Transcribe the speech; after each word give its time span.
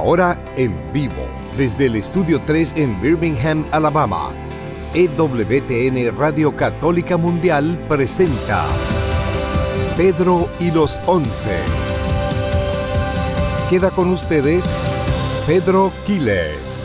Ahora 0.00 0.42
en 0.56 0.74
vivo, 0.94 1.28
desde 1.58 1.84
el 1.84 1.96
Estudio 1.96 2.40
3 2.40 2.72
en 2.78 3.02
Birmingham, 3.02 3.66
Alabama, 3.70 4.32
EWTN 4.94 6.16
Radio 6.16 6.56
Católica 6.56 7.18
Mundial 7.18 7.78
presenta 7.86 8.64
Pedro 9.98 10.48
y 10.58 10.70
los 10.70 10.98
Once. 11.04 11.54
Queda 13.68 13.90
con 13.90 14.08
ustedes 14.08 14.72
Pedro 15.46 15.92
Quiles. 16.06 16.78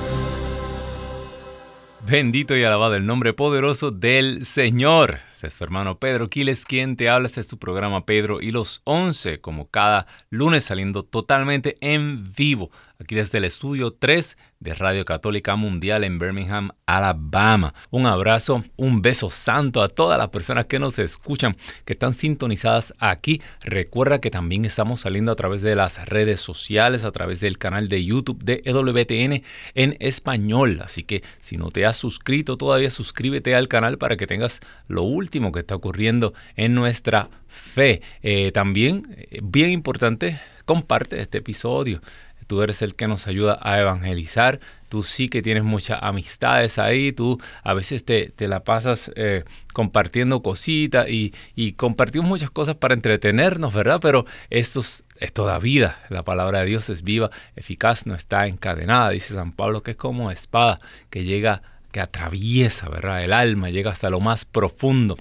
Bendito 2.05 2.57
y 2.57 2.66
alabado 2.66 2.95
el 2.95 3.07
nombre 3.07 3.32
poderoso 3.32 3.91
del 3.91 4.45
Señor. 4.45 5.20
Es 5.41 5.54
su 5.54 5.63
hermano 5.63 5.99
Pedro 5.99 6.29
Quiles 6.29 6.66
quien 6.66 6.98
te 6.98 7.07
habla. 7.07 7.27
Este 7.27 7.40
es 7.40 7.48
tu 7.48 7.59
programa 7.59 8.05
Pedro 8.05 8.41
y 8.41 8.52
los 8.52 8.82
Once, 8.84 9.40
como 9.40 9.70
cada 9.70 10.05
lunes 10.29 10.66
saliendo 10.66 11.04
totalmente 11.04 11.77
en 11.82 12.34
vivo 12.35 12.71
aquí 12.99 13.16
desde 13.16 13.38
el 13.38 13.45
estudio 13.45 13.91
3 13.91 14.38
de 14.59 14.73
Radio 14.73 15.05
Católica 15.05 15.55
Mundial 15.55 16.04
en 16.04 16.17
Birmingham, 16.17 16.72
Alabama. 16.85 17.73
Un 17.91 18.05
abrazo, 18.05 18.63
un 18.77 19.02
beso 19.02 19.30
santo 19.30 19.81
a 19.81 19.90
todas 19.90 20.18
las 20.18 20.30
personas 20.30 20.66
que 20.66 20.80
nos 20.80 20.98
escuchan, 20.98 21.55
que 21.85 21.94
están 21.94 22.13
sintonizadas 22.13 22.94
aquí. 22.99 23.41
Recuerda 23.62 24.20
que 24.20 24.31
también 24.31 24.66
estamos 24.66 25.02
saliendo 25.02 25.31
a 25.31 25.35
través 25.35 25.62
de 25.62 25.76
las 25.76 26.04
redes 26.08 26.40
sociales, 26.40 27.04
a 27.04 27.12
través 27.12 27.41
del 27.41 27.58
canal 27.58 27.88
de 27.90 28.04
YouTube 28.04 28.44
de 28.44 28.62
EWTN 28.66 29.43
en 29.76 29.98
español. 29.99 30.82
Así 30.84 31.04
que 31.04 31.23
si 31.40 31.57
no 31.57 31.71
te 31.71 31.85
has 31.85 31.98
suscrito 31.98 32.57
todavía, 32.57 32.90
suscríbete 32.90 33.55
al 33.55 33.68
canal 33.68 33.98
para 33.98 34.18
que 34.18 34.27
tengas 34.27 34.62
lo 34.88 35.04
último 35.04 35.51
que 35.51 35.60
está 35.60 35.76
ocurriendo 35.76 36.34
en 36.55 36.73
nuestra 36.73 37.29
fe. 37.48 38.01
Eh, 38.21 38.51
también, 38.51 39.16
eh, 39.18 39.40
bien 39.43 39.70
importante, 39.70 40.40
comparte 40.66 41.20
este 41.21 41.38
episodio 41.38 42.01
tú 42.48 42.62
eres 42.62 42.82
el 42.82 42.96
que 42.96 43.07
nos 43.07 43.27
ayuda 43.27 43.60
a 43.62 43.79
evangelizar, 43.79 44.60
tú 44.90 45.04
sí 45.04 45.29
que 45.29 45.41
tienes 45.41 45.63
muchas 45.63 45.99
amistades 46.01 46.79
ahí, 46.79 47.12
tú 47.12 47.40
a 47.63 47.74
veces 47.74 48.05
te, 48.05 48.34
la 48.40 48.63
pasas 48.63 49.12
eh, 49.15 49.43
compartiendo 49.74 50.41
cositas 50.41 51.10
y, 51.10 51.34
y, 51.55 51.73
compartimos 51.73 52.27
muchas 52.27 52.49
cosas 52.49 52.76
para 52.76 52.93
entretenernos, 52.93 53.73
¿verdad? 53.73 53.99
Pero 54.01 54.26
esto 54.49 54.79
es, 54.79 55.05
es, 55.20 55.34
toda 55.34 55.60
vida, 55.60 55.99
la 56.10 56.23
palabra 56.23 56.60
de 56.62 56.68
Dios 56.68 56.90
es 56.90 57.04
viva, 57.04 57.32
eficaz, 57.55 58.05
no 58.05 58.16
está 58.16 58.48
encadenada, 58.48 59.10
dice 59.10 59.34
San 59.34 59.51
Pablo, 59.51 59.84
que 59.84 59.91
es 59.91 59.98
como 59.98 60.32
espada 60.32 60.79
que 61.10 61.23
llega, 61.23 61.62
que 61.91 61.99
atraviesa, 61.99 62.90
¿verdad? 62.90 63.23
El 63.23 63.34
alma, 63.34 63.70
llega 63.70 63.91
hasta 63.91 64.09
lo 64.09 64.19
más 64.19 64.46
profundo. 64.46 65.18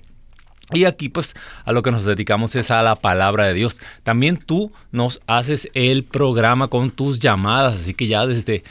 Y 0.73 0.85
aquí 0.85 1.09
pues 1.09 1.35
a 1.65 1.73
lo 1.73 1.83
que 1.83 1.91
nos 1.91 2.05
dedicamos 2.05 2.55
es 2.57 2.71
a 2.71 2.83
la 2.83 2.97
palabra 2.97 3.47
de 3.47 3.55
Dios. 3.55 3.81
También 4.03 4.37
tú 4.39 4.73
nos 4.93 5.23
haces 5.27 5.71
el 5.75 6.05
programa 6.05 6.69
con 6.69 6.91
tus 6.91 7.19
llamadas, 7.19 7.77
así 7.77 7.95
que 7.95 8.07
ya 8.07 8.27
desde, 8.27 8.63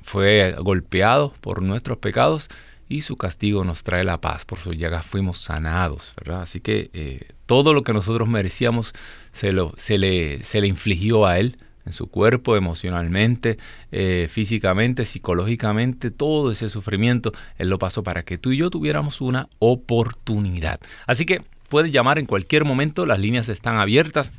fue 0.02 0.54
golpeado 0.60 1.34
por 1.40 1.62
nuestros 1.62 1.98
pecados 1.98 2.48
y 2.88 3.02
su 3.02 3.16
castigo 3.16 3.64
nos 3.64 3.82
trae 3.82 4.04
la 4.04 4.20
paz. 4.20 4.44
Por 4.44 4.58
su 4.58 4.72
llagas 4.72 5.04
fuimos 5.04 5.38
sanados, 5.38 6.14
¿verdad? 6.16 6.42
Así 6.42 6.60
que 6.60 6.90
eh, 6.94 7.28
todo 7.46 7.74
lo 7.74 7.82
que 7.82 7.92
nosotros 7.92 8.28
merecíamos 8.28 8.94
se, 9.32 9.52
lo, 9.52 9.74
se, 9.76 9.98
le, 9.98 10.42
se 10.42 10.60
le 10.60 10.66
infligió 10.66 11.26
a 11.26 11.38
Él 11.38 11.58
en 11.84 11.92
su 11.92 12.08
cuerpo, 12.08 12.56
emocionalmente, 12.56 13.58
eh, 13.92 14.28
físicamente, 14.30 15.04
psicológicamente, 15.04 16.10
todo 16.10 16.50
ese 16.50 16.68
sufrimiento, 16.68 17.32
Él 17.56 17.68
lo 17.68 17.78
pasó 17.78 18.02
para 18.02 18.24
que 18.24 18.38
tú 18.38 18.52
y 18.52 18.58
yo 18.58 18.70
tuviéramos 18.70 19.20
una 19.20 19.48
oportunidad. 19.58 20.80
Así 21.06 21.24
que 21.24 21.42
puedes 21.68 21.92
llamar 21.92 22.18
en 22.18 22.26
cualquier 22.26 22.64
momento, 22.64 23.06
las 23.06 23.18
líneas 23.18 23.48
están 23.48 23.78
abiertas. 23.78 24.32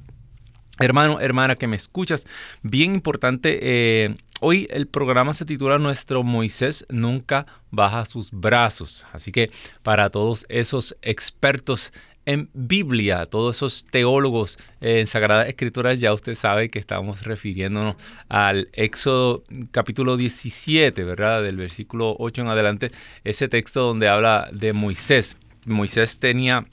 Hermano, 0.79 1.19
hermana 1.19 1.55
que 1.55 1.67
me 1.67 1.75
escuchas, 1.75 2.25
bien 2.61 2.95
importante, 2.95 3.59
eh, 3.61 4.16
hoy 4.39 4.66
el 4.69 4.88
programa 4.88 5.33
se 5.33 5.44
titula 5.44 5.77
Nuestro 5.77 6.24
Moisés 6.24 6.85
nunca 6.89 7.45
baja 7.69 8.06
sus 8.06 8.31
brazos. 8.31 9.06
Así 9.12 9.33
que 9.33 9.51
para 9.83 10.09
todos 10.09 10.45
esos 10.47 10.95
expertos 11.01 11.92
en 12.30 12.48
Biblia, 12.54 13.26
todos 13.26 13.56
esos 13.56 13.88
teólogos 13.90 14.60
en 14.81 15.08
Sagrada 15.08 15.48
Escritura, 15.48 15.96
ya 15.96 16.14
usted 16.14 16.36
sabe 16.36 16.70
que 16.70 16.78
estamos 16.78 17.24
refiriéndonos 17.24 17.96
al 18.28 18.70
Éxodo 18.74 19.44
capítulo 19.72 20.16
17, 20.16 21.04
¿verdad? 21.06 21.42
Del 21.42 21.56
versículo 21.56 22.16
8 22.20 22.44
en 22.44 22.48
adelante, 22.50 22.92
ese 23.24 23.48
texto 23.48 23.81
donde 23.81 24.10
habla 24.10 24.48
de 24.52 24.74
Moisés. 24.74 25.38
Moisés 25.66 26.20
tenía 26.20 26.68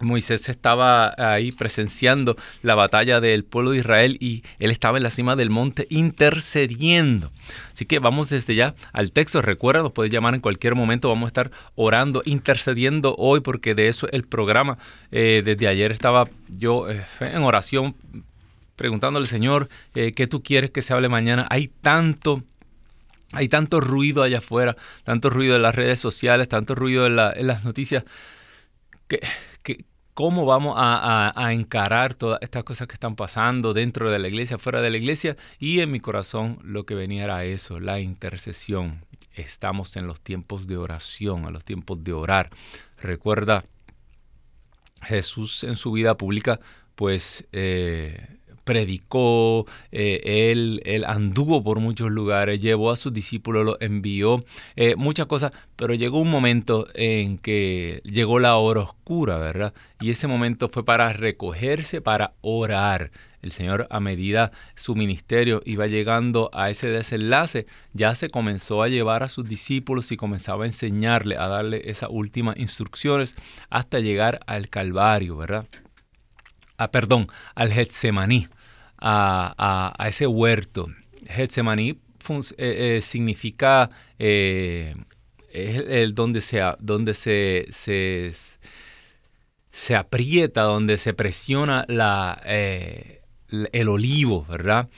Moisés 0.00 0.48
estaba 0.48 1.14
ahí 1.16 1.52
presenciando 1.52 2.36
la 2.62 2.74
batalla 2.74 3.20
del 3.20 3.44
pueblo 3.44 3.70
de 3.70 3.78
Israel 3.78 4.16
y 4.20 4.42
él 4.58 4.70
estaba 4.70 4.98
en 4.98 5.04
la 5.04 5.10
cima 5.10 5.36
del 5.36 5.50
monte 5.50 5.86
intercediendo. 5.90 7.30
Así 7.72 7.86
que 7.86 7.98
vamos 7.98 8.28
desde 8.28 8.54
ya 8.54 8.74
al 8.92 9.12
texto. 9.12 9.42
Recuerda, 9.42 9.82
nos 9.82 9.92
puede 9.92 10.10
llamar 10.10 10.34
en 10.34 10.40
cualquier 10.40 10.74
momento. 10.74 11.08
Vamos 11.08 11.26
a 11.26 11.28
estar 11.28 11.50
orando, 11.74 12.22
intercediendo 12.24 13.14
hoy 13.18 13.40
porque 13.40 13.74
de 13.74 13.88
eso 13.88 14.06
es 14.06 14.12
el 14.12 14.24
programa. 14.24 14.78
Eh, 15.10 15.42
desde 15.44 15.68
ayer 15.68 15.92
estaba 15.92 16.28
yo 16.48 16.90
eh, 16.90 17.04
en 17.20 17.42
oración 17.42 17.94
preguntándole 18.76 19.26
Señor 19.26 19.68
eh, 19.94 20.12
qué 20.12 20.26
tú 20.26 20.42
quieres 20.42 20.70
que 20.70 20.82
se 20.82 20.92
hable 20.92 21.08
mañana. 21.08 21.46
Hay 21.50 21.68
tanto 21.68 22.42
hay 23.32 23.48
tanto 23.48 23.80
ruido 23.80 24.22
allá 24.22 24.38
afuera, 24.38 24.76
tanto 25.02 25.30
ruido 25.30 25.56
en 25.56 25.62
las 25.62 25.74
redes 25.74 25.98
sociales, 25.98 26.48
tanto 26.48 26.74
ruido 26.74 27.06
en, 27.06 27.18
en 27.18 27.46
las 27.46 27.64
noticias, 27.64 28.04
que, 29.08 29.20
cómo 30.16 30.46
vamos 30.46 30.76
a, 30.78 31.52
encarar 31.52 32.14
todas 32.14 32.38
estas 32.40 32.64
cosas 32.64 32.88
que 32.88 32.94
están 32.94 33.16
pasando 33.16 33.74
dentro 33.74 34.10
de 34.10 34.18
la 34.18 34.28
iglesia, 34.28 34.56
fuera 34.56 34.80
de 34.80 34.88
la 34.88 34.96
iglesia. 34.96 35.36
Y 35.58 35.80
en 35.80 35.90
mi 35.90 36.00
corazón 36.00 36.58
lo 36.64 36.86
que 36.86 36.94
venía 36.94 37.24
era 37.24 37.44
eso, 37.44 37.80
la 37.80 38.00
intercesión. 38.00 39.04
estamos 39.34 39.94
en 39.94 40.06
los 40.06 40.22
tiempos 40.22 40.66
de 40.66 40.78
oración, 40.78 41.44
en 41.44 41.52
los 41.52 41.66
tiempos 41.66 42.02
de 42.02 42.14
orar. 42.14 42.48
Recuerda, 42.96 43.62
Jesús 45.02 45.62
en 45.64 45.76
su 45.76 45.92
vida 45.92 46.16
pública, 46.16 46.60
pues 46.94 47.46
eh, 47.52 48.38
predicó, 48.66 49.64
eh, 49.92 50.50
él, 50.50 51.04
anduvo 51.06 51.62
por 51.62 51.78
muchos 51.78 52.10
lugares, 52.10 52.60
llevó 52.60 52.90
a 52.90 52.96
sus 52.96 53.12
discípulos, 53.12 53.64
los 53.64 53.76
envió, 53.80 54.44
eh, 54.74 54.96
muchas 54.96 55.26
cosas, 55.26 55.52
pero 55.76 55.94
llegó 55.94 56.18
un 56.18 56.30
momento 56.30 56.88
en 56.94 57.38
que 57.38 58.02
llegó 58.04 58.40
la 58.40 58.56
hora 58.56 58.80
oscura, 58.80 59.38
¿verdad? 59.38 59.72
Y 60.00 60.10
ese 60.10 60.26
momento 60.26 60.68
fue 60.68 60.84
para 60.84 61.12
recogerse, 61.12 62.00
para 62.00 62.32
orar. 62.40 63.12
El 63.40 63.52
Señor 63.52 63.86
a 63.88 64.00
medida 64.00 64.50
su 64.74 64.96
ministerio 64.96 65.62
iba 65.64 65.86
llegando 65.86 66.50
a 66.52 66.68
ese 66.68 66.88
desenlace, 66.88 67.66
ya 67.92 68.16
se 68.16 68.30
comenzó 68.30 68.82
a 68.82 68.88
llevar 68.88 69.22
a 69.22 69.28
sus 69.28 69.48
discípulos 69.48 70.10
y 70.10 70.16
comenzaba 70.16 70.64
a 70.64 70.66
enseñarle, 70.66 71.36
a 71.36 71.46
darle 71.46 71.88
esas 71.88 72.08
últimas 72.10 72.56
instrucciones 72.56 73.36
hasta 73.70 74.00
llegar 74.00 74.40
al 74.48 74.68
Calvario, 74.68 75.36
¿verdad? 75.36 75.66
Ah, 76.78 76.90
perdón, 76.90 77.28
al 77.54 77.72
Getsemaní 77.72 78.48
a, 79.06 80.06
ese 80.08 80.26
huerto. 80.26 80.88
Getsemaní 81.28 81.90
eh, 81.90 81.96
eh, 82.58 83.00
significa 83.02 83.88
eh, 84.18 84.94
el 85.52 86.14
donde, 86.14 86.40
se, 86.40 86.60
donde 86.80 87.14
se, 87.14 87.68
se, 89.70 89.96
aprieta, 89.96 90.62
donde 90.62 90.98
se 90.98 91.14
presiona 91.14 91.84
la, 91.88 92.40
el 92.44 93.88
olivo, 93.88 94.44
¿verdad? 94.48 94.88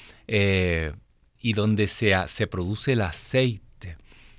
y 1.40 1.52
donde 1.52 1.86
se, 1.86 2.12
se 2.26 2.46
produce 2.46 2.92
el 2.94 3.02
aceite. 3.02 3.96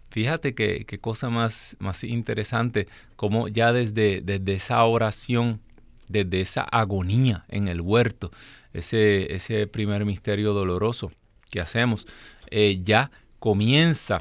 Fíjate 0.09 0.55
qué 0.55 0.97
cosa 0.99 1.29
más, 1.29 1.77
más 1.79 2.03
interesante, 2.03 2.87
como 3.15 3.47
ya 3.47 3.71
desde, 3.71 4.21
desde 4.21 4.53
esa 4.53 4.83
oración, 4.83 5.61
desde 6.07 6.41
esa 6.41 6.63
agonía 6.63 7.45
en 7.47 7.67
el 7.67 7.79
huerto, 7.79 8.31
ese, 8.73 9.33
ese 9.33 9.67
primer 9.67 10.05
misterio 10.05 10.53
doloroso 10.53 11.11
que 11.51 11.61
hacemos, 11.61 12.07
eh, 12.51 12.81
ya 12.83 13.11
comienza 13.39 14.19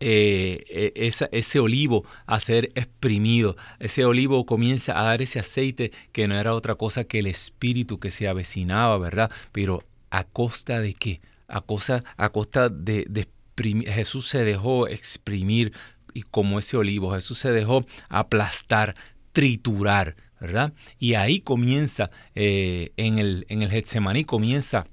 eh, 0.00 0.92
e, 0.94 1.10
ese 1.32 1.58
olivo 1.58 2.04
a 2.26 2.38
ser 2.40 2.70
exprimido. 2.74 3.56
Ese 3.78 4.04
olivo 4.04 4.46
comienza 4.46 4.98
a 4.98 5.02
dar 5.02 5.22
ese 5.22 5.40
aceite 5.40 5.92
que 6.12 6.28
no 6.28 6.36
era 6.36 6.54
otra 6.54 6.76
cosa 6.76 7.04
que 7.04 7.18
el 7.18 7.26
espíritu 7.26 7.98
que 7.98 8.10
se 8.10 8.28
avecinaba, 8.28 8.98
¿verdad? 8.98 9.30
Pero 9.52 9.84
a 10.10 10.24
costa 10.24 10.80
de 10.80 10.94
qué? 10.94 11.20
A, 11.48 11.60
cosa, 11.60 12.04
a 12.16 12.30
costa 12.30 12.68
de, 12.68 13.06
de 13.08 13.22
exprimir. 13.22 13.90
Jesús 13.90 14.28
se 14.28 14.44
dejó 14.44 14.86
exprimir 14.86 15.72
y 16.14 16.22
como 16.22 16.58
ese 16.58 16.76
olivo, 16.76 17.14
Jesús 17.14 17.38
se 17.38 17.50
dejó 17.50 17.84
aplastar, 18.08 18.94
triturar 19.32 20.16
¿verdad? 20.40 20.72
Y 20.98 21.14
ahí 21.14 21.40
comienza, 21.40 22.10
eh, 22.34 22.92
en, 22.96 23.18
el, 23.18 23.46
en 23.48 23.62
el 23.62 23.70
Getsemaní 23.70 24.24
comienza 24.24 24.86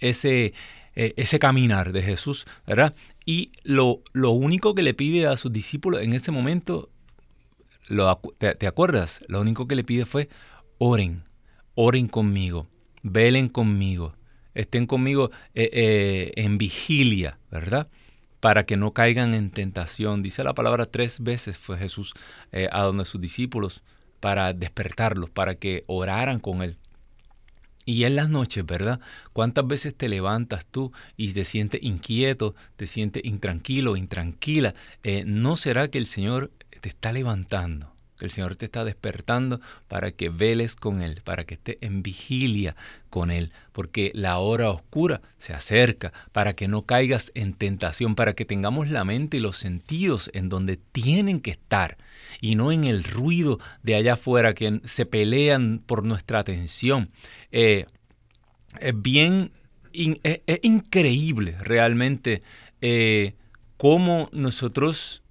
ese, 0.00 0.52
eh, 0.94 1.14
ese 1.16 1.38
caminar 1.38 1.92
de 1.92 2.02
Jesús, 2.02 2.46
¿verdad? 2.66 2.94
Y 3.24 3.52
lo, 3.62 4.02
lo, 4.12 4.30
único 4.30 4.74
que 4.74 4.82
le 4.82 4.94
pide 4.94 5.26
a 5.26 5.36
sus 5.36 5.52
discípulos 5.52 6.02
en 6.02 6.12
ese 6.12 6.30
momento, 6.30 6.90
lo, 7.88 8.20
te, 8.38 8.66
acuerdas? 8.66 9.24
Lo 9.28 9.40
único 9.40 9.66
que 9.66 9.76
le 9.76 9.84
pide 9.84 10.06
fue, 10.06 10.28
oren, 10.78 11.22
oren 11.74 12.08
conmigo, 12.08 12.66
velen 13.02 13.48
conmigo, 13.48 14.14
estén 14.54 14.86
conmigo 14.86 15.30
eh, 15.54 16.32
en 16.36 16.58
vigilia, 16.58 17.38
¿verdad? 17.50 17.88
para 18.40 18.66
que 18.66 18.76
no 18.76 18.92
caigan 18.92 19.32
en 19.32 19.50
tentación. 19.50 20.22
Dice 20.22 20.44
la 20.44 20.52
palabra 20.52 20.84
tres 20.84 21.20
veces 21.20 21.56
fue 21.56 21.78
Jesús 21.78 22.12
a 22.72 22.82
donde 22.82 23.06
sus 23.06 23.18
discípulos 23.18 23.82
para 24.24 24.54
despertarlos, 24.54 25.28
para 25.28 25.56
que 25.56 25.84
oraran 25.86 26.40
con 26.40 26.62
Él. 26.62 26.78
Y 27.84 28.04
en 28.04 28.16
las 28.16 28.30
noches, 28.30 28.64
¿verdad? 28.64 28.98
¿Cuántas 29.34 29.66
veces 29.66 29.94
te 29.94 30.08
levantas 30.08 30.64
tú 30.64 30.92
y 31.18 31.34
te 31.34 31.44
sientes 31.44 31.82
inquieto, 31.82 32.54
te 32.76 32.86
sientes 32.86 33.22
intranquilo, 33.22 33.96
intranquila? 33.96 34.74
Eh, 35.02 35.24
¿No 35.26 35.56
será 35.56 35.88
que 35.88 35.98
el 35.98 36.06
Señor 36.06 36.52
te 36.80 36.88
está 36.88 37.12
levantando? 37.12 37.92
Que 38.18 38.24
el 38.24 38.30
Señor 38.30 38.56
te 38.56 38.66
está 38.66 38.84
despertando 38.84 39.60
para 39.88 40.12
que 40.12 40.28
veles 40.28 40.76
con 40.76 41.02
Él, 41.02 41.20
para 41.24 41.44
que 41.44 41.54
estés 41.54 41.78
en 41.80 42.02
vigilia 42.02 42.76
con 43.10 43.30
Él, 43.30 43.52
porque 43.72 44.12
la 44.14 44.38
hora 44.38 44.70
oscura 44.70 45.20
se 45.38 45.52
acerca, 45.52 46.12
para 46.32 46.54
que 46.54 46.68
no 46.68 46.82
caigas 46.82 47.32
en 47.34 47.54
tentación, 47.54 48.14
para 48.14 48.34
que 48.34 48.44
tengamos 48.44 48.88
la 48.88 49.04
mente 49.04 49.36
y 49.38 49.40
los 49.40 49.56
sentidos 49.56 50.30
en 50.32 50.48
donde 50.48 50.76
tienen 50.76 51.40
que 51.40 51.50
estar 51.50 51.96
y 52.40 52.54
no 52.54 52.72
en 52.72 52.84
el 52.84 53.04
ruido 53.04 53.58
de 53.82 53.94
allá 53.94 54.14
afuera 54.14 54.54
que 54.54 54.80
se 54.84 55.06
pelean 55.06 55.82
por 55.84 56.04
nuestra 56.04 56.38
atención. 56.38 57.10
Eh, 57.52 57.86
es 58.80 59.02
bien, 59.02 59.52
es, 59.92 60.40
increíble 60.62 61.56
realmente 61.60 62.42
eh, 62.80 63.34
cómo 63.76 64.28
nosotros 64.32 65.23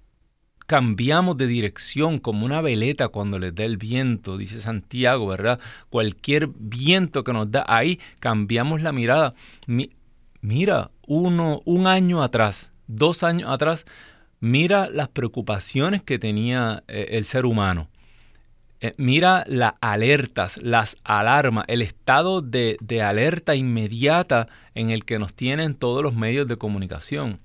cambiamos 0.66 1.36
de 1.36 1.46
dirección 1.46 2.18
como 2.18 2.46
una 2.46 2.60
veleta 2.60 3.08
cuando 3.08 3.38
les 3.38 3.54
da 3.54 3.64
el 3.64 3.76
viento, 3.76 4.38
dice 4.38 4.60
Santiago, 4.60 5.26
¿verdad? 5.26 5.60
Cualquier 5.90 6.48
viento 6.48 7.24
que 7.24 7.32
nos 7.32 7.50
da 7.50 7.64
ahí, 7.68 8.00
cambiamos 8.18 8.82
la 8.82 8.92
mirada. 8.92 9.34
mira, 10.40 10.90
uno, 11.06 11.62
un 11.64 11.86
año 11.86 12.22
atrás, 12.22 12.72
dos 12.86 13.22
años 13.22 13.50
atrás, 13.50 13.84
mira 14.40 14.88
las 14.88 15.08
preocupaciones 15.08 16.02
que 16.02 16.18
tenía 16.18 16.82
eh, 16.88 17.08
el 17.10 17.24
ser 17.24 17.46
humano. 17.46 17.88
Eh, 18.80 18.94
mira 18.98 19.44
las 19.46 19.74
alertas, 19.80 20.58
las 20.58 20.96
alarmas, 21.04 21.64
el 21.68 21.80
estado 21.80 22.42
de, 22.42 22.76
de 22.80 23.02
alerta 23.02 23.54
inmediata 23.54 24.48
en 24.74 24.90
el 24.90 25.04
que 25.04 25.18
nos 25.18 25.32
tienen 25.34 25.74
todos 25.74 26.02
los 26.02 26.14
medios 26.14 26.46
de 26.48 26.56
comunicación 26.56 27.40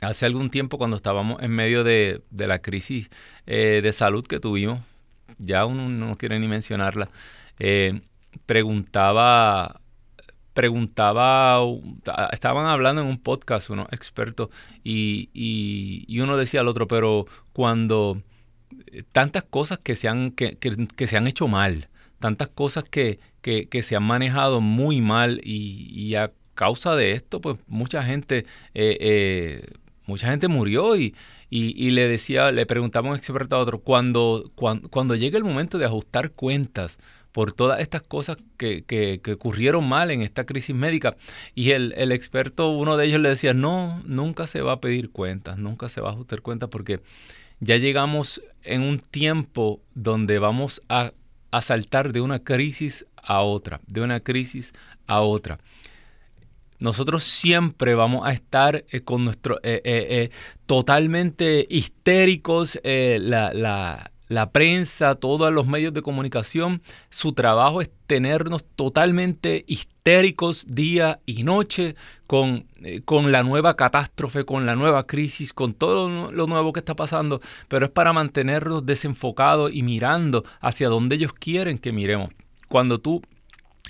hace 0.00 0.26
algún 0.26 0.50
tiempo 0.50 0.78
cuando 0.78 0.96
estábamos 0.96 1.42
en 1.42 1.50
medio 1.50 1.84
de, 1.84 2.22
la 2.30 2.60
crisis 2.60 3.08
eh, 3.46 3.80
de 3.82 3.92
salud 3.92 4.26
que 4.26 4.40
tuvimos, 4.40 4.80
ya 5.38 5.66
uno 5.66 5.88
no 5.88 6.16
quiere 6.16 6.38
ni 6.38 6.48
mencionarla, 6.48 7.10
eh, 7.58 8.00
preguntaba, 8.46 9.80
preguntaba, 10.54 11.60
estaban 12.32 12.66
hablando 12.66 13.02
en 13.02 13.08
un 13.08 13.18
podcast 13.18 13.70
unos 13.70 13.88
expertos 13.92 14.48
y, 14.84 15.30
y, 15.32 16.20
uno 16.20 16.36
decía 16.36 16.60
al 16.60 16.68
otro, 16.68 16.86
pero 16.88 17.26
cuando 17.52 18.22
eh, 18.92 19.02
tantas 19.12 19.44
cosas 19.44 19.78
que 19.78 19.96
se 19.96 20.08
han, 20.08 20.30
que, 20.32 20.56
se 21.06 21.16
han 21.16 21.26
hecho 21.26 21.48
mal, 21.48 21.88
tantas 22.18 22.48
cosas 22.48 22.84
que, 22.84 23.20
que, 23.42 23.82
se 23.82 23.96
han 23.96 24.02
manejado 24.04 24.60
muy 24.60 25.00
mal 25.00 25.40
y, 25.44 26.14
a 26.14 26.32
causa 26.54 26.96
de 26.96 27.12
esto, 27.12 27.40
pues 27.40 27.56
mucha 27.68 28.02
gente 28.02 28.44
mucha 30.08 30.28
gente 30.28 30.48
murió 30.48 30.96
y, 30.96 31.14
y, 31.50 31.90
le 31.90 32.08
decía, 32.08 32.50
le 32.50 32.66
preguntaba 32.66 33.08
a 33.08 33.10
un 33.12 33.16
experto 33.16 33.56
a 33.56 33.60
otro, 33.60 33.80
cuando, 33.80 34.50
cuando, 34.54 34.88
cuando 34.88 35.14
llegue 35.14 35.38
el 35.38 35.44
momento 35.44 35.78
de 35.78 35.84
ajustar 35.84 36.32
cuentas 36.32 36.98
por 37.30 37.52
todas 37.52 37.80
estas 37.80 38.02
cosas 38.02 38.38
que, 38.56 38.84
que, 38.84 39.20
ocurrieron 39.32 39.88
mal 39.88 40.10
en 40.10 40.22
esta 40.22 40.44
crisis 40.44 40.74
médica, 40.74 41.16
y 41.54 41.70
el, 41.70 41.94
el, 41.96 42.10
experto, 42.10 42.70
uno 42.70 42.96
de 42.96 43.06
ellos 43.06 43.20
le 43.20 43.28
decía, 43.28 43.54
no, 43.54 44.02
nunca 44.04 44.46
se 44.46 44.62
va 44.62 44.72
a 44.72 44.80
pedir 44.80 45.10
cuentas, 45.10 45.58
nunca 45.58 45.88
se 45.88 46.00
va 46.00 46.08
a 46.08 46.12
ajustar 46.12 46.40
cuentas 46.40 46.70
porque 46.70 47.00
ya 47.60 47.76
llegamos 47.76 48.42
en 48.62 48.82
un 48.82 48.98
tiempo 48.98 49.80
donde 49.94 50.38
vamos 50.38 50.82
a, 50.88 51.12
a 51.50 51.60
saltar 51.60 52.12
de 52.12 52.20
una 52.22 52.40
crisis 52.40 53.06
a 53.16 53.42
otra, 53.42 53.80
de 53.86 54.00
una 54.00 54.20
crisis 54.20 54.72
a 55.06 55.20
otra 55.20 55.58
nosotros 56.78 57.24
siempre 57.24 57.94
vamos 57.94 58.26
a 58.26 58.32
estar 58.32 58.84
eh, 58.90 59.00
con 59.00 59.24
nuestro 59.24 59.58
eh, 59.62 59.80
eh, 59.84 60.30
totalmente 60.66 61.66
histéricos, 61.68 62.78
la, 62.84 63.52
la, 63.52 64.10
la, 64.28 64.50
prensa, 64.50 65.14
todos 65.14 65.52
los 65.52 65.66
medios 65.66 65.94
de 65.94 66.02
comunicación, 66.02 66.82
su 67.10 67.32
trabajo 67.32 67.80
es 67.80 67.90
tenernos 68.06 68.64
totalmente 68.76 69.64
histéricos 69.66 70.66
día 70.68 71.20
y 71.26 71.42
noche 71.42 71.96
con, 72.26 72.66
con 73.04 73.32
la 73.32 73.42
nueva 73.42 73.76
catástrofe, 73.76 74.44
con 74.44 74.66
la 74.66 74.76
nueva 74.76 75.06
crisis, 75.06 75.52
con 75.54 75.72
todo 75.72 76.30
lo 76.30 76.46
nuevo 76.46 76.72
que 76.72 76.80
está 76.80 76.94
pasando, 76.94 77.40
pero 77.68 77.86
es 77.86 77.92
para 77.92 78.12
mantenernos 78.12 78.84
desenfocados 78.84 79.72
y 79.72 79.82
mirando 79.82 80.44
hacia 80.60 80.88
donde 80.88 81.16
ellos 81.16 81.32
quieren 81.32 81.78
que 81.78 81.92
miremos. 81.92 82.30
Cuando 82.68 82.98
tú 82.98 83.22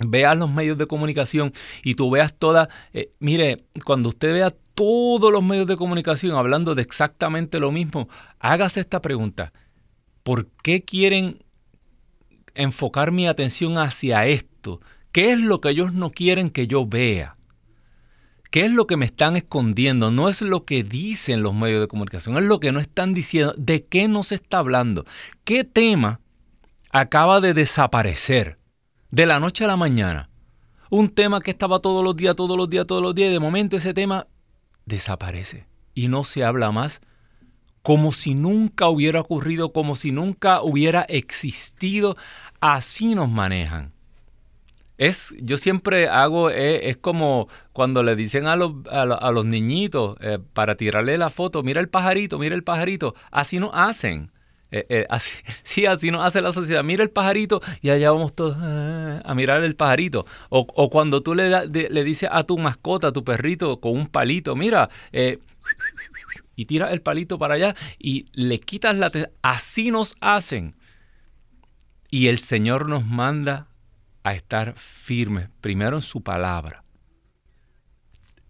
veas 0.05 0.37
los 0.37 0.51
medios 0.51 0.77
de 0.77 0.87
comunicación 0.87 1.53
y 1.83 1.95
tú 1.95 2.09
veas 2.09 2.33
toda, 2.33 2.69
eh, 2.93 3.11
mire, 3.19 3.65
cuando 3.85 4.09
usted 4.09 4.33
vea 4.33 4.53
todos 4.73 5.31
los 5.31 5.43
medios 5.43 5.67
de 5.67 5.77
comunicación 5.77 6.35
hablando 6.35 6.75
de 6.75 6.81
exactamente 6.81 7.59
lo 7.59 7.71
mismo, 7.71 8.07
hágase 8.39 8.79
esta 8.79 9.01
pregunta. 9.01 9.51
¿Por 10.23 10.47
qué 10.63 10.83
quieren 10.83 11.43
enfocar 12.55 13.11
mi 13.11 13.27
atención 13.27 13.77
hacia 13.77 14.25
esto? 14.25 14.79
¿Qué 15.11 15.31
es 15.31 15.39
lo 15.39 15.59
que 15.59 15.69
ellos 15.69 15.93
no 15.93 16.11
quieren 16.11 16.49
que 16.49 16.67
yo 16.67 16.85
vea? 16.85 17.35
¿Qué 18.51 18.65
es 18.65 18.71
lo 18.71 18.87
que 18.87 18.97
me 18.97 19.05
están 19.05 19.35
escondiendo? 19.35 20.11
No 20.11 20.29
es 20.29 20.41
lo 20.41 20.65
que 20.65 20.83
dicen 20.83 21.43
los 21.43 21.53
medios 21.53 21.81
de 21.81 21.87
comunicación, 21.87 22.37
es 22.37 22.43
lo 22.43 22.59
que 22.59 22.71
no 22.71 22.79
están 22.79 23.13
diciendo. 23.13 23.53
¿De 23.57 23.85
qué 23.85 24.07
nos 24.07 24.31
está 24.31 24.59
hablando? 24.59 25.05
¿Qué 25.43 25.63
tema 25.63 26.19
acaba 26.91 27.41
de 27.41 27.53
desaparecer 27.53 28.58
de 29.11 29.25
la 29.25 29.39
noche 29.39 29.65
a 29.65 29.67
la 29.67 29.77
mañana? 29.77 30.29
Un 30.89 31.09
tema 31.09 31.41
que 31.41 31.51
estaba 31.51 31.79
todos 31.79 32.03
los 32.03 32.15
días, 32.15 32.35
todos 32.35 32.57
los 32.57 32.69
días, 32.69 32.87
todos 32.87 33.01
los 33.01 33.13
días, 33.13 33.29
y 33.29 33.33
de 33.33 33.39
momento 33.39 33.77
ese 33.77 33.93
tema 33.93 34.27
desaparece 34.85 35.67
y 35.93 36.07
no 36.07 36.23
se 36.23 36.43
habla 36.43 36.71
más 36.71 37.01
como 37.81 38.11
si 38.11 38.33
nunca 38.33 38.87
hubiera 38.87 39.21
ocurrido, 39.21 39.71
como 39.71 39.95
si 39.95 40.11
nunca 40.11 40.61
hubiera 40.61 41.01
existido. 41.03 42.17
Así 42.59 43.15
nos 43.15 43.29
manejan. 43.29 43.93
Es, 44.97 45.33
yo 45.39 45.57
siempre 45.57 46.09
hago, 46.09 46.49
es 46.49 46.97
como 46.97 47.47
cuando 47.71 48.03
le 48.03 48.17
dicen 48.17 48.47
a 48.47 48.57
los, 48.57 48.73
a, 48.91 49.31
los 49.31 49.45
niñitos 49.45 50.17
eh, 50.19 50.39
para 50.53 50.75
tirarle 50.75 51.17
la 51.17 51.29
foto, 51.29 51.63
mira 51.63 51.79
el 51.79 51.87
pajarito, 51.87 52.37
mira 52.37 52.53
el 52.53 52.65
pajarito, 52.65 53.15
así 53.31 53.59
no 53.59 53.71
hacen. 53.73 54.31
Eh, 54.71 55.05
así, 55.09 55.31
sí, 55.63 55.85
así 55.85 56.11
nos 56.11 56.25
hace 56.25 56.41
la 56.41 56.53
sociedad. 56.53 56.83
Mira 56.83 57.03
el 57.03 57.09
pajarito 57.09 57.61
y 57.81 57.89
allá 57.89 58.11
vamos 58.11 58.33
todos 58.35 58.57
a 58.59 59.33
mirar 59.35 59.63
el 59.63 59.75
pajarito. 59.75 60.25
O, 60.49 60.89
cuando 60.89 61.21
tú 61.23 61.35
le, 61.35 61.67
le 61.67 62.03
dices 62.03 62.29
a 62.31 62.43
tu 62.43 62.57
mascota, 62.57 63.07
a 63.07 63.11
tu 63.11 63.23
perrito, 63.23 63.79
con 63.79 63.93
un 63.93 64.07
palito, 64.07 64.55
mira, 64.55 64.89
y 66.59 66.65
tira 66.65 66.91
el 66.91 67.01
palito 67.01 67.39
para 67.39 67.53
allá 67.53 67.73
y 67.97 68.25
le 68.33 68.59
quitas 68.59 68.97
la... 68.97 69.09
Así 69.41 69.91
nos 69.91 70.17
hacen. 70.19 70.75
Y 72.11 72.27
el 72.27 72.37
Señor 72.37 72.89
nos 72.89 73.05
manda 73.05 73.67
a 74.23 74.33
estar 74.33 74.73
firmes, 74.73 75.49
primero 75.61 75.95
en 75.95 76.01
su 76.01 76.21
palabra. 76.21 76.83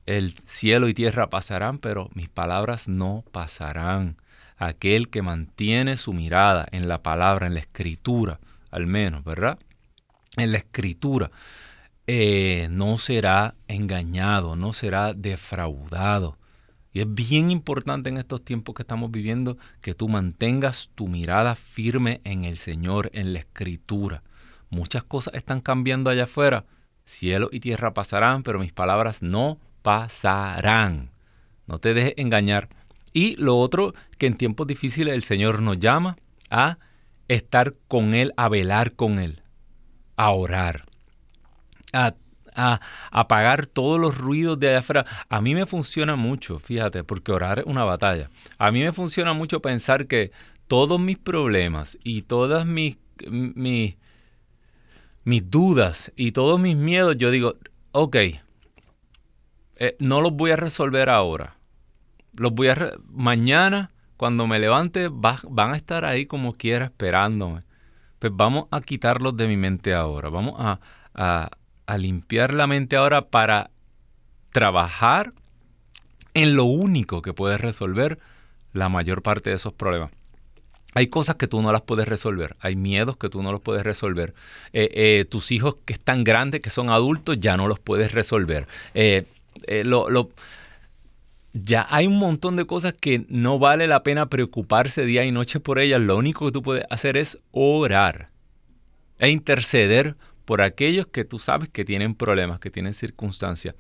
El 0.08 0.34
cielo 0.46 0.88
y 0.88 0.96
tierra 0.96 1.30
pasarán, 1.30 1.78
pero 1.78 2.10
mis 2.16 2.30
palabras 2.30 2.88
no 2.88 3.24
pasarán. 3.32 4.18
Aquel 4.60 5.10
que 5.10 5.22
mantiene 5.22 5.98
su 5.98 6.14
mirada 6.14 6.68
en 6.72 6.88
la 6.88 7.02
palabra, 7.02 7.48
en 7.48 7.56
la 7.56 7.62
escritura, 7.62 8.40
al 8.70 8.86
menos, 8.86 9.24
¿verdad? 9.24 9.58
En 10.38 10.52
la 10.52 10.60
escritura, 10.60 11.32
eh, 12.08 12.68
no 12.70 12.98
será 12.98 13.56
engañado, 13.68 14.56
no 14.56 14.74
será 14.74 15.14
defraudado. 15.14 16.38
Y 16.92 17.02
es 17.02 17.14
bien 17.14 17.52
importante 17.52 18.10
en 18.10 18.18
estos 18.18 18.44
tiempos 18.44 18.76
que 18.76 18.82
estamos 18.82 19.12
viviendo 19.12 19.58
que 19.82 19.94
tú 19.94 20.10
mantengas 20.10 20.90
tu 20.96 21.08
mirada 21.08 21.56
firme 21.56 22.20
en 22.24 22.46
el 22.46 22.58
Señor, 22.58 23.12
en 23.14 23.34
la 23.34 23.40
Escritura. 23.40 24.24
Muchas 24.70 25.04
cosas 25.04 25.36
están 25.36 25.62
cambiando 25.62 26.10
allá 26.10 26.24
afuera. 26.24 26.66
Cielo 27.06 27.50
y 27.52 27.60
tierra 27.60 27.94
pasarán, 27.94 28.44
pero 28.44 28.60
mis 28.60 28.74
palabras 28.74 29.22
no 29.22 29.60
pasarán. 29.82 31.12
No 31.68 31.80
te 31.80 31.94
dejes 31.94 32.14
engañar. 32.18 32.70
Y 33.14 33.36
lo 33.38 33.58
otro, 33.58 33.94
que 34.18 34.28
en 34.28 34.38
tiempos 34.38 34.68
difíciles 34.68 35.14
el 35.14 35.24
Señor 35.24 35.62
nos 35.62 35.80
llama 35.80 36.18
a 36.50 36.78
estar 37.28 37.76
con 37.88 38.14
Él, 38.14 38.34
a 38.38 38.50
velar 38.50 38.94
con 38.94 39.20
Él, 39.20 39.42
a 40.16 40.32
orar, 40.32 40.86
a, 41.94 42.16
a 42.56 42.82
apagar 43.12 43.68
todos 43.68 44.00
los 44.00 44.18
ruidos 44.18 44.60
de 44.60 44.70
allá 44.70 44.80
afuera. 44.80 45.06
A 45.30 45.42
mí 45.42 45.56
me 45.56 45.66
funciona 45.66 46.16
mucho, 46.16 46.60
fíjate, 46.60 47.04
porque 47.04 47.32
orar 47.32 47.60
es 47.60 47.66
una 47.66 47.84
batalla. 47.84 48.30
A 48.58 48.72
mí 48.72 48.82
me 48.82 48.94
funciona 48.94 49.34
mucho 49.34 49.62
pensar 49.62 50.08
que 50.08 50.32
todos 50.68 51.00
mis 51.00 51.18
problemas 51.18 51.98
y 52.04 52.24
todas 52.24 52.66
mis, 52.66 52.98
mis 53.28 53.96
mis 55.30 55.50
dudas 55.50 56.12
y 56.16 56.32
todos 56.32 56.60
mis 56.60 56.76
miedos, 56.76 57.16
yo 57.18 57.30
digo, 57.30 57.56
ok, 57.92 58.16
eh, 59.76 59.96
no 60.00 60.22
los 60.22 60.34
voy 60.34 60.50
a 60.52 60.56
resolver 60.56 61.08
ahora. 61.08 61.59
Los 62.40 62.54
voy 62.54 62.70
a... 62.70 62.94
mañana, 63.12 63.92
cuando 64.18 64.48
me 64.48 64.60
levante, 64.60 65.10
van 65.10 65.74
a 65.74 65.76
estar 65.76 66.06
ahí 66.06 66.26
como 66.26 66.54
quiera 66.54 66.86
esperándome. 66.86 67.64
Pues 68.20 68.32
vamos 68.36 68.66
a 68.72 68.82
quitarlos 68.82 69.38
de 69.38 69.48
mi 69.48 69.58
mente 69.58 69.94
ahora. 69.94 70.30
Vamos 70.30 70.56
a, 70.58 70.80
a 71.14 71.98
limpiar 71.98 72.54
la 72.54 72.68
mente 72.68 72.96
ahora 72.96 73.28
para 73.30 73.72
trabajar 74.52 75.34
en 76.34 76.56
lo 76.56 76.66
único 76.66 77.22
que 77.22 77.34
puede 77.34 77.58
resolver 77.58 78.20
la 78.74 78.90
mayor 78.90 79.22
parte 79.22 79.50
de 79.50 79.58
esos 79.58 79.74
problemas. 79.74 80.12
Hay 80.96 81.08
cosas 81.08 81.36
que 81.36 81.48
tú 81.48 81.62
no 81.62 81.72
las 81.72 81.82
puedes 81.82 82.08
resolver, 82.08 82.56
hay 82.60 82.76
miedos 82.76 83.16
que 83.16 83.30
tú 83.30 83.44
no 83.44 83.52
los 83.52 83.62
puedes 83.62 83.84
resolver. 83.84 84.34
Eh, 84.74 84.90
eh, 84.94 85.26
tus 85.26 85.52
hijos 85.52 85.76
que 85.86 85.94
están 85.94 86.24
grandes, 86.24 86.62
que 86.62 86.72
son 86.72 86.90
adultos, 86.90 87.38
ya 87.40 87.58
no 87.58 87.68
los 87.68 87.80
puedes 87.80 88.12
resolver. 88.12 88.68
Eh, 88.96 89.26
ya 91.54 91.88
hay 91.90 92.08
un 92.08 92.18
montón 92.18 92.56
de 92.56 92.66
cosas 92.66 92.94
que 92.94 93.26
no 93.30 93.60
vale 93.60 93.88
la 93.88 94.04
pena 94.04 94.30
preocuparse 94.30 95.06
día 95.06 95.26
y 95.26 95.32
noche 95.32 95.60
por 95.60 95.80
ellas. 95.80 96.02
Lo 96.02 96.18
único 96.18 96.46
que 96.46 96.52
tú 96.52 96.62
puedes 96.62 96.86
hacer 96.90 97.18
es 97.18 97.40
orar 97.52 98.30
e 99.18 99.30
interceder 99.30 100.16
por 100.46 100.62
aquellos 100.62 101.08
que 101.08 101.26
tú 101.26 101.40
sabes 101.40 101.70
que 101.70 101.86
tienen 101.86 102.16
problemas, 102.16 102.60
que 102.60 102.72
tienen 102.72 102.94
circunstancias. 102.94 103.76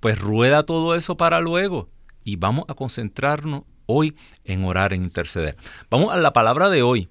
Pues 0.00 0.18
rueda 0.18 0.64
todo 0.64 0.94
eso 0.94 1.16
para 1.16 1.40
luego 1.40 1.88
y 2.24 2.36
vamos 2.36 2.64
a 2.68 2.74
concentrarnos 2.74 3.62
hoy 3.86 4.16
en 4.44 4.64
orar, 4.64 4.92
en 4.92 5.04
interceder. 5.04 5.56
Vamos 5.90 6.12
a 6.12 6.16
la 6.16 6.32
palabra 6.32 6.68
de 6.68 6.82
hoy. 6.82 7.08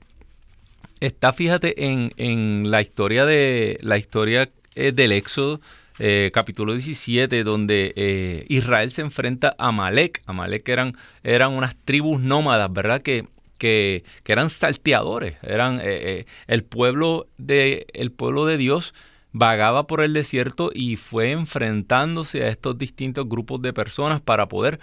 Está, 1.00 1.34
fíjate, 1.34 1.86
en, 1.86 2.72
la 2.72 2.82
historia 2.82 3.26
de 3.26 3.78
la 3.82 3.98
historia 3.98 4.50
eh, 4.76 4.92
del 4.92 5.12
Éxodo, 5.12 5.60
eh, 6.00 6.32
capítulo 6.34 6.74
17, 6.74 7.44
donde 7.44 7.94
eh, 7.96 8.46
Israel 8.50 8.92
se 8.92 9.02
enfrenta 9.02 9.56
a 9.58 9.68
Amalek. 9.70 10.22
Amalek 10.26 10.68
eran, 10.70 10.98
eran 11.24 11.54
unas 11.54 11.76
tribus 11.76 12.22
nómadas, 12.22 12.72
¿verdad? 12.72 13.02
Que, 13.02 13.26
que, 13.58 14.04
eran 14.26 14.50
salteadores, 14.50 15.36
eran 15.42 15.80
el, 15.82 16.64
pueblo 16.64 17.28
de, 17.38 17.88
el 17.94 18.12
pueblo 18.12 18.46
de 18.46 18.58
Dios 18.58 18.94
vagaba 19.32 19.88
por 19.88 20.02
el 20.02 20.14
desierto 20.14 20.70
y 20.74 20.96
fue 20.96 21.32
enfrentándose 21.32 22.44
a 22.44 22.50
estos 22.50 22.78
distintos 22.78 23.28
grupos 23.28 23.62
de 23.62 23.74
personas 23.74 24.22
para 24.22 24.48
poder 24.48 24.80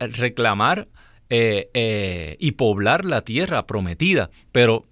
reclamar 0.00 0.88
eh, 1.30 1.70
eh, 1.72 2.36
y 2.38 2.52
poblar 2.52 3.06
la 3.06 3.22
tierra 3.22 3.66
prometida, 3.66 4.30
pero 4.52 4.84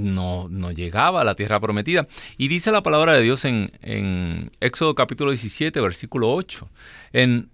no, 0.00 0.48
no, 0.48 0.72
llegaba 0.72 1.20
a 1.20 1.24
la 1.24 1.34
tierra 1.34 1.60
prometida. 1.60 2.06
Y 2.36 2.48
dice 2.48 2.72
la 2.72 2.82
palabra 2.82 3.12
de 3.14 3.22
Dios 3.22 3.44
en, 3.44 3.72
en 3.82 4.50
Éxodo 4.60 4.94
capítulo 4.94 5.30
17, 5.30 5.80
versículo 5.80 6.32
8, 6.32 6.68
en, 7.12 7.50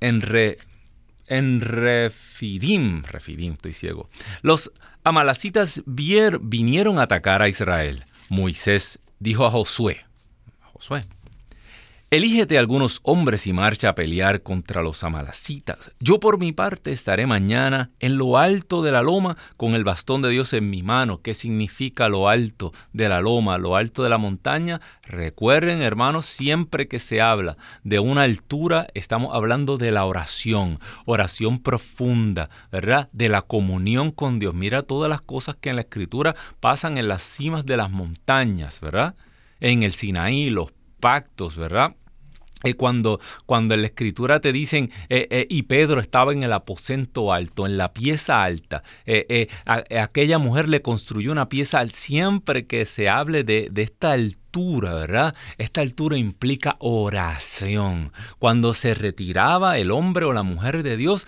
en, 0.00 0.20
re, 0.20 0.58
en 1.26 1.60
Refidim, 1.60 3.02
Refidim, 3.04 3.54
estoy 3.54 3.72
ciego, 3.72 4.08
los 4.42 4.72
amalacitas 5.04 5.82
vinieron 5.86 6.98
a 6.98 7.02
atacar 7.02 7.42
a 7.42 7.48
Israel. 7.48 8.04
Moisés 8.28 9.00
dijo 9.18 9.44
a 9.44 9.50
Josué, 9.50 10.04
Josué, 10.72 11.02
Elígete 12.12 12.58
algunos 12.58 12.98
hombres 13.04 13.46
y 13.46 13.52
marcha 13.52 13.90
a 13.90 13.94
pelear 13.94 14.42
contra 14.42 14.82
los 14.82 15.04
amalacitas. 15.04 15.94
Yo 16.00 16.18
por 16.18 16.40
mi 16.40 16.50
parte 16.50 16.90
estaré 16.90 17.24
mañana 17.24 17.92
en 18.00 18.16
lo 18.16 18.36
alto 18.36 18.82
de 18.82 18.90
la 18.90 19.00
loma 19.00 19.36
con 19.56 19.74
el 19.74 19.84
bastón 19.84 20.20
de 20.20 20.30
Dios 20.30 20.52
en 20.52 20.70
mi 20.70 20.82
mano. 20.82 21.20
¿Qué 21.22 21.34
significa 21.34 22.08
lo 22.08 22.28
alto 22.28 22.72
de 22.92 23.08
la 23.08 23.20
loma, 23.20 23.58
lo 23.58 23.76
alto 23.76 24.02
de 24.02 24.10
la 24.10 24.18
montaña? 24.18 24.80
Recuerden, 25.04 25.82
hermanos, 25.82 26.26
siempre 26.26 26.88
que 26.88 26.98
se 26.98 27.20
habla 27.20 27.56
de 27.84 28.00
una 28.00 28.24
altura, 28.24 28.88
estamos 28.94 29.32
hablando 29.32 29.78
de 29.78 29.92
la 29.92 30.04
oración, 30.04 30.80
oración 31.06 31.60
profunda, 31.60 32.50
¿verdad? 32.72 33.08
De 33.12 33.28
la 33.28 33.42
comunión 33.42 34.10
con 34.10 34.40
Dios. 34.40 34.52
Mira 34.52 34.82
todas 34.82 35.08
las 35.08 35.20
cosas 35.20 35.54
que 35.54 35.70
en 35.70 35.76
la 35.76 35.82
escritura 35.82 36.34
pasan 36.58 36.98
en 36.98 37.06
las 37.06 37.22
cimas 37.22 37.64
de 37.64 37.76
las 37.76 37.88
montañas, 37.88 38.80
¿verdad? 38.80 39.14
En 39.60 39.84
el 39.84 39.92
Sinaí, 39.92 40.50
los 40.50 40.72
pactos, 40.98 41.56
¿verdad? 41.56 41.94
Eh, 42.62 42.74
cuando, 42.74 43.20
cuando 43.46 43.72
en 43.74 43.80
la 43.80 43.86
escritura 43.86 44.40
te 44.40 44.52
dicen, 44.52 44.90
eh, 45.08 45.28
eh, 45.30 45.46
y 45.48 45.62
Pedro 45.62 46.00
estaba 46.00 46.32
en 46.32 46.42
el 46.42 46.52
aposento 46.52 47.32
alto, 47.32 47.66
en 47.66 47.78
la 47.78 47.94
pieza 47.94 48.42
alta, 48.42 48.82
aquella 49.98 50.38
mujer 50.38 50.68
le 50.68 50.82
construyó 50.82 51.32
una 51.32 51.48
pieza, 51.48 51.84
siempre 51.86 52.66
que 52.66 52.84
se 52.84 53.08
hable 53.08 53.44
de, 53.44 53.68
de 53.70 53.82
esta 53.82 54.12
altura, 54.12 54.94
¿verdad? 54.94 55.34
Esta 55.56 55.80
altura 55.80 56.18
implica 56.18 56.76
oración. 56.80 58.12
Cuando 58.38 58.74
se 58.74 58.94
retiraba 58.94 59.78
el 59.78 59.90
hombre 59.90 60.26
o 60.26 60.32
la 60.32 60.42
mujer 60.42 60.82
de 60.82 60.98
Dios 60.98 61.26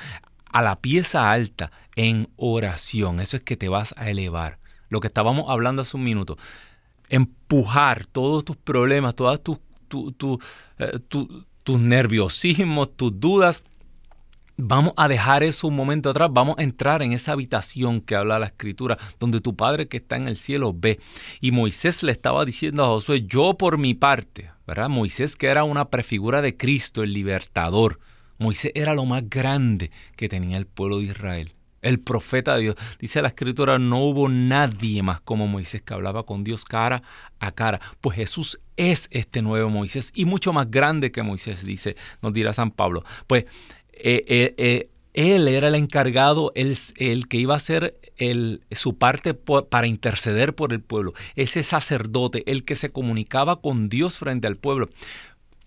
a 0.53 0.61
la 0.61 0.81
pieza 0.81 1.31
alta 1.33 1.73
en 1.97 2.29
oración, 2.37 3.21
eso 3.21 3.39
es 3.39 3.43
que 3.43 3.57
te 3.57 3.71
vas 3.71 3.95
a 3.97 4.11
elevar. 4.11 4.59
Lo 4.91 5.01
que 5.01 5.07
estábamos 5.07 5.45
hablando 5.49 5.81
hace 5.81 5.97
un 5.97 6.05
minuto. 6.05 6.37
Empujar 7.09 8.05
todos 8.05 8.45
tus 8.45 8.57
problemas, 8.57 9.15
todas 9.15 9.43
tus 9.43 9.59
tu, 10.17 10.41
eh, 10.83 10.99
tus 11.09 11.81
nerviosismos, 11.81 12.97
tus 12.97 13.19
dudas. 13.19 13.65
Vamos 14.57 14.93
a 14.97 15.09
dejar 15.09 15.43
eso 15.43 15.67
un 15.67 15.77
momento 15.77 16.11
atrás, 16.11 16.29
vamos 16.31 16.57
a 16.59 16.63
entrar 16.63 17.03
en 17.03 17.13
esa 17.13 17.33
habitación 17.33 18.01
que 18.01 18.15
habla 18.15 18.39
la 18.39 18.47
escritura, 18.47 18.99
donde 19.19 19.41
tu 19.41 19.57
Padre 19.57 19.89
que 19.89 19.97
está 19.97 20.17
en 20.17 20.29
el 20.29 20.37
cielo 20.37 20.75
ve. 20.77 21.01
Y 21.41 21.51
Moisés 21.51 22.03
le 22.03 22.13
estaba 22.13 22.45
diciendo 22.45 22.85
a 22.85 22.89
Josué, 22.89 23.23
yo 23.27 23.55
por 23.55 23.79
mi 23.79 23.95
parte, 23.95 24.51
¿verdad? 24.67 24.89
Moisés 24.89 25.37
que 25.37 25.47
era 25.47 25.65
una 25.65 25.89
prefigura 25.89 26.43
de 26.43 26.57
Cristo, 26.57 27.03
el 27.03 27.13
libertador. 27.13 27.99
Moisés 28.39 28.73
era 28.75 28.95
lo 28.95 29.07
más 29.07 29.29
grande 29.29 29.91
que 30.17 30.29
tenía 30.29 30.59
el 30.59 30.67
pueblo 30.67 30.99
de 30.99 31.05
Israel. 31.05 31.55
El 31.83 32.01
profeta 32.01 32.55
de 32.55 32.63
Dios. 32.63 32.77
Dice 32.99 33.21
la 33.21 33.29
escritura, 33.29 33.79
no 33.79 34.05
hubo 34.05 34.29
nadie 34.29 35.03
más 35.03 35.21
como 35.21 35.47
Moisés 35.47 35.83
que 35.83 35.95
hablaba 35.95 36.25
con 36.25 36.45
Dios 36.45 36.65
cara 36.65 37.03
a 37.41 37.53
cara. 37.53 37.81
Pues 38.01 38.17
Jesús 38.17 38.61
es 38.77 39.09
este 39.11 39.43
nuevo 39.43 39.69
Moisés 39.69 40.13
y 40.15 40.25
mucho 40.25 40.53
más 40.53 40.71
grande 40.71 41.13
que 41.13 41.23
Moisés, 41.23 41.65
dice, 41.65 41.97
nos 42.23 42.33
dirá 42.33 42.53
San 42.53 42.71
Pablo. 42.71 43.05
Pues 43.27 43.45
eh, 43.93 44.25
eh, 44.27 44.55
eh, 44.57 44.89
él 45.15 45.47
era 45.49 45.69
el 45.69 45.75
encargado, 45.75 46.53
el, 46.55 46.77
el 46.97 47.29
que 47.29 47.37
iba 47.37 47.55
a 47.55 47.59
hacer 47.59 47.99
el, 48.17 48.63
su 48.71 48.97
parte 48.97 49.35
para 49.35 49.87
interceder 49.87 50.55
por 50.55 50.73
el 50.73 50.81
pueblo. 50.81 51.13
Ese 51.37 51.63
sacerdote, 51.63 52.51
el 52.51 52.65
que 52.65 52.77
se 52.77 52.91
comunicaba 52.91 53.61
con 53.61 53.89
Dios 53.89 54.19
frente 54.19 54.47
al 54.47 54.57
pueblo 54.57 54.89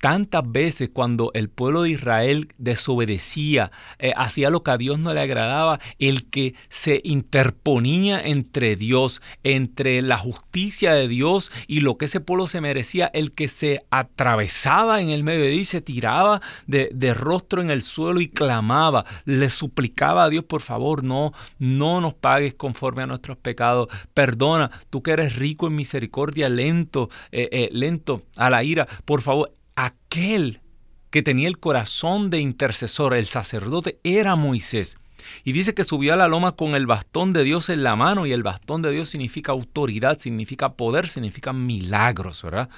tantas 0.06 0.44
veces 0.46 0.92
cuando 0.94 1.32
el 1.34 1.50
pueblo 1.50 1.82
de 1.82 1.90
Israel 1.90 2.54
desobedecía, 2.60 3.72
eh, 3.98 4.14
hacía 4.16 4.52
lo 4.52 4.62
que 4.62 4.70
a 4.70 4.78
Dios 4.78 5.00
no 5.00 5.12
le 5.16 5.20
agradaba, 5.20 5.80
el 5.98 6.30
que 6.30 6.54
se 6.70 7.02
interponía 7.04 8.20
entre 8.20 8.76
Dios, 8.76 9.24
entre 9.44 10.04
la 10.04 10.20
justicia 10.20 10.94
de 10.94 11.08
Dios 11.08 11.52
y 11.66 11.80
lo 11.80 11.98
que 11.98 12.06
ese 12.06 12.20
pueblo 12.20 12.46
se 12.46 12.62
merecía, 12.62 13.08
el 13.16 13.32
que 13.32 13.48
se 13.48 13.82
atravesaba 13.90 15.02
en 15.02 15.10
el 15.10 15.24
medio 15.24 15.42
de 15.46 15.50
Dios 15.50 15.62
y 15.62 15.66
se 15.66 15.82
tiraba 15.82 16.40
de, 16.68 16.92
de 16.94 17.16
rostro 17.16 17.64
en 17.64 17.72
el 17.72 17.82
suelo 17.82 18.22
y 18.22 18.30
clamaba, 18.30 19.06
le 19.26 19.50
suplicaba 19.50 20.26
a 20.26 20.30
Dios, 20.30 20.46
por 20.46 20.62
favor, 20.62 21.04
no, 21.04 21.34
no 21.58 22.00
nos 22.00 22.14
pagues 22.14 22.54
conforme 22.54 23.02
a 23.02 23.08
nuestros 23.08 23.38
pecados, 23.38 23.88
perdona, 24.14 24.70
tú 24.92 25.02
que 25.02 25.14
eres 25.14 25.36
rico 25.36 25.66
en 25.66 25.74
misericordia, 25.74 26.48
lento, 26.48 27.10
eh, 27.32 27.50
eh, 27.52 27.70
lento 27.72 28.22
a 28.38 28.52
la 28.52 28.64
ira, 28.64 28.88
por 29.06 29.24
favor, 29.24 29.52
aquel 29.76 30.62
que 31.10 31.22
tenía 31.22 31.48
el 31.48 31.60
corazón 31.60 32.30
de 32.30 32.40
intercesor, 32.40 33.14
el 33.14 33.26
sacerdote, 33.26 34.00
era 34.04 34.36
Moisés. 34.36 34.98
Y 35.44 35.54
dice 35.54 35.74
que 35.74 35.84
subió 35.84 36.14
a 36.14 36.18
la 36.18 36.28
loma 36.28 36.54
con 36.54 36.76
el 36.76 36.86
bastón 36.86 37.34
de 37.34 37.44
Dios 37.44 37.70
en 37.70 37.84
la 37.84 37.96
mano 37.96 38.26
y 38.26 38.32
el 38.32 38.44
bastón 38.44 38.82
de 38.82 38.92
Dios 38.92 39.10
significa 39.10 39.52
autoridad, 39.52 40.20
significa 40.20 40.74
poder, 40.74 41.08
significa 41.08 41.54
milagros, 41.54 42.44
¿verdad? 42.44 42.70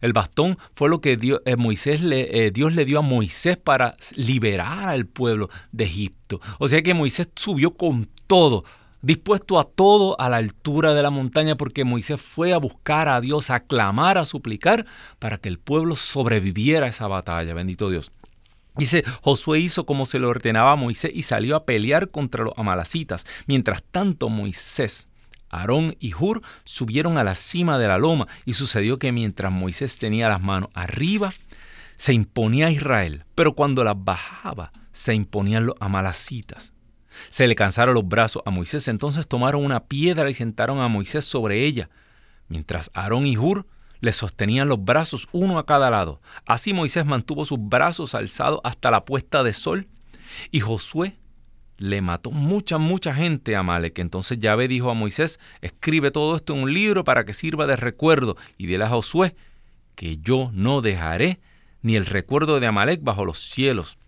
El 0.00 0.12
bastón 0.12 0.56
fue 0.74 0.88
lo 0.88 1.00
que 1.00 1.16
Dios, 1.16 1.42
eh, 1.44 1.56
Moisés 1.56 2.00
eh, 2.02 2.50
Dios 2.54 2.74
le 2.74 2.84
dio 2.84 3.00
a 3.00 3.02
Moisés 3.02 3.58
para 3.58 3.96
liberar 4.14 4.88
al 4.88 5.06
pueblo 5.06 5.50
de 5.72 5.84
Egipto. 5.84 6.40
O 6.58 6.68
sea 6.68 6.82
que 6.82 6.94
Moisés 6.94 7.28
subió 7.36 7.72
con 7.72 8.08
todo 8.26 8.64
dispuesto 9.02 9.58
a 9.58 9.64
todo 9.64 10.20
a 10.20 10.28
la 10.28 10.36
altura 10.36 10.94
de 10.94 11.02
la 11.02 11.10
montaña, 11.10 11.56
porque 11.56 11.84
Moisés 11.84 12.20
fue 12.20 12.52
a 12.52 12.58
buscar 12.58 13.08
a 13.08 13.20
Dios, 13.20 13.50
a 13.50 13.60
clamar, 13.60 14.18
a 14.18 14.24
suplicar, 14.24 14.86
para 15.18 15.38
que 15.38 15.48
el 15.48 15.58
pueblo 15.58 15.96
sobreviviera 15.96 16.86
a 16.86 16.90
esa 16.90 17.06
batalla. 17.06 17.54
Bendito 17.54 17.90
Dios. 17.90 18.12
Dice, 18.76 19.04
Josué 19.22 19.58
hizo 19.58 19.84
como 19.84 20.06
se 20.06 20.18
le 20.18 20.26
ordenaba 20.26 20.72
a 20.72 20.76
Moisés 20.76 21.10
y 21.14 21.22
salió 21.22 21.56
a 21.56 21.64
pelear 21.64 22.10
contra 22.10 22.44
los 22.44 22.54
amalacitas. 22.56 23.26
Mientras 23.46 23.82
tanto, 23.82 24.28
Moisés, 24.28 25.08
Aarón 25.50 25.96
y 25.98 26.14
Hur 26.14 26.42
subieron 26.64 27.18
a 27.18 27.24
la 27.24 27.34
cima 27.34 27.78
de 27.78 27.88
la 27.88 27.98
loma 27.98 28.28
y 28.46 28.54
sucedió 28.54 28.98
que 28.98 29.12
mientras 29.12 29.52
Moisés 29.52 29.98
tenía 29.98 30.28
las 30.28 30.40
manos 30.40 30.70
arriba, 30.74 31.34
se 31.96 32.14
imponía 32.14 32.68
a 32.68 32.70
Israel, 32.70 33.24
pero 33.34 33.54
cuando 33.54 33.84
las 33.84 33.96
bajaba, 33.98 34.72
se 34.92 35.14
imponían 35.14 35.66
los 35.66 35.76
amalacitas. 35.80 36.72
Se 37.28 37.46
le 37.46 37.54
cansaron 37.54 37.94
los 37.94 38.06
brazos 38.06 38.42
a 38.46 38.50
Moisés, 38.50 38.88
entonces 38.88 39.26
tomaron 39.26 39.64
una 39.64 39.84
piedra 39.84 40.28
y 40.30 40.34
sentaron 40.34 40.80
a 40.80 40.88
Moisés 40.88 41.24
sobre 41.24 41.64
ella, 41.64 41.90
mientras 42.48 42.90
Aarón 42.94 43.26
y 43.26 43.36
Hur 43.36 43.66
le 44.00 44.12
sostenían 44.12 44.68
los 44.68 44.82
brazos 44.82 45.28
uno 45.32 45.58
a 45.58 45.66
cada 45.66 45.90
lado. 45.90 46.20
Así 46.46 46.72
Moisés 46.72 47.04
mantuvo 47.04 47.44
sus 47.44 47.58
brazos 47.60 48.14
alzados 48.14 48.60
hasta 48.64 48.90
la 48.90 49.04
puesta 49.04 49.42
de 49.42 49.52
sol, 49.52 49.88
y 50.50 50.60
Josué 50.60 51.16
le 51.76 52.02
mató 52.02 52.30
mucha, 52.30 52.78
mucha 52.78 53.14
gente 53.14 53.56
a 53.56 53.60
Amalek. 53.60 53.98
Entonces 53.98 54.38
Yahvé 54.38 54.68
dijo 54.68 54.90
a 54.90 54.94
Moisés, 54.94 55.40
escribe 55.60 56.10
todo 56.10 56.36
esto 56.36 56.54
en 56.54 56.62
un 56.62 56.74
libro 56.74 57.04
para 57.04 57.24
que 57.24 57.34
sirva 57.34 57.66
de 57.66 57.76
recuerdo, 57.76 58.36
y 58.58 58.66
dile 58.66 58.84
a 58.84 58.88
Josué 58.88 59.34
que 59.94 60.18
yo 60.18 60.50
no 60.52 60.82
dejaré 60.82 61.40
ni 61.82 61.96
el 61.96 62.06
recuerdo 62.06 62.60
de 62.60 62.66
Amalek 62.66 63.02
bajo 63.02 63.24
los 63.24 63.38
cielos. 63.38 63.98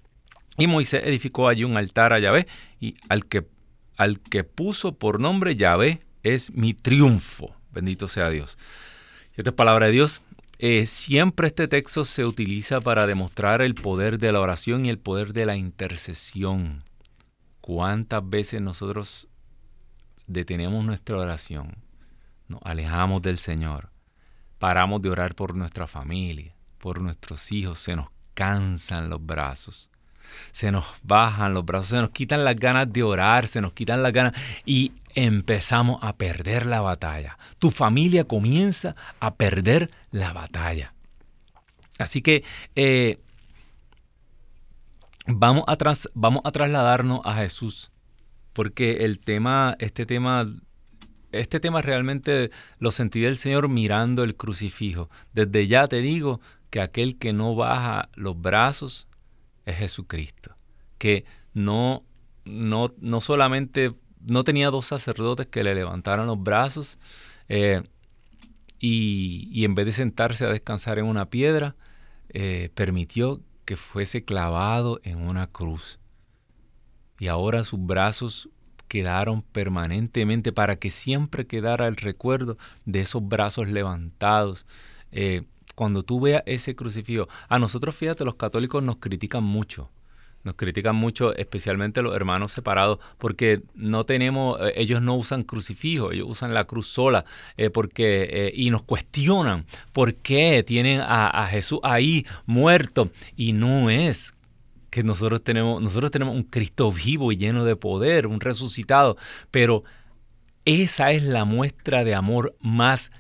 Y 0.57 0.67
Moisés 0.67 1.03
edificó 1.05 1.49
allí 1.49 1.65
un 1.65 1.77
altar 1.77 2.13
a 2.13 2.19
Yahvé 2.19 2.47
y 2.81 2.97
al 3.09 3.27
que, 3.27 3.47
al 3.97 4.21
que 4.21 4.45
puso 4.45 4.99
por 4.99 5.21
nombre 5.21 5.57
Yahvé 5.57 6.03
es 6.23 6.53
mi 6.53 6.75
triunfo. 6.75 7.55
Bendito 7.71 8.09
sea 8.09 8.31
Dios. 8.31 8.59
Esta 9.35 9.51
es 9.51 9.57
palabra 9.57 9.87
de 9.87 9.93
Dios. 9.93 10.21
Eh, 10.59 10.87
siempre 10.87 11.49
este 11.49 11.69
texto 11.69 12.05
se 12.05 12.25
utiliza 12.25 12.81
para 12.81 13.07
demostrar 13.07 13.63
el 13.63 13.75
poder 13.75 14.19
de 14.19 14.31
la 14.31 14.41
oración 14.41 14.87
y 14.87 14.91
el 14.91 14.99
poder 14.99 15.33
de 15.33 15.47
la 15.47 15.57
intercesión. 15.57 16.85
¿Cuántas 17.61 18.29
veces 18.29 18.61
nosotros 18.61 19.29
detenemos 20.27 20.85
nuestra 20.85 21.17
oración? 21.17 21.79
Nos 22.47 22.61
alejamos 22.63 23.23
del 23.23 23.39
Señor. 23.39 23.91
Paramos 24.59 25.01
de 25.03 25.11
orar 25.11 25.35
por 25.35 25.57
nuestra 25.57 25.87
familia, 25.87 26.55
por 26.79 27.01
nuestros 27.01 27.51
hijos. 27.51 27.81
Se 27.81 27.97
nos 27.97 28.09
cansan 28.35 29.09
los 29.09 29.25
brazos 29.25 29.92
se 30.51 30.73
nos 30.73 30.85
bajan 31.03 31.55
los 31.55 31.65
brazos, 31.65 31.89
se 31.89 32.01
nos 32.01 32.11
quitan 32.11 32.45
las 32.45 32.57
ganas 32.57 32.93
de 32.93 33.03
orar, 33.03 33.49
se 33.49 33.61
nos 33.61 33.73
quitan 33.73 34.03
las 34.03 34.13
ganas 34.13 34.35
y 34.65 34.93
empezamos 35.15 35.99
a 36.03 36.17
perder 36.17 36.67
la 36.67 36.81
batalla. 36.81 37.39
Tu 37.59 37.71
familia 37.71 38.25
comienza 38.25 38.95
a 39.21 39.35
perder 39.35 39.91
la 40.11 40.33
batalla. 40.33 40.95
Así 41.99 42.23
que 42.23 42.45
eh, 42.75 43.21
vamos, 45.27 45.65
a 45.67 45.77
vamos 46.15 46.43
a 46.45 46.53
trasladarnos 46.53 47.21
a 47.25 47.37
Jesús, 47.37 47.93
porque 48.53 49.05
el 49.05 49.21
tema, 49.21 49.77
este 49.79 50.07
tema 50.07 50.47
este 51.33 51.61
tema 51.61 51.81
realmente 51.81 52.51
lo 52.79 52.91
sentí 52.91 53.21
del 53.21 53.37
Señor 53.37 53.69
mirando 53.69 54.23
el 54.23 54.37
crucifijo. 54.37 55.09
Desde 55.33 55.67
ya 55.67 55.89
te 55.89 56.03
digo 56.03 56.41
que 56.71 56.81
aquel 56.81 57.19
que 57.19 57.33
no 57.33 57.55
baja 57.55 58.11
los 58.15 58.41
brazos 58.41 59.09
es 59.67 59.77
Jesucristo, 59.77 60.57
que 60.99 61.25
no, 61.55 62.05
no, 62.45 62.93
no 62.99 63.21
solamente 63.21 63.93
no 64.27 64.45
tenía 64.45 64.71
dos 64.71 64.87
sacerdotes 64.87 65.47
que 65.47 65.65
le 65.65 65.75
levantaran 65.75 66.27
los 66.27 66.43
brazos 66.43 66.99
eh, 67.49 67.83
y, 68.79 69.65
en 69.65 69.75
vez 69.75 69.87
de 69.87 69.93
sentarse 69.93 70.45
a 70.45 70.49
descansar 70.49 70.99
en 70.99 71.05
una 71.05 71.27
piedra, 71.27 71.77
eh, 72.31 72.71
permitió 72.75 73.41
que 73.65 73.77
fuese 73.77 74.25
clavado 74.25 75.01
en 75.05 75.21
una 75.21 75.47
cruz. 75.47 76.01
Y 77.21 77.29
ahora 77.29 77.63
sus 77.63 77.85
brazos 77.85 78.49
quedaron 78.89 79.43
permanentemente 79.43 80.53
para 80.53 80.77
que 80.77 80.91
siempre 80.91 81.47
quedara 81.47 81.87
el 81.87 81.97
recuerdo 81.97 82.59
de 82.85 83.03
esos 83.03 83.27
brazos 83.27 83.69
levantados. 83.69 84.67
Eh, 85.13 85.45
cuando 85.83 86.05
tú 86.05 86.21
veas 86.21 86.45
ese 86.47 86.77
crucifijo, 86.77 87.27
a 87.49 87.59
nosotros, 87.59 87.97
fíjate, 87.97 88.25
los 88.25 88.37
católicos 88.37 88.85
nos 88.85 88.99
critican 88.99 89.43
mucho. 89.43 89.91
Nos 90.45 90.55
critican 90.55 90.95
mucho, 90.95 91.35
especialmente 91.35 92.03
los 92.03 92.15
hermanos 92.15 92.53
separados, 92.53 93.01
porque 93.19 93.63
no 93.75 94.07
tenemos, 94.07 94.61
eh, 94.61 94.75
ellos 94.77 95.03
no 95.03 95.17
usan 95.17 95.43
crucifijo, 95.43 96.13
ellos 96.13 96.29
usan 96.31 96.55
la 96.55 96.67
cruz 96.67 96.87
sola, 96.87 97.25
eh, 97.57 97.69
porque 97.69 98.29
eh, 98.31 98.53
y 98.55 98.71
nos 98.71 98.85
cuestionan 98.85 99.67
por 99.93 100.15
qué 100.15 100.63
tienen 100.63 101.01
a, 101.01 101.27
a, 101.27 101.49
Jesús 101.49 101.81
ahí 101.83 102.27
muerto 102.47 103.11
y 103.35 103.53
no 103.53 103.91
es 103.91 104.35
que 104.89 105.03
nosotros 105.03 105.43
tenemos, 105.43 105.83
nosotros 105.83 106.13
tenemos 106.13 106.37
un 106.37 106.45
Cristo 106.45 106.93
vivo 106.93 107.33
y 107.33 107.39
lleno 107.39 107.65
de 107.65 107.75
poder, 107.75 108.29
un 108.29 108.39
resucitado, 108.39 109.17
pero 109.51 109.83
esa 110.65 111.11
es 111.11 111.25
la 111.25 111.45
muestra 111.45 112.05
de 112.05 112.15
amor 112.15 112.55
más 112.61 113.11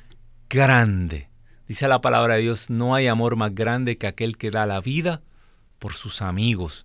grande 0.48 1.31
Dice 1.72 1.88
la 1.88 2.02
palabra 2.02 2.34
de 2.34 2.42
Dios, 2.42 2.68
no 2.68 2.94
hay 2.94 3.06
amor 3.06 3.34
más 3.34 3.54
grande 3.54 3.96
que 3.96 4.06
aquel 4.06 4.36
que 4.36 4.50
da 4.50 4.66
la 4.66 4.82
vida 4.82 5.22
por 5.78 5.94
sus 5.94 6.20
amigos. 6.20 6.84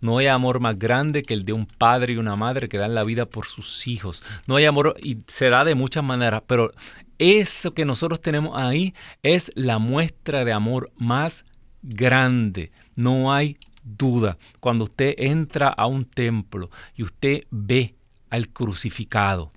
No 0.00 0.18
hay 0.18 0.28
amor 0.28 0.60
más 0.60 0.78
grande 0.78 1.24
que 1.24 1.34
el 1.34 1.44
de 1.44 1.52
un 1.52 1.66
padre 1.66 2.12
y 2.12 2.16
una 2.16 2.36
madre 2.36 2.68
que 2.68 2.78
dan 2.78 2.94
la 2.94 3.02
vida 3.02 3.26
por 3.26 3.46
sus 3.46 3.88
hijos. 3.88 4.22
No 4.46 4.54
hay 4.54 4.66
amor, 4.66 4.94
y 5.02 5.18
se 5.26 5.48
da 5.48 5.64
de 5.64 5.74
muchas 5.74 6.04
maneras, 6.04 6.44
pero 6.46 6.70
eso 7.18 7.74
que 7.74 7.84
nosotros 7.84 8.20
tenemos 8.20 8.56
ahí 8.56 8.94
es 9.24 9.50
la 9.56 9.80
muestra 9.80 10.44
de 10.44 10.52
amor 10.52 10.92
más 10.96 11.44
grande. 11.82 12.70
No 12.94 13.32
hay 13.32 13.58
duda. 13.82 14.38
Cuando 14.60 14.84
usted 14.84 15.16
entra 15.18 15.70
a 15.70 15.86
un 15.86 16.04
templo 16.04 16.70
y 16.94 17.02
usted 17.02 17.46
ve 17.50 17.96
al 18.30 18.48
crucificado, 18.48 19.50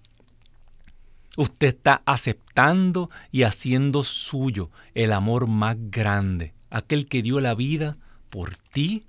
Usted 1.38 1.67
está 1.67 2.02
aceptando 2.06 3.10
y 3.32 3.43
haciendo 3.43 4.04
suyo 4.04 4.71
el 4.95 5.13
amor 5.13 5.47
más 5.47 5.78
grande, 5.80 6.54
aquel 6.71 7.08
que 7.08 7.21
dio 7.21 7.39
la 7.39 7.54
vida 7.54 7.95
por 8.32 8.58
ti 8.58 9.06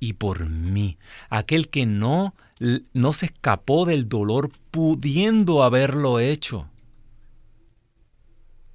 y 0.00 0.14
por 0.14 0.46
mí, 0.48 0.98
aquel 1.30 1.68
que 1.68 1.86
no, 1.86 2.34
no 2.92 3.12
se 3.12 3.26
escapó 3.26 3.86
del 3.86 4.08
dolor 4.08 4.50
pudiendo 4.72 5.62
haberlo 5.62 6.18
hecho. 6.18 6.68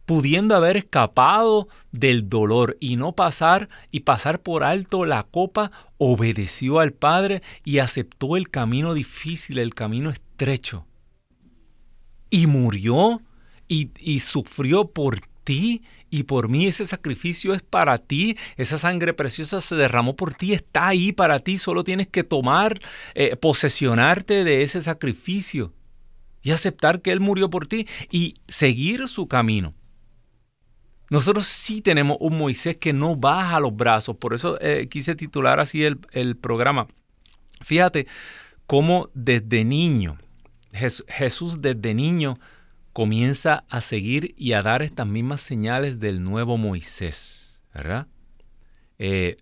pudiendo 0.08 0.56
haber 0.56 0.78
escapado 0.78 1.67
del 1.91 2.30
dolor 2.30 2.78
y 2.80 2.95
no 2.95 3.12
pasar 3.12 3.67
y 3.91 4.00
pasar 4.00 4.39
por 4.39 4.63
alto 4.63 5.04
la 5.04 5.23
copa, 5.23 5.71
obedeció 5.97 6.80
al 6.80 6.93
Padre 6.93 7.41
y 7.65 7.80
aceptó 7.80 8.38
el 8.38 8.50
camino 8.50 8.93
difícil, 8.93 9.58
el 9.60 9.76
camino 9.76 10.10
estrecho. 10.10 10.87
Y 12.30 12.48
murió 12.48 13.22
y, 13.68 14.20
sufrió 14.20 14.90
por 14.90 15.20
ti 15.44 15.84
y 16.10 16.24
por 16.24 16.50
mí. 16.50 16.68
Ese 16.68 16.86
sacrificio 16.86 17.54
es 17.54 17.62
para 17.62 17.98
ti. 17.98 18.38
Esa 18.56 18.78
sangre 18.78 19.13
preciosa 19.13 19.62
se 19.62 19.76
derramó 19.76 20.16
por 20.16 20.34
ti, 20.34 20.54
está 20.54 20.88
ahí 20.88 21.12
para 21.12 21.40
ti. 21.40 21.58
Solo 21.58 21.84
tienes 21.84 22.08
que 22.08 22.24
tomar, 22.24 22.80
eh, 23.16 23.36
posesionarte 23.36 24.44
de 24.44 24.63
ese 24.63 24.82
sacrificio 24.82 25.74
y 26.42 26.52
aceptar 26.52 27.02
que 27.02 27.12
Él 27.12 27.20
murió 27.20 27.50
por 27.50 27.68
ti 27.68 27.88
y 28.12 28.36
seguir 28.48 29.08
su 29.08 29.28
camino. 29.28 29.74
Nosotros 31.10 31.48
sí 31.48 31.82
tenemos 31.82 32.18
un 32.20 32.38
Moisés 32.38 32.78
que 32.78 32.92
no 32.92 33.16
baja 33.16 33.60
los 33.60 33.76
brazos, 33.76 34.18
por 34.18 34.34
eso 34.34 34.60
eh, 34.60 34.88
quise 34.90 35.16
titular 35.16 35.60
así 35.60 35.84
el, 35.84 36.00
el, 36.12 36.36
programa. 36.36 36.88
Fíjate 37.62 38.08
cómo 38.66 39.10
desde 39.13 39.63
niño, 39.63 40.18
Jesús 40.72 41.62
desde 41.62 41.94
niño 41.94 42.38
comienza 42.94 43.64
a 43.70 43.82
seguir 43.82 44.34
y 44.38 44.54
a 44.54 44.62
dar 44.62 44.82
estas 44.82 45.08
mismas 45.08 45.42
señales 45.42 46.00
del 46.00 46.24
nuevo 46.24 46.58
Moisés, 46.58 47.62
¿verdad? 47.74 48.08
Eh, 49.00 49.38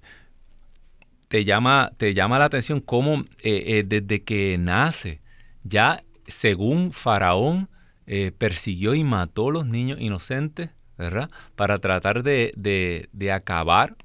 te, 1.28 1.46
llama, 1.46 1.92
te 1.98 2.14
llama 2.14 2.40
la 2.40 2.46
atención 2.46 2.80
cómo 2.80 3.24
eh, 3.40 3.84
desde 3.86 4.24
que 4.24 4.58
nace, 4.58 5.22
ya 5.64 6.04
según 6.28 6.92
Faraón, 6.92 7.70
persiguió 8.38 8.94
y 8.94 9.04
mató 9.04 9.50
a 9.50 9.54
los 9.54 9.66
niños 9.66 10.00
inocentes 10.00 10.70
¿verdad? 10.98 11.30
Para 11.56 11.78
tratar 11.78 12.24
de, 12.24 13.10
acabar 13.34 13.96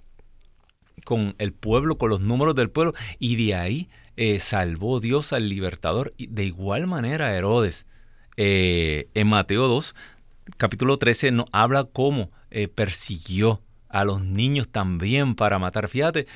con 1.05 1.35
el 1.39 1.53
pueblo, 1.53 1.99
con 1.99 2.11
los 2.11 2.21
números 2.21 2.55
del 2.55 2.71
pueblo, 2.71 2.93
y 3.19 3.37
de 3.37 3.55
ahí 3.55 3.89
eh, 4.23 4.39
salvó 4.39 5.01
Dios 5.01 5.33
al 5.33 5.49
libertador. 5.49 6.13
Y 6.19 6.27
de 6.27 6.45
igual 6.45 6.87
manera, 6.87 7.35
Herodes, 7.35 7.87
eh, 8.37 9.09
en 9.15 9.27
Mateo 9.29 9.67
2, 9.67 9.95
capítulo 10.59 10.99
13, 10.99 11.33
nos 11.33 11.47
habla 11.53 11.85
cómo 11.85 12.31
eh, 12.51 12.69
persiguió 12.69 13.63
a 13.89 14.05
los 14.05 14.21
niños 14.21 14.69
también 14.69 15.35
para 15.35 15.59
matar. 15.59 15.89
Fíjate 15.89 16.27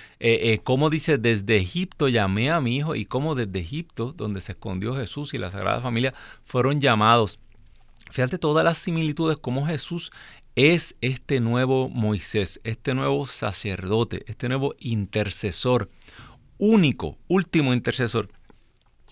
cómo 0.65 0.89
dice, 0.89 1.19
desde 1.19 1.59
Egipto 1.59 2.09
llamé 2.09 2.51
a 2.51 2.63
mi 2.63 2.79
hijo 2.79 2.95
y 2.95 3.05
cómo 3.05 3.35
desde 3.35 3.61
Egipto, 3.61 4.15
donde 4.17 4.41
se 4.41 4.53
escondió 4.53 4.97
Jesús 4.97 5.35
y 5.35 5.39
la 5.39 5.51
Sagrada 5.51 5.83
Familia, 5.83 6.15
fueron 6.43 6.81
llamados. 6.81 7.39
Fíjate 8.11 8.39
todas 8.39 8.65
las 8.65 8.79
similitudes, 8.79 9.37
cómo 9.37 9.67
Jesús 9.67 10.11
es 10.57 10.97
este 11.01 11.41
nuevo 11.41 11.89
Moisés, 11.89 12.61
este 12.65 12.95
nuevo 12.95 13.27
sacerdote, 13.27 14.25
este 14.27 14.49
nuevo 14.49 14.75
intercesor, 14.79 15.89
único, 16.65 17.19
último 17.29 17.75
intercesor. 17.75 18.29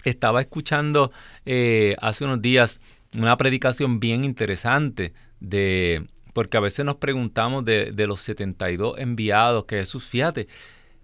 Estaba 0.04 0.40
escuchando 0.40 1.12
eh, 1.44 1.94
hace 2.00 2.24
unos 2.24 2.40
días 2.40 2.80
una 3.16 3.36
predicación 3.36 4.00
bien 4.00 4.24
interesante 4.24 5.12
de, 5.38 6.06
porque 6.32 6.56
a 6.56 6.60
veces 6.60 6.84
nos 6.84 6.96
preguntamos 6.96 7.64
de, 7.64 7.92
los 8.06 8.20
72 8.20 8.98
enviados 8.98 9.66
que 9.66 9.76
Jesús, 9.76 10.04
fíjate, 10.04 10.48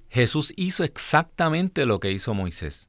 Jesús 0.08 0.54
hizo 0.56 0.84
exactamente 0.84 1.84
lo 1.84 2.00
que 2.00 2.10
hizo 2.12 2.32
Moisés, 2.32 2.88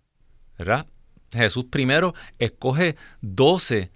¿verdad? 0.58 0.88
Jesús 1.32 1.66
primero 1.66 2.16
escoge 2.40 2.96
12 3.22 3.92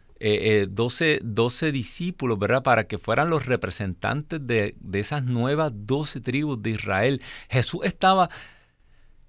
12, 0.70 1.22
eh, 1.22 1.72
discípulos, 1.74 2.40
¿verdad? 2.40 2.64
Para 2.64 2.86
que 2.86 2.98
fueran 2.98 3.30
los 3.30 3.46
representantes 3.46 4.40
de, 4.46 4.76
esas 4.94 5.24
nuevas 5.24 5.74
12 5.76 6.22
tribus 6.22 6.62
de 6.64 6.70
Israel. 6.72 7.22
Jesús 7.50 7.82
estaba, 7.84 8.30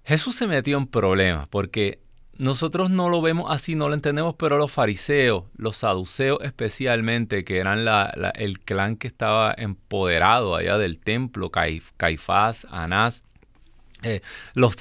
Jesús 0.05 0.35
se 0.35 0.47
metió 0.47 0.77
en 0.77 0.87
problemas 0.87 1.47
porque 1.47 1.99
nosotros 2.37 2.89
no 2.89 3.09
lo 3.09 3.21
vemos 3.21 3.51
así, 3.51 3.75
no 3.75 3.87
lo 3.87 3.95
entendemos, 3.95 4.35
pero 4.35 4.57
los 4.57 4.71
fariseos, 4.71 5.45
los 5.55 5.77
saduceos 5.77 6.39
especialmente, 6.43 7.43
que 7.45 7.57
eran 7.59 7.85
el 8.35 8.59
clan 8.59 8.97
que 8.97 9.07
estaba 9.07 9.53
empoderado 9.57 10.55
allá 10.55 10.77
del 10.77 10.99
templo, 10.99 11.49
Caifás, 11.49 12.67
Anás, 12.69 13.23
eh, 14.03 14.21
los 14.53 14.75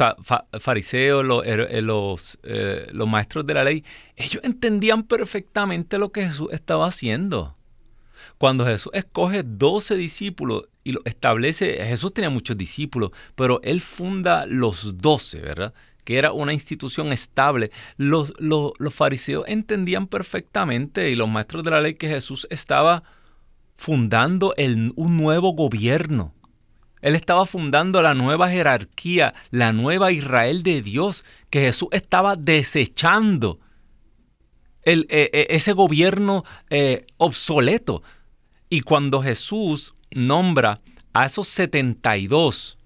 fariseos, 0.61 1.25
eh, 1.47 1.81
los, 1.81 2.39
eh, 2.43 2.89
los, 2.93 3.09
maestros 3.09 3.47
de 3.47 3.55
la 3.55 3.65
ley, 3.65 3.85
ellos 4.17 4.43
entendían 4.45 5.05
perfectamente 5.05 5.97
lo 5.97 6.11
que 6.11 6.27
Jesús 6.27 6.49
estaba 6.53 6.87
haciendo. 6.87 7.57
Cuando 8.37 8.67
Jesús 8.67 8.93
escoge 8.95 9.43
12 9.45 9.97
discípulos 9.97 10.65
y 10.85 10.93
lo 10.93 11.01
establece, 11.05 11.85
Jesús 11.85 12.15
tenía 12.15 12.31
muchos 12.31 12.57
discípulos, 12.57 13.11
pero 13.35 13.61
él 13.63 13.81
funda 13.81 14.47
los 14.47 14.99
12, 14.99 15.41
¿verdad? 15.41 15.75
que 16.05 16.19
era 16.19 16.33
una 16.33 16.53
institución 16.53 17.13
estable, 17.13 17.71
los, 17.97 18.35
los, 18.39 18.75
fariseos 18.93 19.47
entendían 19.49 20.07
perfectamente 20.07 21.11
y 21.11 21.17
los 21.17 21.29
maestros 21.29 21.65
de 21.65 21.71
la 21.71 21.81
ley 21.81 21.95
que 21.95 22.09
Jesús 22.09 22.47
estaba 22.51 23.05
fundando 23.77 24.55
un 24.97 25.17
nuevo 25.17 25.55
gobierno 25.55 26.35
él 27.05 27.17
estaba 27.17 27.45
fundando 27.45 28.01
la 28.01 28.15
nueva 28.15 28.49
jerarquía, 28.49 29.35
la 29.51 29.75
nueva 29.75 30.11
Israel 30.11 30.63
de 30.63 30.81
Dios, 30.81 31.23
que 31.51 31.61
Jesús 31.61 31.89
estaba 31.93 32.35
desechando 32.35 33.61
el, 34.85 35.07
e, 35.11 35.29
e, 35.35 35.47
ese 35.51 35.75
gobierno 35.75 36.45
eh, 36.71 37.05
obsoleto. 37.19 38.03
Y 38.71 38.81
cuando 38.81 39.21
Jesús 39.21 39.95
nombra 40.15 40.81
a 41.13 41.27
esos 41.27 41.49
72, 41.49 42.79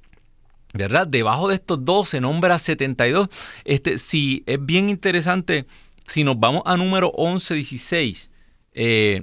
¿verdad? 0.74 1.06
Debajo 1.06 1.48
de 1.48 1.56
estos 1.56 1.84
dos 1.84 2.10
se 2.10 2.20
nombra 2.20 2.58
72. 2.58 3.28
Este, 3.64 3.98
si 3.98 4.42
es 4.46 4.64
bien 4.64 4.88
interesante, 4.88 5.66
si 6.04 6.24
nos 6.24 6.38
vamos 6.38 6.62
a 6.66 6.76
número 6.76 7.08
11, 7.10 7.54
16, 7.54 8.30
eh, 8.74 9.22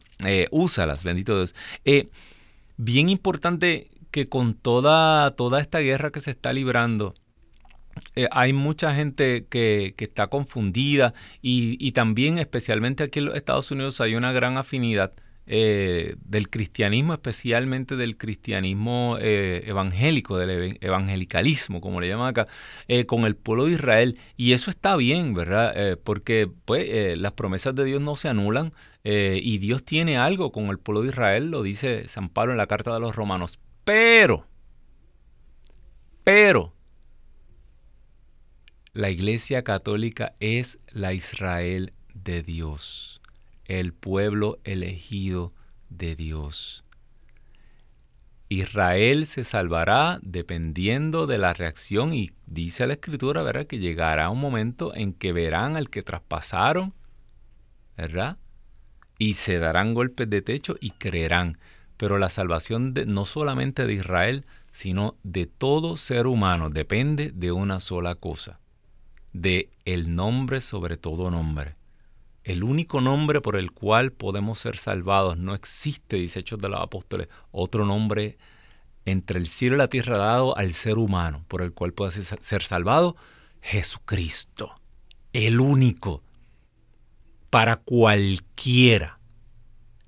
úsalas, 0.52 1.04
bendito 1.04 1.36
Dios. 1.36 1.54
bien 2.78 3.10
importante 3.10 3.90
que 4.12 4.30
con 4.30 4.54
toda, 4.54 5.32
toda 5.32 5.60
esta 5.60 5.80
guerra 5.80 6.12
que 6.12 6.22
se 6.22 6.32
está 6.32 6.54
librando, 6.54 7.14
eh, 8.16 8.28
hay 8.32 8.54
mucha 8.54 8.94
gente 8.94 9.46
que, 9.50 9.96
está 9.98 10.28
confundida 10.28 11.14
y, 11.42 11.92
también 11.92 12.38
especialmente 12.38 13.04
aquí 13.04 13.20
en 13.20 13.26
los 13.26 13.36
Estados 13.36 13.72
Unidos 13.72 14.00
hay 14.02 14.16
una 14.16 14.32
gran 14.32 14.58
afinidad 14.58 15.14
eh, 15.48 16.16
del 16.26 16.50
cristianismo, 16.50 17.14
especialmente 17.14 17.96
del 17.96 18.18
cristianismo 18.18 19.18
eh, 19.20 19.64
evangélico, 19.66 20.38
del 20.38 20.78
evangelicalismo, 20.82 21.82
como 21.82 22.00
le 22.02 22.08
llaman 22.08 22.30
acá, 22.30 22.48
con 23.08 23.26
el 23.26 23.36
pueblo 23.36 23.66
de 23.66 23.74
Israel. 23.74 24.18
Y 24.38 24.54
eso 24.54 24.70
está 24.70 24.96
bien, 24.96 25.34
¿verdad? 25.34 25.98
porque 26.04 26.50
pues, 26.66 27.18
las 27.18 27.34
promesas 27.34 27.76
de 27.76 27.86
Dios 27.86 28.02
no 28.02 28.16
se 28.16 28.30
anulan 28.30 28.74
y 29.04 29.58
Dios 29.58 29.84
tiene 29.84 30.18
algo 30.18 30.52
con 30.52 30.68
el 30.68 30.78
pueblo 30.78 31.02
de 31.02 31.10
Israel, 31.10 31.50
lo 31.50 31.64
dice 31.64 32.08
San 32.08 32.30
Pablo 32.30 32.54
en 32.54 32.58
la 32.58 32.68
carta 32.68 32.94
de 32.94 33.00
los 33.00 33.16
romanos. 33.16 33.60
Pero, 33.84 34.46
pero, 36.24 36.74
la 39.00 39.10
Iglesia 39.10 39.64
Católica 39.64 40.34
es 40.42 40.78
la 40.92 41.14
Israel 41.14 41.94
de 42.14 42.44
Dios, 42.44 43.22
el 43.64 43.94
pueblo 43.94 44.60
elegido 44.66 45.54
de 45.90 46.18
Dios. 46.18 46.84
Israel 48.50 49.26
se 49.26 49.46
salvará 49.46 50.20
dependiendo 50.22 51.28
de 51.28 51.38
la 51.38 51.54
reacción 51.54 52.14
y 52.14 52.32
dice 52.46 52.88
la 52.88 52.96
escritura, 52.96 53.42
¿verdad? 53.42 53.68
Que 53.68 53.80
llegará 53.80 54.30
un 54.30 54.42
momento 54.42 54.94
en 54.94 55.14
que 55.14 55.32
verán 55.32 55.78
al 55.78 55.90
que 55.90 56.04
traspasaron, 56.04 56.94
¿verdad? 57.96 58.38
Y 59.18 59.36
se 59.36 59.60
darán 59.60 59.94
golpes 59.94 60.30
de 60.30 60.42
techo 60.42 60.76
y 60.82 60.92
creerán. 60.92 61.58
Pero 61.96 62.18
la 62.18 62.30
salvación 62.30 62.94
de, 62.94 63.06
no 63.06 63.24
solamente 63.24 63.88
de 63.88 63.94
Israel, 63.94 64.46
sino 64.72 65.16
de 65.24 65.46
todo 65.46 65.96
ser 65.96 66.28
humano 66.28 66.70
depende 66.70 67.32
de 67.32 67.54
una 67.54 67.80
sola 67.80 68.16
cosa, 68.16 68.59
de 69.34 69.70
el 69.86 70.16
nombre 70.16 70.62
sobre 70.62 70.98
todo 70.98 71.30
nombre. 71.30 71.76
El 72.44 72.64
único 72.64 73.02
nombre 73.02 73.42
por 73.42 73.56
el 73.56 73.72
cual 73.72 74.12
podemos 74.12 74.60
ser 74.60 74.78
salvados. 74.78 75.38
No 75.38 75.54
existe, 75.54 76.18
dice 76.18 76.40
Hechos 76.40 76.60
de 76.60 76.70
los 76.70 76.82
Apóstoles, 76.82 77.28
otro 77.52 77.86
nombre 77.86 78.38
entre 79.06 79.40
el 79.40 79.48
cielo 79.48 79.76
y 79.76 79.80
la 79.80 79.90
tierra 79.90 80.18
dado 80.18 80.58
al 80.58 80.74
ser 80.74 80.98
humano 80.98 81.46
por 81.48 81.62
el 81.62 81.74
cual 81.74 81.94
puede 81.94 82.12
ser 82.12 82.64
salvado. 82.64 83.16
Jesucristo. 83.62 84.74
El 85.34 85.60
único. 85.60 86.24
Para 87.50 87.78
cualquiera. 87.78 89.20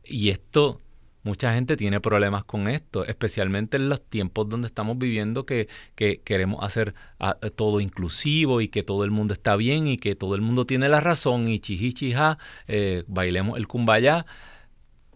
Y 0.04 0.30
esto 0.30 0.82
Mucha 1.24 1.54
gente 1.54 1.78
tiene 1.78 2.02
problemas 2.02 2.44
con 2.44 2.68
esto, 2.68 3.06
especialmente 3.06 3.78
en 3.78 3.90
los 3.90 4.02
tiempos 4.02 4.50
donde 4.50 4.68
estamos 4.68 4.98
viviendo 4.98 5.46
que, 5.46 5.68
queremos 5.96 6.64
hacer 6.64 6.96
ah, 7.20 7.38
todo 7.56 7.80
inclusivo 7.80 8.60
y 8.60 8.70
que 8.70 8.82
todo 8.82 9.04
el 9.04 9.12
mundo 9.12 9.34
está 9.34 9.56
bien 9.56 9.88
y 9.88 9.98
que 9.98 10.16
todo 10.16 10.34
el 10.34 10.42
mundo 10.42 10.66
tiene 10.66 10.90
la 10.90 11.00
razón 11.00 11.48
y 11.48 11.60
chihichija, 11.60 12.40
eh, 12.68 13.04
bailemos 13.08 13.58
el 13.58 13.68
kumbaya. 13.68 14.26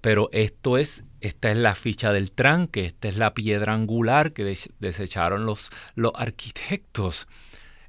Pero 0.01 0.29
esto 0.31 0.77
es, 0.77 1.03
esta 1.19 1.49
es 1.49 1.57
la 1.57 1.73
ficha 1.73 2.13
del 2.13 2.31
tranque, 2.31 2.85
esta 2.85 3.07
es 3.07 3.17
la 3.17 3.33
piedra 3.33 3.73
angular 3.73 4.33
que 4.33 4.55
desecharon 4.79 5.47
los, 5.47 5.71
los 5.95 6.11
arquitectos. 6.13 7.27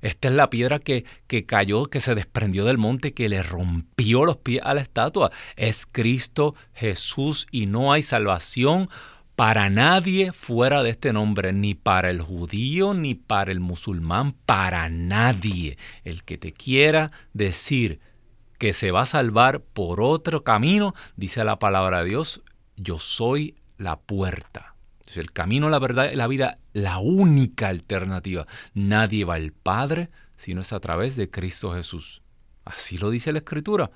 Esta 0.07 0.29
es 0.29 0.35
la 0.35 0.51
piedra 0.51 0.79
que, 0.79 1.05
que, 1.27 1.47
cayó, 1.47 1.87
que 1.87 2.01
se 2.01 2.14
desprendió 2.14 2.64
del 2.64 2.79
monte, 2.79 3.12
que 3.12 3.29
le 3.29 3.42
rompió 3.42 4.25
los 4.25 4.37
pies 4.37 4.62
a 4.62 4.73
la 4.73 4.81
estatua. 4.81 5.33
Es 5.57 5.85
Cristo 5.85 6.55
Jesús 6.75 7.49
y 7.51 7.66
no 7.66 7.92
hay 7.92 8.05
salvación 8.05 8.88
para 9.35 9.69
nadie 9.69 10.31
fuera 10.31 10.85
de 10.85 10.90
este 10.90 11.12
nombre, 11.12 11.53
ni 11.53 11.75
para 11.75 12.09
el 12.09 12.23
judío, 12.23 12.95
ni 12.95 13.16
para 13.16 13.51
el 13.51 13.59
musulmán, 13.59 14.33
para 14.47 14.88
nadie. 14.88 15.77
El 16.05 16.23
que 16.23 16.38
te 16.38 16.53
quiera 16.53 17.11
decir 17.33 17.99
que 18.59 18.75
se 18.75 18.92
va 18.92 19.01
a 19.01 19.07
salvar 19.07 19.61
por 19.61 20.01
otro 20.01 20.45
camino, 20.45 20.95
dice 21.16 21.42
la 21.42 21.59
palabra 21.59 22.05
de 22.05 22.11
Dios, 22.11 22.42
yo 22.77 23.01
soy 23.01 23.57
la 23.77 23.97
puerta 23.97 24.77
el 25.16 25.33
camino, 25.33 25.69
la 25.69 25.79
verdad 25.79 26.11
y 26.12 26.16
la 26.16 26.27
vida, 26.27 26.59
la 26.76 26.98
única 26.98 27.68
alternativa. 27.68 28.46
Nadie 28.74 29.24
va 29.24 29.36
al 29.36 29.52
Padre 29.52 30.10
si 30.36 30.52
no 30.52 30.60
es 30.60 30.74
a 30.74 30.80
través 30.80 31.16
de 31.16 31.30
Cristo 31.30 31.72
Jesús. 31.72 32.20
Así 32.66 32.98
lo 32.98 33.08
dice 33.08 33.32
la 33.32 33.38
Escritura. 33.38 33.90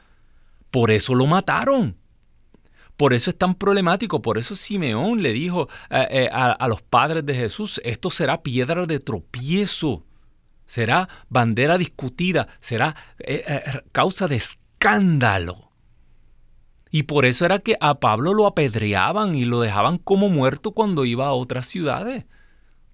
Por 0.71 0.91
eso 0.91 1.15
lo 1.15 1.27
mataron. 1.27 1.97
Por 2.97 3.13
eso 3.13 3.31
es 3.31 3.37
tan 3.37 3.55
problemático. 3.55 4.23
Por 4.23 4.39
eso 4.39 4.55
Simeón 4.55 5.23
le 5.23 5.35
dijo 5.35 5.69
eh, 5.91 6.07
eh, 6.11 6.29
a, 6.33 6.67
los 6.69 6.81
padres 6.81 7.27
de 7.27 7.35
Jesús, 7.35 7.83
esto 7.85 8.09
será 8.09 8.43
piedra 8.43 8.87
de 8.87 8.99
tropiezo, 8.99 10.07
será 10.67 11.07
bandera 11.29 11.77
discutida, 11.77 12.49
será 12.61 12.97
eh, 13.19 13.63
causa 13.93 14.27
de 14.27 14.37
escándalo. 14.37 15.71
Y 16.91 17.03
por 17.03 17.27
eso 17.27 17.45
era 17.45 17.59
que 17.59 17.77
a 17.79 18.01
Pablo 18.01 18.33
lo 18.33 18.47
apedreaban 18.47 19.35
y 19.35 19.45
lo 19.45 19.61
dejaban 19.61 19.99
como 19.99 20.31
muerto 20.31 20.73
cuando 20.73 21.05
iba 21.05 21.27
a 21.27 21.33
otras 21.33 21.67
ciudades. 21.67 22.25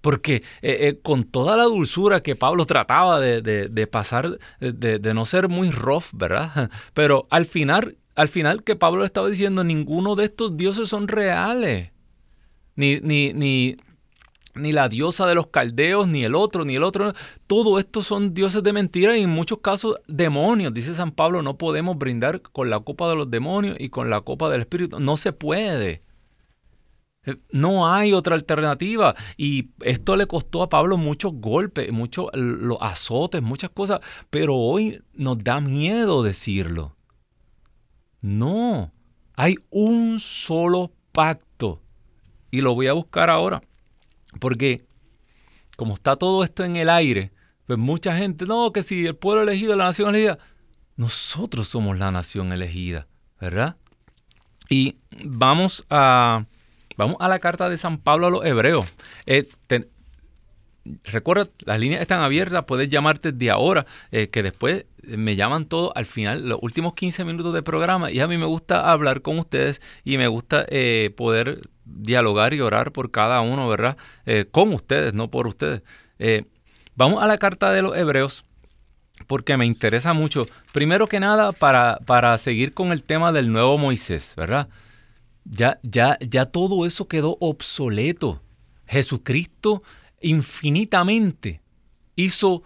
Porque 0.07 0.35
eh, 0.61 0.87
eh, 0.87 0.99
con 1.03 1.25
toda 1.25 1.57
la 1.57 1.63
dulzura 1.63 2.23
que 2.23 2.37
Pablo 2.37 2.63
trataba 2.65 3.19
de, 3.19 3.89
pasar, 3.91 4.39
de, 4.61 5.13
no 5.13 5.25
ser 5.25 5.49
muy 5.49 5.69
rough, 5.69 6.13
¿verdad? 6.13 6.71
Pero 6.93 7.27
al 7.29 7.45
final, 7.45 7.97
al 8.15 8.29
final 8.29 8.63
que 8.63 8.77
Pablo 8.77 9.03
estaba 9.03 9.27
diciendo, 9.27 9.65
ninguno 9.65 10.15
de 10.15 10.23
estos 10.23 10.55
dioses 10.55 10.87
son 10.87 11.09
reales. 11.09 11.91
Ni, 12.77 13.01
ni, 13.01 13.33
ni, 13.33 13.75
ni 14.55 14.71
la 14.71 14.87
diosa 14.87 15.27
de 15.27 15.35
los 15.35 15.47
caldeos, 15.47 16.07
ni 16.07 16.23
el 16.23 16.35
otro, 16.35 16.63
ni 16.63 16.77
el 16.77 16.83
otro. 16.83 17.11
Todo 17.45 17.77
esto 17.77 18.01
son 18.01 18.33
dioses 18.33 18.63
de 18.63 18.71
mentira 18.71 19.17
y 19.17 19.23
en 19.23 19.29
muchos 19.29 19.59
casos 19.59 19.97
demonios. 20.07 20.73
Dice 20.73 20.95
San 20.95 21.11
Pablo, 21.11 21.41
no 21.41 21.57
podemos 21.57 21.97
brindar 21.97 22.41
con 22.41 22.69
la 22.69 22.79
copa 22.79 23.09
de 23.09 23.17
los 23.17 23.29
demonios 23.29 23.75
y 23.77 23.89
con 23.89 24.09
la 24.09 24.21
copa 24.21 24.49
del 24.49 24.61
Espíritu. 24.61 25.01
No 25.01 25.17
se 25.17 25.33
puede. 25.33 26.06
Eh, 27.27 27.35
no 27.51 27.93
hay 27.93 28.13
otra 28.13 28.33
alternativa. 28.33 29.13
Y 29.35 29.69
esto 29.81 30.15
le 30.15 30.25
costó 30.25 30.63
a 30.63 30.69
Pablo 30.69 30.97
muchos 30.97 31.33
golpes, 31.35 31.91
muchos 31.91 32.29
los 32.33 32.77
azotes, 32.81 33.43
muchas 33.43 33.69
cosas. 33.69 33.99
Pero 34.31 34.55
hoy 34.55 35.03
nos 35.13 35.43
da 35.43 35.61
miedo 35.61 36.23
decirlo. 36.23 36.95
No, 38.21 38.91
hay 39.35 39.57
un 39.69 40.19
solo 40.19 40.91
pacto. 41.11 41.83
Y 42.49 42.61
lo 42.61 42.73
voy 42.73 42.87
a 42.87 42.93
buscar 42.93 43.29
ahora. 43.29 43.61
Porque 44.39 44.85
como 45.75 45.93
está 45.93 46.15
todo 46.15 46.43
esto 46.43 46.63
en 46.63 46.77
el 46.77 46.89
aire, 46.89 47.31
pues 47.65 47.77
mucha 47.77 48.15
gente, 48.17 48.45
no, 48.45 48.71
que 48.71 48.81
si 48.81 49.05
el 49.05 49.15
pueblo 49.15 49.43
elegido, 49.43 49.75
la 49.75 49.85
nación 49.85 50.09
elegida, 50.09 50.39
nosotros 50.95 51.67
somos 51.67 51.97
la 51.97 52.11
nación 52.11 52.51
elegida, 52.51 53.07
¿verdad? 53.39 53.75
Y 54.69 54.97
vamos 55.23 55.85
a, 55.89 56.45
vamos 56.97 57.17
a 57.19 57.27
la 57.27 57.39
carta 57.39 57.69
de 57.69 57.77
San 57.77 57.97
Pablo 57.99 58.27
a 58.27 58.31
los 58.31 58.45
hebreos. 58.45 58.85
Eh, 59.25 59.47
recuerda, 61.03 61.47
las 61.65 61.79
líneas 61.79 62.01
están 62.01 62.21
abiertas, 62.21 62.65
puedes 62.65 62.89
llamarte 62.89 63.31
de 63.31 63.49
ahora, 63.49 63.85
eh, 64.11 64.29
que 64.29 64.43
después 64.43 64.85
me 65.03 65.35
llaman 65.35 65.65
todos 65.65 65.91
al 65.95 66.05
final, 66.05 66.47
los 66.47 66.59
últimos 66.61 66.93
15 66.93 67.23
minutos 67.25 67.53
de 67.53 67.63
programa, 67.63 68.11
y 68.11 68.19
a 68.19 68.27
mí 68.27 68.37
me 68.37 68.45
gusta 68.45 68.91
hablar 68.91 69.21
con 69.21 69.39
ustedes 69.39 69.81
y 70.03 70.17
me 70.17 70.27
gusta 70.27 70.65
eh, 70.69 71.13
poder 71.15 71.61
dialogar 71.85 72.53
y 72.53 72.61
orar 72.61 72.91
por 72.91 73.11
cada 73.11 73.41
uno, 73.41 73.67
¿verdad? 73.67 73.97
Eh, 74.25 74.45
con 74.49 74.73
ustedes, 74.73 75.13
no 75.13 75.29
por 75.29 75.47
ustedes. 75.47 75.81
vamos 76.95 77.23
a 77.23 77.27
la 77.27 77.37
carta 77.37 77.71
de 77.71 77.81
los 77.81 77.97
hebreos, 77.97 78.45
porque 79.27 79.57
me 79.57 79.65
interesa 79.65 80.13
mucho, 80.13 80.45
primero 80.73 81.07
que 81.07 81.19
nada, 81.19 81.51
para, 81.51 81.99
para 82.05 82.37
seguir 82.37 82.73
con 82.73 82.91
el 82.91 83.03
tema 83.03 83.31
del 83.31 83.51
nuevo 83.51 83.77
Moisés, 83.77 84.33
¿verdad? 84.35 84.67
Ya, 85.49 85.79
ya, 85.83 86.17
ya 86.19 86.45
todo 86.47 86.85
eso 86.85 87.07
quedó 87.07 87.37
obsoleto. 87.39 88.41
Jesucristo 88.85 89.83
infinitamente 90.21 91.61
hizo 92.15 92.63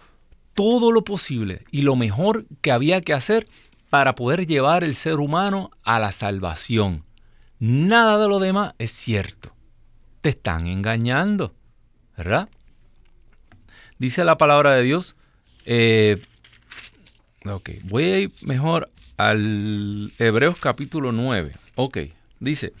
todo 0.54 0.92
lo 0.92 1.04
posible 1.04 1.64
y 1.70 1.82
lo 1.82 1.96
mejor 1.96 2.46
que 2.60 2.72
había 2.72 3.00
que 3.00 3.12
hacer 3.12 3.48
para 3.90 4.14
poder 4.14 4.46
llevar 4.46 4.84
el 4.84 4.94
ser 4.94 5.20
humano 5.20 5.70
a 5.82 5.98
la 5.98 6.12
salvación. 6.12 7.04
Nada 7.58 8.18
de 8.18 8.28
lo 8.28 8.38
demás 8.38 8.74
es 8.78 8.90
cierto. 8.90 9.54
Te 10.20 10.30
están 10.30 10.66
engañando, 10.66 11.54
¿verdad? 12.16 12.48
Dice 13.98 14.24
la 14.24 14.38
palabra 14.38 14.72
de 14.72 14.82
Dios, 14.82 15.16
eh, 15.66 16.20
voy 17.84 18.04
a 18.04 18.18
ir 18.20 18.32
mejor 18.42 18.90
al 19.16 20.10
Hebreos 20.18 20.56
capítulo 20.58 21.12
9. 21.12 21.54
Ok, 21.76 21.98
dice, 22.42 22.72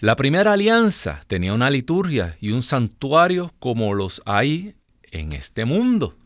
la 0.00 0.16
primera 0.16 0.54
alianza 0.54 1.24
tenía 1.26 1.52
una 1.52 1.68
liturgia 1.68 2.36
y 2.40 2.52
un 2.52 2.62
santuario 2.62 3.52
como 3.58 3.92
los 3.92 4.22
hay 4.24 4.74
en 5.10 5.32
este 5.32 5.64
mundo. 5.64 6.16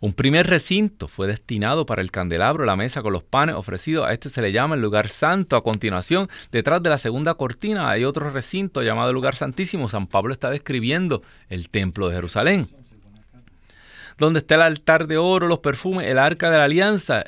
Un 0.00 0.12
primer 0.12 0.46
recinto 0.46 1.08
fue 1.08 1.26
destinado 1.26 1.84
para 1.84 2.02
el 2.02 2.12
candelabro, 2.12 2.64
la 2.64 2.76
mesa 2.76 3.02
con 3.02 3.12
los 3.12 3.24
panes 3.24 3.56
ofrecidos. 3.56 4.06
A 4.06 4.12
este 4.12 4.30
se 4.30 4.40
le 4.40 4.52
llama 4.52 4.76
el 4.76 4.80
lugar 4.80 5.08
santo. 5.08 5.56
A 5.56 5.64
continuación, 5.64 6.28
detrás 6.52 6.80
de 6.82 6.88
la 6.88 6.98
segunda 6.98 7.34
cortina 7.34 7.90
hay 7.90 8.04
otro 8.04 8.30
recinto 8.30 8.82
llamado 8.82 9.12
lugar 9.12 9.34
santísimo. 9.34 9.88
San 9.88 10.06
Pablo 10.06 10.32
está 10.32 10.50
describiendo 10.50 11.20
el 11.48 11.68
templo 11.68 12.08
de 12.08 12.14
Jerusalén. 12.14 12.68
Donde 14.18 14.38
está 14.38 14.54
el 14.54 14.62
altar 14.62 15.08
de 15.08 15.16
oro, 15.16 15.48
los 15.48 15.58
perfumes, 15.58 16.06
el 16.06 16.18
arca 16.18 16.48
de 16.48 16.58
la 16.58 16.64
alianza 16.64 17.24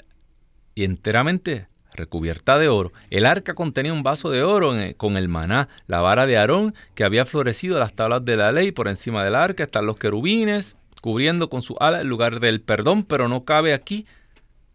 y 0.76 0.84
enteramente 0.84 1.66
recubierta 2.00 2.58
de 2.58 2.68
oro. 2.68 2.92
El 3.10 3.26
arca 3.26 3.54
contenía 3.54 3.92
un 3.92 4.02
vaso 4.02 4.30
de 4.30 4.42
oro 4.42 4.74
con 4.96 5.16
el 5.16 5.28
maná, 5.28 5.68
la 5.86 6.00
vara 6.00 6.26
de 6.26 6.38
Aarón 6.38 6.74
que 6.94 7.04
había 7.04 7.26
florecido 7.26 7.78
las 7.78 7.94
tablas 7.94 8.24
de 8.24 8.36
la 8.36 8.50
ley. 8.50 8.72
Por 8.72 8.88
encima 8.88 9.22
del 9.22 9.34
arca 9.34 9.64
están 9.64 9.86
los 9.86 9.96
querubines, 9.96 10.76
cubriendo 11.00 11.48
con 11.50 11.62
su 11.62 11.76
ala 11.78 12.00
el 12.00 12.08
lugar 12.08 12.40
del 12.40 12.60
perdón, 12.60 13.04
pero 13.04 13.28
no 13.28 13.44
cabe 13.44 13.74
aquí 13.74 14.06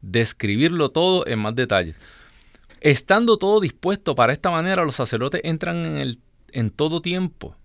describirlo 0.01 0.89
todo 0.89 1.25
en 1.27 1.39
más 1.39 1.55
detalles. 1.55 1.95
Estando 2.81 3.37
todo 3.37 3.59
dispuesto 3.59 4.13
para 4.13 4.33
esta 4.33 4.51
manera, 4.51 4.85
los 4.85 4.95
sacerdotes 4.95 5.41
entran 5.43 5.85
en, 5.85 5.97
el, 5.97 6.19
en 6.51 6.69
todo 6.69 7.01
tiempo, 7.01 7.55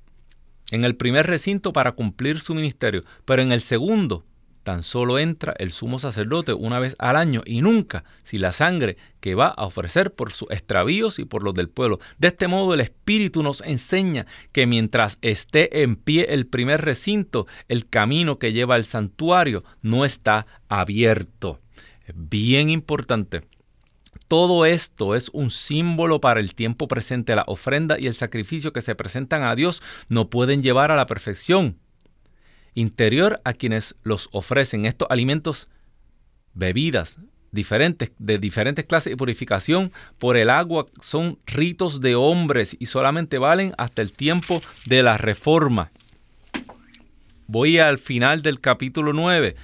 en 0.70 0.84
el 0.84 0.96
primer 0.96 1.26
recinto 1.26 1.72
para 1.72 1.92
cumplir 1.92 2.40
su 2.40 2.54
ministerio, 2.54 3.04
pero 3.26 3.42
en 3.42 3.52
el 3.52 3.60
segundo 3.60 4.24
tan 4.62 4.82
solo 4.82 5.18
entra 5.18 5.54
el 5.58 5.72
sumo 5.72 5.98
sacerdote 5.98 6.52
una 6.52 6.78
vez 6.78 6.94
al 6.98 7.16
año 7.16 7.42
y 7.44 7.62
nunca 7.62 8.04
si 8.22 8.38
la 8.38 8.52
sangre 8.52 8.96
que 9.20 9.34
va 9.34 9.48
a 9.48 9.64
ofrecer 9.64 10.12
por 10.12 10.32
sus 10.32 10.50
extravíos 10.50 11.18
y 11.18 11.24
por 11.24 11.42
los 11.42 11.54
del 11.54 11.68
pueblo. 11.68 11.98
De 12.18 12.28
este 12.28 12.48
modo 12.48 12.74
el 12.74 12.80
Espíritu 12.80 13.42
nos 13.42 13.62
enseña 13.62 14.26
que 14.52 14.66
mientras 14.66 15.18
esté 15.22 15.82
en 15.82 15.96
pie 15.96 16.26
el 16.30 16.46
primer 16.46 16.82
recinto, 16.82 17.46
el 17.68 17.88
camino 17.88 18.38
que 18.38 18.52
lleva 18.52 18.74
al 18.74 18.84
santuario 18.84 19.64
no 19.82 20.04
está 20.04 20.46
abierto. 20.68 21.60
Bien 22.14 22.70
importante. 22.70 23.42
Todo 24.28 24.66
esto 24.66 25.14
es 25.14 25.28
un 25.30 25.50
símbolo 25.50 26.20
para 26.20 26.40
el 26.40 26.54
tiempo 26.54 26.86
presente. 26.86 27.34
La 27.34 27.44
ofrenda 27.46 27.98
y 27.98 28.06
el 28.06 28.14
sacrificio 28.14 28.72
que 28.72 28.82
se 28.82 28.94
presentan 28.94 29.42
a 29.42 29.54
Dios 29.54 29.82
no 30.08 30.30
pueden 30.30 30.62
llevar 30.62 30.90
a 30.90 30.96
la 30.96 31.06
perfección 31.06 31.78
interior 32.74 33.40
a 33.44 33.52
quienes 33.52 33.96
los 34.02 34.28
ofrecen 34.32 34.84
estos 34.84 35.08
alimentos, 35.10 35.68
bebidas 36.54 37.18
diferentes, 37.52 38.12
de 38.18 38.38
diferentes 38.38 38.84
clases 38.84 39.12
de 39.12 39.16
purificación 39.16 39.92
por 40.18 40.36
el 40.36 40.50
agua, 40.50 40.86
son 41.00 41.38
ritos 41.46 42.00
de 42.00 42.14
hombres 42.14 42.76
y 42.78 42.86
solamente 42.86 43.38
valen 43.38 43.74
hasta 43.78 44.02
el 44.02 44.12
tiempo 44.12 44.62
de 44.86 45.02
la 45.02 45.18
reforma. 45.18 45.90
Voy 47.46 47.78
al 47.78 47.98
final 47.98 48.42
del 48.42 48.60
capítulo 48.60 49.12
9 49.12 49.56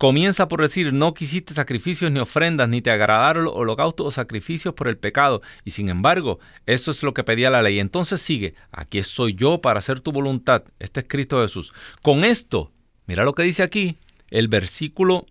Comienza 0.00 0.48
por 0.48 0.62
decir, 0.62 0.94
no 0.94 1.12
quisiste 1.12 1.52
sacrificios 1.52 2.10
ni 2.10 2.20
ofrendas, 2.20 2.70
ni 2.70 2.80
te 2.80 2.90
agradaron 2.90 3.44
los 3.44 3.54
holocaustos 3.54 4.06
o 4.06 4.10
sacrificios 4.10 4.72
por 4.72 4.88
el 4.88 4.96
pecado. 4.96 5.42
Y 5.62 5.72
sin 5.72 5.90
embargo, 5.90 6.38
eso 6.64 6.90
es 6.90 7.02
lo 7.02 7.12
que 7.12 7.22
pedía 7.22 7.50
la 7.50 7.60
ley. 7.60 7.80
Entonces 7.80 8.22
sigue, 8.22 8.54
aquí 8.72 8.96
estoy 8.96 9.34
yo 9.34 9.60
para 9.60 9.80
hacer 9.80 10.00
tu 10.00 10.10
voluntad. 10.10 10.64
Este 10.78 11.00
es 11.00 11.06
Cristo 11.06 11.42
Jesús. 11.42 11.74
Con 12.00 12.24
esto, 12.24 12.72
mira 13.06 13.24
lo 13.24 13.34
que 13.34 13.42
dice 13.42 13.62
aquí, 13.62 13.98
el 14.30 14.48
versículo 14.48 15.26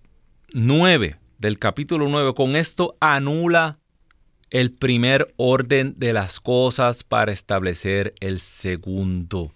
9 0.54 1.16
del 1.40 1.58
capítulo 1.58 2.08
9, 2.08 2.36
con 2.36 2.56
esto 2.56 2.96
anula 3.00 3.80
el 4.52 4.72
primer 4.72 5.34
orden 5.38 5.96
de 5.98 6.14
las 6.14 6.40
cosas 6.40 7.04
para 7.04 7.32
establecer 7.32 8.14
el 8.20 8.40
segundo. 8.40 9.52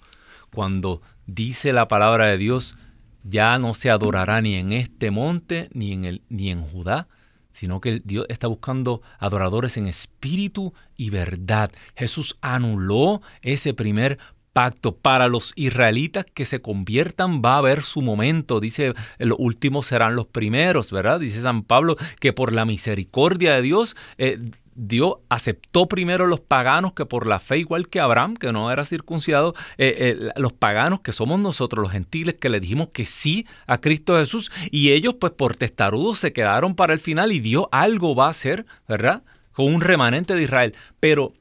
Cuando 0.52 1.04
dice 1.28 1.72
la 1.72 1.88
palabra 1.88 2.26
de 2.26 2.40
Dios, 2.40 2.78
ya 3.24 3.58
no 3.58 3.74
se 3.74 3.90
adorará 3.90 4.42
ni 4.42 4.56
en 4.56 4.72
este 4.72 5.12
monte 5.12 5.70
ni 5.74 5.94
en, 5.94 6.06
el, 6.06 6.22
ni 6.30 6.52
en 6.52 6.62
Judá, 6.62 7.08
sino 7.52 7.82
que 7.82 8.02
Dios 8.04 8.26
está 8.30 8.48
buscando 8.48 9.02
adoradores 9.20 9.78
en 9.78 9.88
espíritu 9.88 10.74
y 10.98 11.10
verdad. 11.10 11.72
Jesús 11.96 12.38
anuló 12.42 13.22
ese 13.42 13.74
primer 13.74 14.18
pacto. 14.54 14.96
Para 14.96 15.28
los 15.28 15.52
israelitas 15.56 16.26
que 16.32 16.46
se 16.46 16.62
conviertan 16.62 17.42
va 17.44 17.56
a 17.56 17.58
haber 17.58 17.84
su 17.84 18.02
momento. 18.02 18.60
Dice, 18.60 18.94
los 19.18 19.38
últimos 19.40 19.88
serán 19.88 20.16
los 20.16 20.28
primeros, 20.28 20.92
¿verdad? 20.92 21.20
Dice 21.20 21.42
San 21.42 21.64
Pablo 21.64 21.98
que 22.20 22.34
por 22.34 22.54
la 22.54 22.66
misericordia 22.66 23.56
de 23.56 23.62
Dios 23.64 23.98
eh, 24.18 24.40
Dios 24.76 25.16
aceptó 25.30 25.88
primero 25.88 26.28
los 26.28 26.40
paganos 26.40 26.94
que 26.94 27.06
por 27.06 27.28
la 27.28 27.40
fe, 27.40 27.58
igual 27.58 27.90
que 27.90 28.00
Abraham, 28.00 28.36
que 28.36 28.52
no 28.52 28.72
era 28.72 28.86
circuncidado, 28.86 29.54
eh, 29.78 29.96
eh, 30.20 30.30
los 30.36 30.54
paganos 30.54 31.02
que 31.02 31.14
somos 31.14 31.40
nosotros, 31.40 31.84
los 31.84 31.92
gentiles, 31.92 32.36
que 32.36 32.50
le 32.50 32.60
dijimos 32.60 32.90
que 32.94 33.06
sí 33.06 33.46
a 33.68 33.80
Cristo 33.80 34.18
Jesús, 34.18 34.52
y 34.72 34.92
ellos 34.92 35.16
pues 35.20 35.34
por 35.34 35.56
testarudos 35.56 36.20
se 36.20 36.34
quedaron 36.34 36.76
para 36.76 36.94
el 36.94 37.00
final 37.00 37.32
y 37.32 37.40
Dios 37.40 37.66
algo 37.72 38.16
va 38.16 38.28
a 38.28 38.32
hacer, 38.32 38.66
¿verdad? 38.88 39.24
Con 39.52 39.74
un 39.74 39.82
remanente 39.82 40.36
de 40.36 40.44
Israel. 40.44 40.76
Pero 41.00 41.34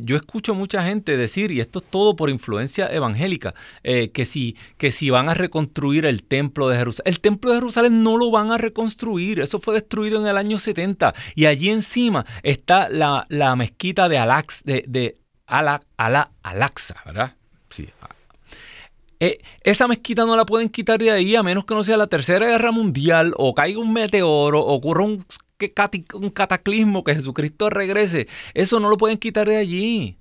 yo 0.00 0.16
escucho 0.16 0.54
mucha 0.54 0.84
gente 0.84 1.16
decir, 1.16 1.50
y 1.50 1.60
esto 1.60 1.80
es 1.80 1.84
todo 1.90 2.16
por 2.16 2.30
influencia 2.30 2.86
evangélica, 2.92 3.54
eh, 3.82 4.10
que, 4.10 4.24
si, 4.24 4.56
que 4.78 4.92
si 4.92 5.10
van 5.10 5.28
a 5.28 5.34
reconstruir 5.34 6.06
el 6.06 6.22
templo 6.22 6.68
de 6.68 6.76
Jerusalén. 6.76 7.12
El 7.12 7.20
templo 7.20 7.50
de 7.50 7.58
Jerusalén 7.58 8.02
no 8.02 8.16
lo 8.16 8.30
van 8.30 8.52
a 8.52 8.58
reconstruir, 8.58 9.40
eso 9.40 9.60
fue 9.60 9.74
destruido 9.74 10.20
en 10.20 10.26
el 10.26 10.36
año 10.36 10.58
70. 10.58 11.14
Y 11.34 11.46
allí 11.46 11.70
encima 11.70 12.24
está 12.42 12.88
la, 12.88 13.56
mezquita 13.56 14.08
de 14.08 14.18
Alax, 14.18 14.64
de, 14.64 14.84
de 14.86 15.16
Ala, 15.46 15.80
Alaxa, 15.96 16.96
¿verdad? 17.04 17.34
Sí. 17.70 17.88
Eh, 19.24 19.40
esa 19.62 19.88
mezquita 19.88 20.26
no 20.26 20.36
la 20.36 20.44
pueden 20.44 20.68
quitar 20.68 21.00
de 21.00 21.10
ahí 21.10 21.34
a 21.34 21.42
menos 21.42 21.64
que 21.64 21.72
no 21.72 21.82
sea 21.82 21.96
la 21.96 22.08
tercera 22.08 22.46
guerra 22.46 22.72
mundial 22.72 23.32
o 23.38 23.54
caiga 23.54 23.80
un 23.80 23.90
meteoro 23.90 24.60
o 24.60 24.74
ocurra 24.74 25.02
un 25.02 25.24
cataclismo, 26.30 27.02
que 27.04 27.14
Jesucristo 27.14 27.70
regrese. 27.70 28.28
Eso 28.52 28.80
no 28.80 28.90
lo 28.90 28.98
pueden 28.98 29.16
quitar 29.16 29.48
de 29.48 29.56
allí. 29.56 30.18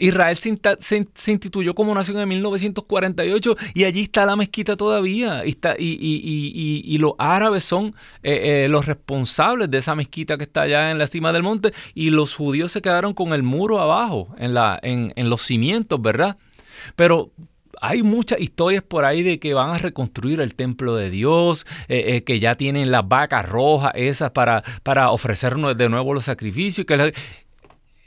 Israel 0.00 0.36
se, 0.36 1.32
instituyó 1.32 1.74
como 1.74 1.92
nación 1.92 2.20
en 2.20 2.28
1948 2.28 3.56
y 3.74 3.82
allí 3.82 4.02
está 4.02 4.24
la 4.24 4.36
mezquita 4.36 4.76
todavía. 4.76 5.42
Y, 5.44 6.98
los 6.98 7.14
árabes 7.18 7.64
son 7.64 7.96
eh, 8.22 8.66
eh, 8.66 8.68
los 8.68 8.86
responsables 8.86 9.68
de 9.68 9.78
esa 9.78 9.96
mezquita 9.96 10.38
que 10.38 10.44
está 10.44 10.62
allá 10.62 10.92
en 10.92 10.98
la 10.98 11.08
cima 11.08 11.32
del 11.32 11.42
monte 11.42 11.72
y 11.92 12.10
los 12.10 12.36
judíos 12.36 12.70
se 12.70 12.82
quedaron 12.82 13.14
con 13.14 13.32
el 13.32 13.42
muro 13.42 13.80
abajo, 13.80 14.28
en 14.38 15.28
los 15.28 15.42
cimientos, 15.42 16.00
¿verdad? 16.00 16.36
Pero 16.96 17.32
hay 17.80 18.02
muchas 18.02 18.40
historias 18.40 18.82
por 18.82 19.04
ahí 19.04 19.22
de 19.22 19.38
que 19.38 19.54
van 19.54 19.70
a 19.70 19.78
reconstruir 19.78 20.40
el 20.40 20.54
templo 20.54 20.96
de 20.96 21.10
Dios, 21.10 21.66
eh, 21.88 22.16
eh, 22.16 22.24
que 22.24 22.40
ya 22.40 22.56
tienen 22.56 22.90
las 22.90 23.06
vacas 23.06 23.48
rojas 23.48 23.92
esas 23.94 24.30
para, 24.30 24.62
para 24.82 25.10
ofrecernos 25.10 25.76
de 25.76 25.88
nuevo 25.88 26.14
los 26.14 26.24
sacrificios. 26.24 26.86
Que 26.86 27.12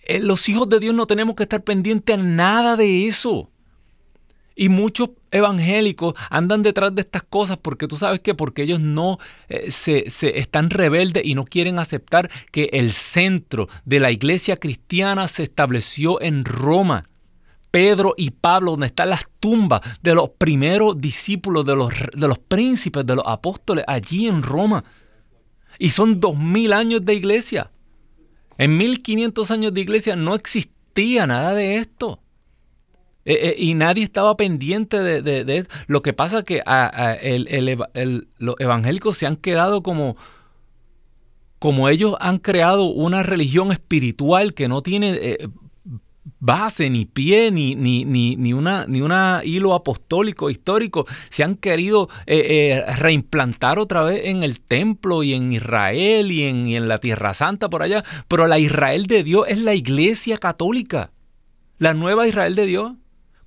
eh, 0.05 0.19
los 0.19 0.47
hijos 0.49 0.67
de 0.69 0.79
Dios 0.79 0.93
no 0.93 1.07
tenemos 1.07 1.35
que 1.35 1.43
estar 1.43 1.63
pendientes 1.63 2.17
a 2.17 2.21
nada 2.21 2.75
de 2.75 3.07
eso. 3.07 3.49
Y 4.53 4.67
muchos 4.67 5.11
evangélicos 5.31 6.13
andan 6.29 6.61
detrás 6.61 6.93
de 6.93 7.01
estas 7.01 7.23
cosas 7.23 7.57
porque 7.57 7.87
tú 7.87 7.95
sabes 7.95 8.19
que 8.19 8.35
porque 8.35 8.63
ellos 8.63 8.81
no 8.81 9.17
se, 9.69 10.09
se, 10.09 10.39
están 10.39 10.69
rebeldes 10.69 11.23
y 11.25 11.35
no 11.35 11.45
quieren 11.45 11.79
aceptar 11.79 12.29
que 12.51 12.69
el 12.73 12.91
centro 12.91 13.69
de 13.85 14.01
la 14.01 14.11
iglesia 14.11 14.57
cristiana 14.57 15.29
se 15.29 15.43
estableció 15.43 16.21
en 16.21 16.43
Roma. 16.43 17.05
Pedro 17.71 18.13
y 18.17 18.31
Pablo, 18.31 18.71
donde 18.71 18.87
están 18.87 19.09
las 19.09 19.27
tumbas 19.39 19.81
de 20.01 20.13
los 20.13 20.29
primeros 20.31 20.99
discípulos, 20.99 21.65
de 21.65 21.75
los, 21.75 21.93
de 22.13 22.27
los 22.27 22.37
príncipes, 22.37 23.05
de 23.05 23.15
los 23.15 23.25
apóstoles, 23.25 23.85
allí 23.87 24.27
en 24.27 24.43
Roma. 24.43 24.83
Y 25.79 25.89
son 25.89 26.19
dos 26.19 26.37
mil 26.37 26.73
años 26.73 27.03
de 27.03 27.15
iglesia. 27.15 27.71
En 28.57 28.77
1500 28.77 29.49
años 29.51 29.73
de 29.73 29.81
iglesia 29.81 30.15
no 30.17 30.35
existía 30.35 31.25
nada 31.25 31.53
de 31.53 31.77
esto. 31.77 32.19
Eh, 33.23 33.49
eh, 33.49 33.55
y 33.57 33.73
nadie 33.75 34.03
estaba 34.03 34.35
pendiente 34.35 34.99
de, 34.99 35.21
de. 35.21 35.67
Lo 35.87 36.01
que 36.01 36.11
pasa 36.13 36.39
es 36.39 36.45
que 36.45 36.61
los 38.39 38.55
evangélicos 38.59 39.17
se 39.17 39.27
han 39.27 39.35
quedado 39.35 39.83
como, 39.83 40.17
como 41.59 41.87
ellos 41.87 42.15
han 42.19 42.39
creado 42.39 42.85
una 42.85 43.21
religión 43.21 43.71
espiritual 43.71 44.53
que 44.55 44.67
no 44.67 44.81
tiene 44.81 45.11
eh, 45.21 45.47
base, 46.39 46.89
ni 46.89 47.05
pie, 47.05 47.51
ni, 47.51 47.75
ni, 47.75 48.05
ni, 48.05 48.35
ni, 48.35 48.53
una, 48.53 48.85
ni 48.87 49.01
una 49.01 49.41
hilo 49.43 49.73
apostólico 49.73 50.49
histórico. 50.49 51.05
Se 51.29 51.43
han 51.43 51.55
querido 51.55 52.09
eh, 52.25 52.81
eh, 52.87 52.95
reimplantar 52.95 53.79
otra 53.79 54.03
vez 54.03 54.25
en 54.25 54.43
el 54.43 54.61
templo 54.61 55.23
y 55.23 55.33
en 55.33 55.51
Israel 55.51 56.31
y 56.31 56.43
en, 56.43 56.67
y 56.67 56.75
en 56.75 56.87
la 56.87 56.99
Tierra 56.99 57.33
Santa 57.33 57.69
por 57.69 57.83
allá. 57.83 58.03
Pero 58.27 58.47
la 58.47 58.59
Israel 58.59 59.07
de 59.07 59.23
Dios 59.23 59.45
es 59.47 59.59
la 59.59 59.73
iglesia 59.73 60.37
católica. 60.37 61.11
La 61.77 61.93
nueva 61.93 62.27
Israel 62.27 62.55
de 62.55 62.65
Dios 62.65 62.93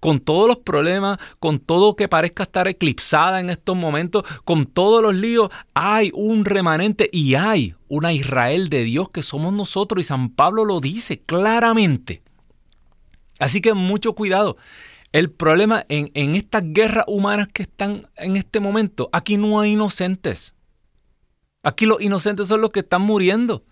con 0.05 0.21
todos 0.21 0.47
los 0.47 0.59
problemas, 0.59 1.17
con 1.39 1.61
todo 1.61 1.97
que 1.97 2.09
parezca 2.09 2.43
estar 2.43 2.69
eclipsada 2.69 3.41
en 3.41 3.49
estos 3.49 3.75
momentos, 3.75 4.23
con 4.45 4.67
todos 4.67 5.03
los 5.03 5.15
líos, 5.15 5.49
hay 5.73 6.11
un 6.13 6.45
remanente 6.45 7.09
y 7.11 7.37
hay 7.37 7.75
una 7.89 8.13
Israel 8.13 8.69
de 8.69 8.85
Dios 8.85 9.09
que 9.09 9.23
somos 9.23 9.55
nosotros 9.55 10.05
y 10.05 10.07
San 10.07 10.29
Pablo 10.29 10.67
lo 10.67 10.81
dice 10.81 11.23
claramente. 11.23 12.24
Así 13.39 13.61
que 13.61 13.75
mucho 13.75 14.15
cuidado. 14.15 14.57
El 15.13 15.31
problema 15.31 15.85
en, 15.89 16.11
en 16.15 16.35
estas 16.35 16.65
guerras 16.67 17.05
humanas 17.09 17.49
que 17.53 17.63
están 17.63 18.09
en 18.17 18.37
este 18.37 18.61
momento, 18.61 19.09
aquí 19.13 19.37
no 19.37 19.61
hay 19.61 19.73
inocentes. 19.73 20.57
Aquí 21.63 21.87
los 21.87 22.01
inocentes 22.01 22.49
son 22.49 22.61
los 22.61 22.71
que 22.71 22.81
están 22.81 23.03
muriendo 23.03 23.65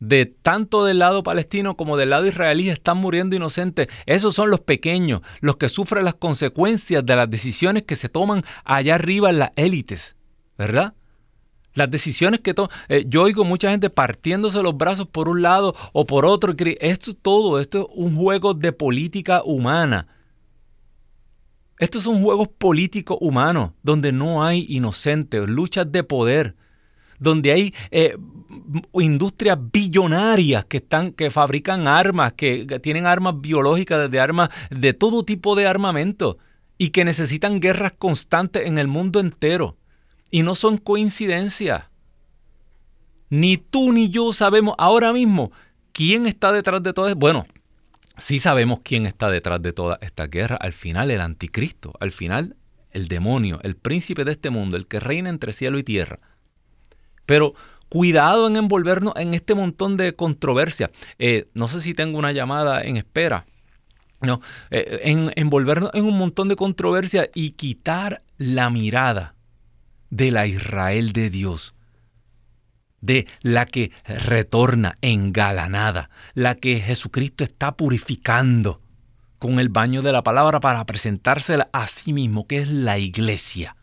de 0.00 0.24
tanto 0.26 0.84
del 0.84 0.98
lado 0.98 1.22
palestino 1.22 1.76
como 1.76 1.96
del 1.96 2.10
lado 2.10 2.26
israelí 2.26 2.70
están 2.70 2.96
muriendo 2.96 3.36
inocentes. 3.36 3.88
Esos 4.06 4.34
son 4.34 4.50
los 4.50 4.60
pequeños, 4.60 5.20
los 5.40 5.58
que 5.58 5.68
sufren 5.68 6.04
las 6.04 6.14
consecuencias 6.14 7.04
de 7.04 7.16
las 7.16 7.30
decisiones 7.30 7.84
que 7.84 7.96
se 7.96 8.08
toman 8.08 8.42
allá 8.64 8.96
arriba 8.96 9.30
en 9.30 9.38
las 9.38 9.52
élites, 9.56 10.16
¿verdad? 10.58 10.94
Las 11.74 11.90
decisiones 11.90 12.40
que 12.40 12.54
toman. 12.54 12.70
Eh, 12.88 13.04
yo 13.08 13.22
oigo 13.22 13.44
mucha 13.44 13.70
gente 13.70 13.90
partiéndose 13.90 14.62
los 14.62 14.76
brazos 14.76 15.06
por 15.06 15.28
un 15.28 15.42
lado 15.42 15.74
o 15.92 16.06
por 16.06 16.24
otro. 16.24 16.54
Esto 16.80 17.14
todo, 17.14 17.60
esto 17.60 17.80
es 17.80 17.86
un 17.94 18.16
juego 18.16 18.54
de 18.54 18.72
política 18.72 19.42
humana. 19.44 20.08
Estos 21.78 22.02
son 22.02 22.22
juegos 22.22 22.48
políticos 22.48 23.16
humanos 23.20 23.70
donde 23.82 24.12
no 24.12 24.44
hay 24.44 24.66
inocentes, 24.68 25.48
luchas 25.48 25.90
de 25.90 26.02
poder 26.02 26.56
donde 27.20 27.52
hay 27.52 27.74
eh, 27.92 28.16
industrias 28.94 29.58
billonarias 29.70 30.64
que, 30.64 30.78
están, 30.78 31.12
que 31.12 31.30
fabrican 31.30 31.86
armas, 31.86 32.32
que, 32.32 32.64
tienen 32.82 33.06
armas 33.06 33.40
biológicas, 33.40 34.10
de 34.10 34.18
armas, 34.18 34.48
de 34.70 34.94
todo 34.94 35.22
tipo 35.22 35.54
de 35.54 35.66
armamento, 35.66 36.38
y 36.78 36.88
que 36.88 37.04
necesitan 37.04 37.60
guerras 37.60 37.92
constantes 37.96 38.66
en 38.66 38.78
el 38.78 38.88
mundo 38.88 39.20
entero. 39.20 39.76
Y 40.30 40.42
no 40.42 40.54
son 40.54 40.78
coincidencias. 40.78 41.90
Ni 43.30 43.56
tú 43.56 43.92
ni 43.92 44.10
yo 44.10 44.32
sabemos 44.32 44.74
ahora 44.78 45.12
mismo 45.12 45.52
quién 45.92 46.26
está 46.26 46.52
detrás 46.52 46.82
de 46.82 46.92
todo 46.92 47.08
esto. 47.08 47.18
Bueno, 47.18 47.46
sí 48.18 48.38
sabemos 48.38 48.80
quién 48.82 49.06
está 49.06 49.30
detrás 49.30 49.62
de 49.62 49.72
toda 49.72 49.98
esta 50.02 50.26
guerra. 50.26 50.56
Al 50.56 50.72
final 50.72 51.10
el 51.10 51.20
anticristo, 51.20 51.92
al 52.00 52.12
final 52.12 52.56
el 52.90 53.08
demonio, 53.08 53.60
el 53.62 53.76
príncipe 53.76 54.24
de 54.24 54.32
este 54.32 54.50
mundo, 54.50 54.76
el 54.76 54.86
que 54.86 55.00
reina 55.00 55.30
entre 55.30 55.52
cielo 55.52 55.78
y 55.78 55.84
tierra. 55.84 56.18
Pero 57.24 57.54
cuidado 57.88 58.48
en 58.48 58.56
envolvernos 58.56 59.14
en 59.16 59.34
este 59.34 59.54
montón 59.54 59.96
de 59.96 60.14
controversia. 60.14 60.90
Eh, 61.18 61.48
no 61.54 61.68
sé 61.68 61.80
si 61.80 61.94
tengo 61.94 62.18
una 62.18 62.32
llamada 62.32 62.82
en 62.82 62.96
espera. 62.96 63.44
No, 64.20 64.40
eh, 64.70 65.00
en 65.04 65.32
envolvernos 65.36 65.90
en 65.94 66.04
un 66.04 66.18
montón 66.18 66.48
de 66.48 66.56
controversia 66.56 67.30
y 67.34 67.52
quitar 67.52 68.20
la 68.36 68.68
mirada 68.68 69.34
de 70.10 70.30
la 70.30 70.46
Israel 70.46 71.12
de 71.12 71.30
Dios, 71.30 71.74
de 73.00 73.26
la 73.40 73.66
que 73.66 73.92
retorna 74.04 74.96
engalanada, 75.00 76.10
la 76.34 76.54
que 76.54 76.80
Jesucristo 76.80 77.44
está 77.44 77.76
purificando 77.76 78.80
con 79.38 79.58
el 79.58 79.70
baño 79.70 80.02
de 80.02 80.12
la 80.12 80.22
palabra 80.22 80.60
para 80.60 80.84
presentársela 80.84 81.70
a 81.72 81.86
sí 81.86 82.12
mismo, 82.12 82.46
que 82.46 82.58
es 82.58 82.68
la 82.68 82.98
iglesia. 82.98 83.76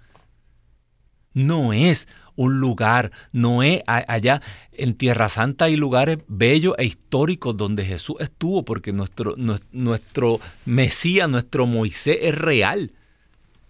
No 1.34 1.74
es 1.74 2.08
un 2.36 2.60
lugar. 2.60 3.12
no 3.34 3.64
es 3.64 3.82
allá 3.88 4.42
en 4.72 4.94
Tierra 4.94 5.28
Santa 5.28 5.66
hay 5.66 5.76
lugares 5.76 6.20
bellos 6.28 6.76
e 6.78 6.86
históricos 6.86 7.58
donde 7.58 7.84
Jesús 7.84 8.16
estuvo, 8.20 8.64
porque 8.64 8.94
nuestro, 8.94 9.36
nuestro 9.72 10.40
Mesías, 10.66 11.28
nuestro 11.28 11.66
Moisés 11.66 12.20
es 12.22 12.36
real. 12.36 12.92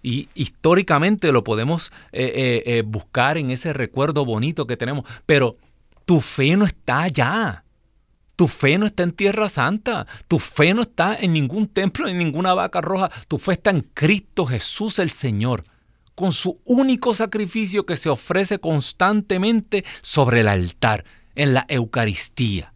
Y 0.07 0.29
históricamente 0.35 1.33
lo 1.33 1.43
podemos 1.43 1.91
eh, 2.13 2.31
eh, 2.33 2.63
eh, 2.65 2.81
buscar 2.81 3.37
en 3.37 3.51
ese 3.51 3.73
recuerdo 3.73 4.23
bonito 4.23 4.65
que 4.65 4.77
tenemos. 4.77 5.03
Pero 5.25 5.57
tu 6.05 6.21
fe 6.21 6.55
no 6.55 6.63
está 6.63 7.01
allá. 7.01 7.65
Tu 8.37 8.47
fe 8.47 8.77
no 8.77 8.85
está 8.85 9.03
en 9.03 9.11
Tierra 9.11 9.49
Santa. 9.49 10.07
Tu 10.29 10.39
fe 10.39 10.73
no 10.73 10.83
está 10.83 11.13
en 11.13 11.33
ningún 11.33 11.67
templo, 11.67 12.07
en 12.07 12.17
ninguna 12.17 12.53
vaca 12.53 12.79
roja. 12.79 13.11
Tu 13.27 13.37
fe 13.37 13.51
está 13.51 13.71
en 13.71 13.81
Cristo 13.81 14.45
Jesús 14.45 14.97
el 14.99 15.09
Señor 15.09 15.65
con 16.15 16.31
su 16.31 16.61
único 16.63 17.13
sacrificio 17.13 17.85
que 17.85 17.97
se 17.97 18.07
ofrece 18.07 18.59
constantemente 18.59 19.83
sobre 19.99 20.39
el 20.39 20.47
altar, 20.47 21.03
en 21.35 21.53
la 21.53 21.65
Eucaristía. 21.67 22.71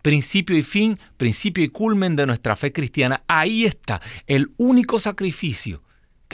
Principio 0.00 0.56
y 0.56 0.62
fin, 0.62 0.98
principio 1.18 1.62
y 1.62 1.68
culmen 1.68 2.16
de 2.16 2.24
nuestra 2.24 2.56
fe 2.56 2.72
cristiana. 2.72 3.22
Ahí 3.28 3.66
está 3.66 4.00
el 4.26 4.50
único 4.56 4.98
sacrificio 4.98 5.83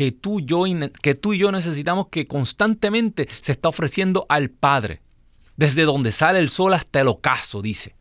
que 0.00 0.12
tú, 0.12 0.40
yo, 0.40 0.64
que 1.02 1.14
tú 1.14 1.34
y 1.34 1.38
yo 1.40 1.52
necesitamos 1.52 2.06
que 2.08 2.26
constantemente 2.26 3.28
se 3.42 3.52
está 3.52 3.68
ofreciendo 3.68 4.24
al 4.30 4.48
Padre. 4.48 5.02
Desde 5.58 5.82
donde 5.82 6.10
sale 6.10 6.38
el 6.38 6.48
sol 6.48 6.72
hasta 6.72 7.02
el 7.02 7.08
ocaso, 7.08 7.60
dice. 7.60 7.94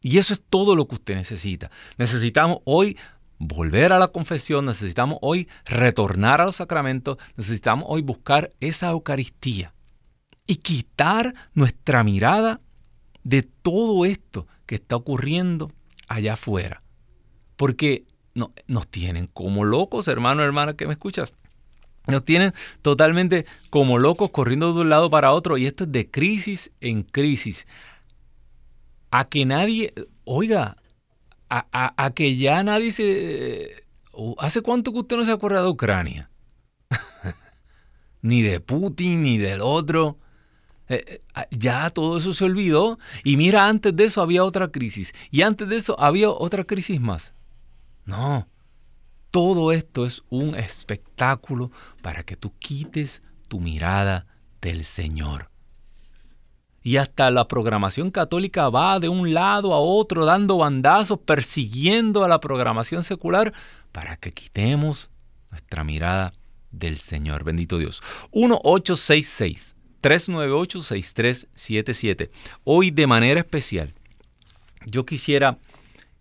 Y 0.00 0.18
eso 0.18 0.32
es 0.32 0.40
todo 0.48 0.76
lo 0.76 0.86
que 0.86 0.94
usted 0.94 1.16
necesita. 1.16 1.72
Necesitamos 1.98 2.58
hoy 2.64 2.96
volver 3.38 3.92
a 3.92 3.98
la 3.98 4.06
confesión, 4.06 4.66
necesitamos 4.66 5.18
hoy 5.20 5.48
retornar 5.64 6.40
a 6.40 6.44
los 6.44 6.54
sacramentos, 6.54 7.18
necesitamos 7.34 7.86
hoy 7.88 8.02
buscar 8.02 8.52
esa 8.60 8.90
Eucaristía 8.90 9.74
y 10.46 10.58
quitar 10.58 11.34
nuestra 11.54 12.04
mirada 12.04 12.60
de 13.24 13.42
todo 13.42 14.04
esto 14.04 14.46
que 14.64 14.76
está 14.76 14.94
ocurriendo 14.94 15.72
allá 16.06 16.34
afuera. 16.34 16.84
Porque 17.56 18.04
no, 18.40 18.52
nos 18.66 18.88
tienen 18.88 19.26
como 19.26 19.64
locos, 19.64 20.08
hermano, 20.08 20.42
hermana, 20.42 20.74
que 20.74 20.86
me 20.86 20.94
escuchas. 20.94 21.34
Nos 22.08 22.24
tienen 22.24 22.54
totalmente 22.80 23.44
como 23.68 23.98
locos 23.98 24.30
corriendo 24.30 24.72
de 24.72 24.80
un 24.80 24.88
lado 24.88 25.10
para 25.10 25.32
otro 25.32 25.58
y 25.58 25.66
esto 25.66 25.84
es 25.84 25.92
de 25.92 26.10
crisis 26.10 26.72
en 26.80 27.02
crisis. 27.02 27.66
A 29.10 29.28
que 29.28 29.44
nadie, 29.44 29.92
oiga, 30.24 30.78
a, 31.50 32.12
que 32.14 32.36
ya 32.36 32.62
nadie 32.62 32.92
se... 32.92 33.84
¿Hace 34.38 34.62
cuánto 34.62 34.92
que 34.92 35.00
usted 35.00 35.16
no 35.16 35.24
se 35.24 35.32
acuerda 35.32 35.62
de 35.62 35.68
Ucrania? 35.68 36.30
ni 38.22 38.40
de 38.42 38.60
Putin, 38.60 39.22
ni 39.22 39.36
del 39.36 39.60
otro. 39.60 40.18
Eh, 40.88 41.04
eh, 41.06 41.22
ah, 41.34 41.46
ya 41.50 41.90
todo 41.90 42.16
eso 42.16 42.32
se 42.32 42.44
olvidó. 42.44 42.98
Y 43.24 43.36
mira, 43.36 43.66
antes 43.66 43.94
de 43.94 44.04
eso 44.04 44.22
había 44.22 44.44
otra 44.44 44.68
crisis. 44.68 45.12
Y 45.30 45.42
antes 45.42 45.68
de 45.68 45.76
eso 45.76 46.00
había 46.00 46.30
otra 46.30 46.64
crisis 46.64 47.00
más. 47.00 47.34
No. 48.10 48.48
Todo 49.30 49.70
esto 49.70 50.04
es 50.04 50.24
un 50.28 50.56
espectáculo 50.56 51.70
para 52.02 52.24
que 52.24 52.34
tú 52.34 52.52
quites 52.58 53.22
tu 53.46 53.60
mirada 53.60 54.26
del 54.60 54.84
Señor. 54.84 55.48
Y 56.82 56.96
hasta 56.96 57.30
la 57.30 57.46
programación 57.46 58.10
católica 58.10 58.68
va 58.68 58.98
de 58.98 59.08
un 59.08 59.32
lado 59.32 59.72
a 59.74 59.78
otro 59.78 60.24
dando 60.24 60.58
bandazos, 60.58 61.20
persiguiendo 61.20 62.24
a 62.24 62.28
la 62.28 62.40
programación 62.40 63.04
secular 63.04 63.52
para 63.92 64.16
que 64.16 64.32
quitemos 64.32 65.08
nuestra 65.52 65.84
mirada 65.84 66.32
del 66.72 66.96
Señor. 66.96 67.44
Bendito 67.44 67.78
Dios. 67.78 68.02
1866 68.32 69.76
398 70.00 70.82
6377. 70.82 72.30
Hoy 72.64 72.90
de 72.90 73.06
manera 73.06 73.38
especial, 73.38 73.94
yo 74.86 75.06
quisiera 75.06 75.58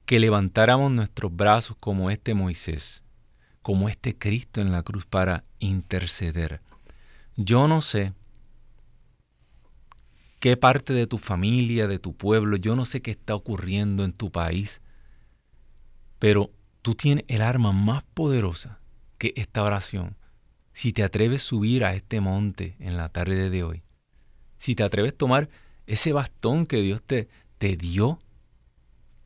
que 0.09 0.19
levantáramos 0.19 0.91
nuestros 0.91 1.35
brazos 1.35 1.77
como 1.79 2.09
este 2.09 2.33
Moisés, 2.33 3.03
como 3.61 3.89
este 3.89 4.17
Cristo 4.17 4.59
en 4.59 4.71
la 4.71 4.81
cruz 4.81 5.05
para 5.05 5.43
interceder. 5.59 6.61
Yo 7.35 7.67
no 7.67 7.79
sé 7.79 8.13
qué 10.39 10.57
parte 10.57 10.93
de 10.93 11.05
tu 11.05 11.19
familia, 11.19 11.87
de 11.87 11.99
tu 11.99 12.15
pueblo, 12.15 12.57
yo 12.57 12.75
no 12.75 12.85
sé 12.85 13.03
qué 13.03 13.11
está 13.11 13.35
ocurriendo 13.35 14.03
en 14.03 14.13
tu 14.13 14.31
país, 14.31 14.81
pero 16.17 16.49
tú 16.81 16.95
tienes 16.95 17.25
el 17.27 17.43
arma 17.43 17.71
más 17.71 18.01
poderosa 18.15 18.79
que 19.19 19.31
esta 19.35 19.61
oración. 19.61 20.17
Si 20.73 20.91
te 20.91 21.03
atreves 21.03 21.43
a 21.43 21.49
subir 21.49 21.85
a 21.85 21.93
este 21.93 22.19
monte 22.19 22.75
en 22.79 22.97
la 22.97 23.09
tarde 23.09 23.51
de 23.51 23.63
hoy, 23.63 23.83
si 24.57 24.73
te 24.73 24.81
atreves 24.81 25.13
a 25.13 25.17
tomar 25.17 25.49
ese 25.85 26.13
bastón 26.13 26.65
que 26.65 26.77
Dios 26.77 26.99
te, 27.03 27.27
te 27.59 27.77
dio, 27.77 28.17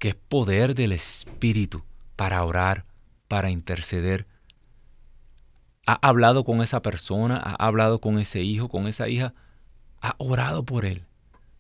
que 0.04 0.10
es 0.10 0.16
poder 0.16 0.76
del 0.76 0.92
Espíritu 0.92 1.86
para 2.18 2.44
orar, 2.44 2.84
para 3.30 3.52
interceder, 3.52 4.28
ha 5.86 5.94
hablado 6.06 6.44
con 6.44 6.62
esa 6.62 6.82
persona, 6.82 7.38
ha 7.38 7.54
hablado 7.54 8.02
con 8.02 8.20
ese 8.20 8.42
hijo, 8.42 8.68
con 8.68 8.88
esa 8.88 9.08
hija, 9.08 9.34
¿Has 10.02 10.16
orado 10.18 10.66
por 10.66 10.84
él? 10.84 11.06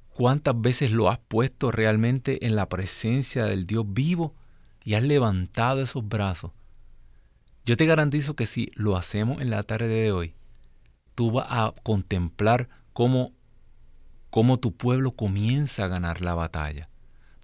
¿Cuántas 0.09 0.59
veces 0.59 0.91
lo 0.91 1.09
has 1.09 1.19
puesto 1.19 1.71
realmente 1.71 2.45
en 2.45 2.57
la 2.57 2.67
presencia 2.67 3.45
del 3.45 3.65
Dios 3.65 3.85
vivo 3.87 4.35
y 4.83 4.95
has 4.95 5.03
levantado 5.03 5.81
esos 5.81 6.05
brazos? 6.05 6.51
Yo 7.65 7.77
te 7.77 7.85
garantizo 7.85 8.35
que 8.35 8.45
si 8.45 8.73
lo 8.75 8.97
hacemos 8.97 9.39
en 9.41 9.51
la 9.51 9.63
tarde 9.63 9.87
de 9.87 10.11
hoy, 10.11 10.35
tú 11.15 11.31
vas 11.31 11.47
a 11.47 11.73
contemplar 11.81 12.67
cómo, 12.91 13.31
cómo 14.29 14.59
tu 14.59 14.75
pueblo 14.75 15.11
comienza 15.11 15.85
a 15.85 15.87
ganar 15.87 16.19
la 16.19 16.35
batalla. 16.35 16.89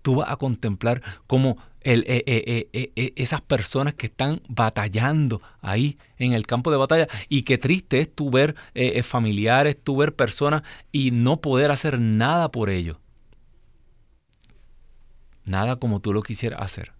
Tú 0.09 0.15
vas 0.15 0.31
a 0.31 0.37
contemplar 0.37 1.03
cómo 1.27 1.55
eh, 1.81 2.23
eh, 2.25 2.67
eh, 2.73 3.13
esas 3.15 3.41
personas 3.41 3.93
que 3.93 4.07
están 4.07 4.41
batallando 4.47 5.39
ahí 5.61 5.99
en 6.17 6.33
el 6.33 6.47
campo 6.47 6.71
de 6.71 6.77
batalla. 6.77 7.07
Y 7.27 7.43
qué 7.43 7.59
triste 7.59 7.99
es 7.99 8.11
tú 8.11 8.31
ver 8.31 8.55
familiares, 9.03 9.77
tú 9.83 9.97
ver 9.97 10.15
personas 10.15 10.63
y 10.91 11.11
no 11.11 11.41
poder 11.41 11.69
hacer 11.69 11.99
nada 11.99 12.49
por 12.49 12.71
ellos. 12.71 12.97
Nada 15.45 15.75
como 15.75 15.99
tú 15.99 16.11
lo 16.11 16.23
quisieras 16.23 16.59
hacer. 16.63 16.93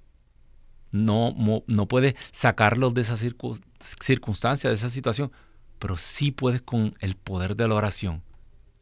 No, 0.91 1.33
no, 1.65 1.87
puedes 1.87 2.13
sacarlos 2.31 2.93
de 2.93 3.01
esa 3.01 3.17
circunstancia, 3.17 4.69
de 4.69 4.75
esa 4.75 4.91
situación, 4.91 5.31
pero 5.79 5.97
sí 5.97 6.29
puedes 6.29 6.61
con 6.61 6.93
el 6.99 7.15
poder 7.15 7.55
de 7.55 7.67
la 7.67 7.73
oración 7.73 8.21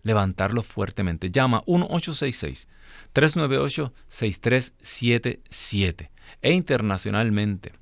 levantarlos 0.07 0.65
fuertemente. 0.65 1.29
Llama 1.29 1.61
1866 1.67 2.67
398-6377 3.13 6.09
e 6.41 6.53
internacionalmente 6.53 7.73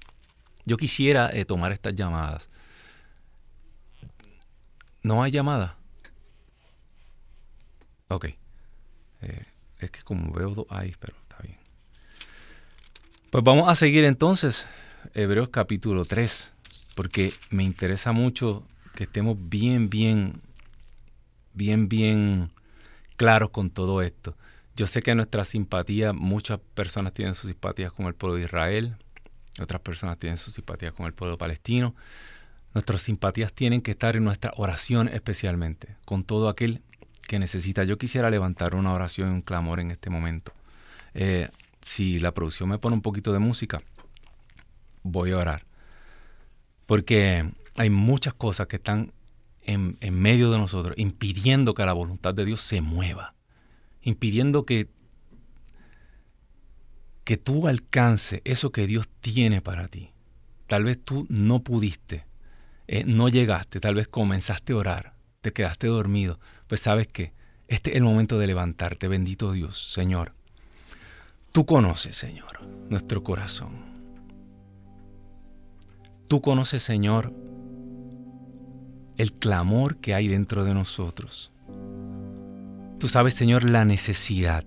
yo 0.67 0.77
quisiera 0.77 1.31
eh, 1.33 1.45
tomar 1.45 1.73
estas 1.73 1.95
llamadas 1.95 2.49
¿No 5.05 5.23
hay 5.23 5.31
llamada? 5.31 5.77
Ok. 8.09 8.25
Eh, 9.21 9.45
es 9.79 9.91
que 9.91 10.03
como 10.03 10.33
veo 10.33 10.55
dos 10.55 10.67
hay, 10.71 10.95
pero 10.99 11.15
está 11.21 11.43
bien. 11.43 11.59
Pues 13.31 13.45
vamos 13.45 13.69
a 13.69 13.75
seguir 13.75 14.05
entonces 14.05 14.67
Hebreos 15.13 15.51
capítulo 15.51 16.07
3, 16.07 16.55
porque 16.95 17.35
me 17.51 17.65
interesa 17.65 18.13
mucho 18.13 18.67
que 18.95 19.05
estemos 19.05 19.37
bien, 19.39 19.91
bien, 19.91 20.41
bien, 21.53 21.91
bien 21.91 22.51
claros 23.19 23.51
con 23.51 23.69
todo 23.69 24.01
esto. 24.01 24.35
Yo 24.75 24.87
sé 24.87 25.03
que 25.03 25.15
nuestra 25.15 25.45
simpatía, 25.45 26.15
muchas 26.15 26.61
personas 26.75 27.13
tienen 27.13 27.35
sus 27.35 27.51
simpatías 27.51 27.93
con 27.93 28.07
el 28.07 28.15
pueblo 28.15 28.37
de 28.37 28.45
Israel, 28.45 28.97
otras 29.61 29.81
personas 29.81 30.19
tienen 30.19 30.37
sus 30.37 30.55
simpatías 30.55 30.93
con 30.93 31.07
el 31.07 31.13
pueblo 31.13 31.39
palestino, 31.39 31.95
Nuestras 32.75 33.03
simpatías 33.03 33.53
tienen 33.53 33.83
que 33.83 33.93
estar 33.93 34.17
en 34.17 34.25
nuestra 34.25 34.53
oración 34.57 35.09
especialmente, 35.09 35.97
con 36.05 36.25
todo 36.25 36.49
aquel 36.49 36.83
que 37.29 37.39
necesita. 37.39 37.85
Yo 37.85 37.97
quisiera 37.97 38.31
levantar 38.31 38.75
una 38.75 38.93
oración 38.93 39.31
y 39.31 39.35
un 39.35 39.43
clamor 39.43 39.79
en 39.79 39.93
este 39.93 40.11
momento. 40.11 40.53
Eh, 41.15 41.49
si 41.83 42.19
la 42.19 42.33
producción 42.33 42.69
me 42.69 42.79
pone 42.79 42.97
un 42.97 43.03
poquito 43.03 43.33
de 43.33 43.39
música, 43.39 43.81
voy 45.05 45.31
a 45.31 45.39
orar. 45.39 45.65
Porque 46.87 47.49
hay 47.77 47.91
muchas 47.91 48.35
cosas 48.35 48.67
que 48.67 48.77
están 48.77 49.13
en, 49.63 49.97
en 50.01 50.21
medio 50.21 50.51
de 50.51 50.59
nosotros, 50.59 50.97
impidiendo 50.99 51.75
que 51.75 51.87
la 51.87 51.93
voluntad 51.93 52.35
de 52.35 52.45
Dios 52.45 52.61
se 52.61 52.81
mueva, 52.81 53.35
impidiendo 54.03 54.67
que 54.67 54.89
que 57.25 57.37
tú 57.37 57.67
alcances 57.69 58.41
eso 58.45 58.71
que 58.71 58.87
Dios 58.87 59.09
tiene 59.21 59.61
para 59.61 59.89
ti. 59.89 60.11
Tal 60.67 60.85
vez 60.85 60.99
tú 61.03 61.27
no 61.29 61.61
pudiste, 61.61 62.27
eh, 62.87 63.05
no 63.05 63.29
llegaste, 63.29 63.81
tal 63.81 63.95
vez 63.95 64.09
comenzaste 64.09 64.73
a 64.73 64.77
orar, 64.77 65.15
te 65.41 65.53
quedaste 65.53 65.87
dormido, 65.87 66.39
pues 66.67 66.81
sabes 66.81 67.09
que 67.09 67.33
este 67.69 67.91
es 67.91 67.97
el 67.97 68.05
momento 68.05 68.39
de 68.39 68.47
levantarte, 68.47 69.09
bendito 69.09 69.53
Dios, 69.53 69.93
Señor. 69.93 70.33
Tú 71.53 71.65
conoces, 71.65 72.17
Señor, 72.17 72.63
nuestro 72.91 73.23
corazón. 73.23 73.73
Tú 76.29 76.41
conoces, 76.41 76.83
Señor, 76.83 77.33
el 79.17 79.33
clamor 79.33 79.97
que 79.99 80.15
hay 80.15 80.29
dentro 80.29 80.65
de 80.65 80.75
nosotros. 80.75 81.53
Tú 82.99 83.09
sabes, 83.09 83.35
Señor, 83.35 83.65
la 83.65 83.85
necesidad. 83.85 84.65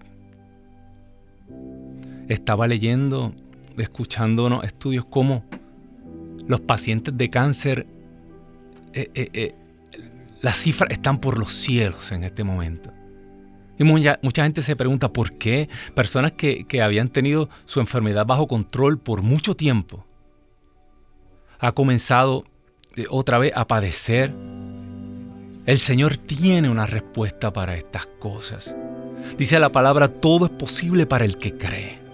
Estaba 2.27 2.67
leyendo, 2.67 3.33
escuchando 3.77 4.63
estudios 4.63 5.05
como 5.05 5.43
los 6.47 6.61
pacientes 6.61 7.17
de 7.17 7.29
cáncer 7.29 7.87
eh, 8.93 9.11
eh, 9.13 9.29
eh, 9.33 9.55
las 10.41 10.57
cifras 10.57 10.91
están 10.91 11.19
por 11.19 11.37
los 11.37 11.51
cielos 11.51 12.11
en 12.11 12.23
este 12.23 12.43
momento. 12.43 12.91
Y 13.77 13.83
mucha, 13.83 14.19
gente 14.33 14.61
se 14.61 14.75
pregunta 14.75 15.13
por 15.13 15.33
qué 15.33 15.69
personas 15.93 16.31
que, 16.31 16.65
que, 16.65 16.81
habían 16.81 17.09
tenido 17.09 17.49
su 17.65 17.79
enfermedad 17.79 18.25
bajo 18.25 18.47
control 18.47 18.97
por 18.97 19.21
mucho 19.21 19.55
tiempo 19.55 20.05
ha 21.59 21.71
comenzado 21.71 22.43
otra 23.09 23.37
vez 23.37 23.51
a 23.55 23.67
padecer. 23.67 24.33
El 25.65 25.79
Señor 25.79 26.17
tiene 26.17 26.69
una 26.69 26.85
respuesta 26.85 27.51
para 27.53 27.75
estas 27.75 28.07
cosas. 28.19 28.75
Dice 29.37 29.59
la 29.59 29.71
palabra, 29.71 30.07
todo 30.07 30.45
es 30.45 30.51
posible 30.51 31.05
para 31.05 31.25
el 31.25 31.37
que 31.37 31.57
cree. 31.57 32.06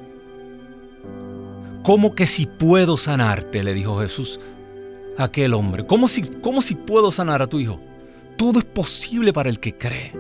¿Cómo 1.83 2.15
que 2.15 2.25
si 2.25 2.45
puedo 2.45 2.97
sanarte? 2.97 3.61
le 3.61 3.73
dijo 3.73 3.99
Jesús 3.99 4.39
aquel 5.17 5.53
hombre. 5.53 5.85
¿Cómo 5.85 6.07
si, 6.07 6.21
¿Cómo 6.21 6.61
si 6.61 6.75
puedo 6.75 7.11
sanar 7.11 7.41
a 7.41 7.47
tu 7.47 7.59
hijo? 7.59 7.79
Todo 8.37 8.59
es 8.59 8.65
posible 8.65 9.33
para 9.33 9.49
el 9.49 9.59
que 9.59 9.77
cree. 9.77 10.11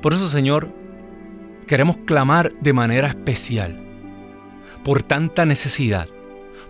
Por 0.00 0.14
eso, 0.14 0.28
Señor, 0.28 0.68
queremos 1.66 1.98
clamar 1.98 2.52
de 2.60 2.72
manera 2.72 3.08
especial 3.08 3.78
por 4.84 5.02
tanta 5.02 5.44
necesidad, 5.44 6.08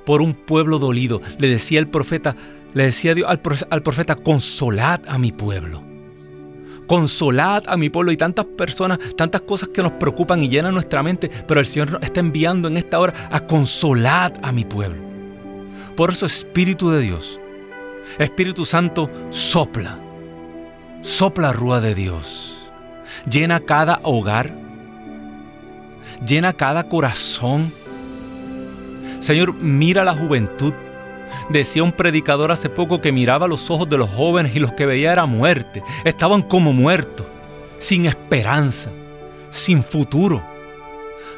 por 0.04 0.20
un 0.20 0.34
pueblo 0.34 0.78
dolido. 0.78 1.20
Le 1.38 1.48
decía 1.48 1.78
el 1.78 1.88
profeta, 1.88 2.34
le 2.74 2.84
decía 2.84 3.14
Dios 3.14 3.28
al 3.28 3.82
profeta, 3.82 4.16
consolad 4.16 5.00
a 5.06 5.18
mi 5.18 5.30
pueblo. 5.30 5.87
Consolad 6.88 7.64
a 7.66 7.76
mi 7.76 7.90
pueblo 7.90 8.10
y 8.10 8.16
tantas 8.16 8.46
personas, 8.46 8.98
tantas 9.14 9.42
cosas 9.42 9.68
que 9.68 9.82
nos 9.82 9.92
preocupan 9.92 10.42
y 10.42 10.48
llenan 10.48 10.72
nuestra 10.72 11.02
mente, 11.02 11.30
pero 11.46 11.60
el 11.60 11.66
Señor 11.66 11.92
nos 11.92 12.02
está 12.02 12.20
enviando 12.20 12.66
en 12.66 12.78
esta 12.78 12.98
hora 12.98 13.28
a 13.30 13.40
consolad 13.40 14.32
a 14.42 14.50
mi 14.52 14.64
pueblo. 14.64 14.96
Por 15.94 16.10
eso 16.10 16.24
Espíritu 16.24 16.90
de 16.90 17.02
Dios, 17.02 17.38
Espíritu 18.18 18.64
Santo, 18.64 19.10
sopla, 19.28 19.98
sopla 21.02 21.52
rúa 21.52 21.82
de 21.82 21.94
Dios, 21.94 22.56
llena 23.30 23.60
cada 23.60 24.00
hogar, 24.02 24.50
llena 26.26 26.54
cada 26.54 26.84
corazón. 26.84 27.70
Señor, 29.20 29.52
mira 29.54 30.04
la 30.04 30.14
juventud. 30.14 30.72
Decía 31.48 31.82
un 31.82 31.92
predicador 31.92 32.52
hace 32.52 32.68
poco 32.68 33.00
que 33.00 33.12
miraba 33.12 33.48
los 33.48 33.70
ojos 33.70 33.88
de 33.88 33.98
los 33.98 34.10
jóvenes 34.10 34.54
y 34.54 34.58
los 34.58 34.72
que 34.72 34.86
veía 34.86 35.12
era 35.12 35.26
muerte. 35.26 35.82
Estaban 36.04 36.42
como 36.42 36.72
muertos, 36.72 37.26
sin 37.78 38.06
esperanza, 38.06 38.90
sin 39.50 39.82
futuro. 39.82 40.42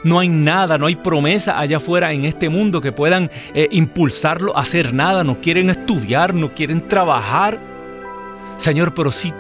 No 0.02 0.18
hay 0.18 0.28
nada, 0.28 0.78
no 0.78 0.86
hay 0.86 0.96
promesa 0.96 1.58
allá 1.58 1.76
afuera 1.76 2.12
en 2.12 2.24
este 2.24 2.48
mundo 2.48 2.80
que 2.80 2.92
puedan 2.92 3.30
eh, 3.54 3.68
impulsarlo 3.70 4.56
a 4.56 4.60
hacer 4.60 4.94
nada. 4.94 5.24
No 5.24 5.36
quieren 5.40 5.68
estudiar, 5.70 6.32
no 6.34 6.50
quieren 6.50 6.80
trabajar. 6.88 7.58
Señor, 8.56 8.94
pero 8.94 9.10
si 9.10 9.32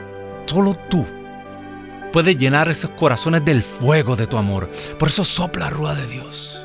solo 0.46 0.76
tú 0.88 1.06
puedes 2.12 2.36
llenar 2.36 2.68
esos 2.68 2.90
corazones 2.90 3.44
del 3.44 3.62
fuego 3.62 4.16
de 4.16 4.26
tu 4.26 4.36
amor. 4.36 4.68
Por 4.98 5.08
eso 5.08 5.24
sopla 5.24 5.70
rúa 5.70 5.94
de 5.94 6.06
Dios. 6.06 6.60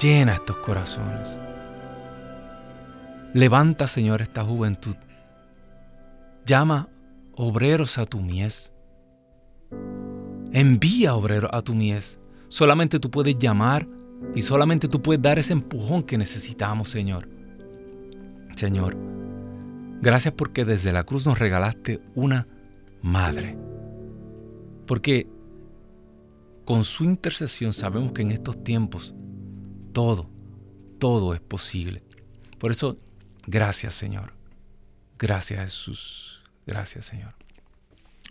Llena 0.00 0.34
estos 0.34 0.58
corazones. 0.58 1.38
Levanta, 3.36 3.86
Señor, 3.86 4.22
esta 4.22 4.42
juventud. 4.44 4.96
Llama 6.46 6.88
obreros 7.34 7.98
a 7.98 8.06
tu 8.06 8.18
mies. 8.18 8.72
Envía 10.52 11.14
obreros 11.14 11.50
a 11.52 11.60
tu 11.60 11.74
mies. 11.74 12.18
Solamente 12.48 12.98
tú 12.98 13.10
puedes 13.10 13.36
llamar 13.36 13.86
y 14.34 14.40
solamente 14.40 14.88
tú 14.88 15.02
puedes 15.02 15.20
dar 15.20 15.38
ese 15.38 15.52
empujón 15.52 16.02
que 16.02 16.16
necesitamos, 16.16 16.88
Señor. 16.88 17.28
Señor, 18.54 18.96
gracias 20.00 20.32
porque 20.32 20.64
desde 20.64 20.90
la 20.90 21.04
cruz 21.04 21.26
nos 21.26 21.38
regalaste 21.38 22.00
una 22.14 22.48
madre. 23.02 23.54
Porque 24.86 25.28
con 26.64 26.84
su 26.84 27.04
intercesión 27.04 27.74
sabemos 27.74 28.12
que 28.12 28.22
en 28.22 28.30
estos 28.30 28.64
tiempos 28.64 29.14
todo, 29.92 30.30
todo 30.98 31.34
es 31.34 31.40
posible. 31.42 32.02
Por 32.58 32.70
eso, 32.70 32.96
gracias 33.46 33.94
Señor. 33.94 34.32
Gracias 35.18 35.60
Jesús. 35.60 36.42
Gracias 36.66 37.06
Señor. 37.06 37.34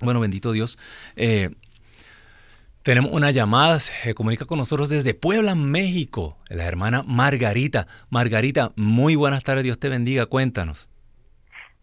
Bueno, 0.02 0.20
bendito 0.20 0.52
Dios. 0.52 0.78
Eh, 1.16 1.52
tenemos 2.86 3.12
una 3.14 3.32
llamada, 3.32 3.80
se 3.80 4.14
comunica 4.14 4.46
con 4.46 4.60
nosotros 4.60 4.90
desde 4.90 5.16
Puebla, 5.16 5.56
México, 5.56 6.38
la 6.50 6.66
hermana 6.66 7.02
Margarita. 7.02 7.88
Margarita, 8.12 8.74
muy 8.76 9.16
buenas 9.16 9.44
tardes, 9.44 9.64
Dios 9.64 9.80
te 9.80 9.90
bendiga, 9.90 10.28
cuéntanos. 10.28 10.88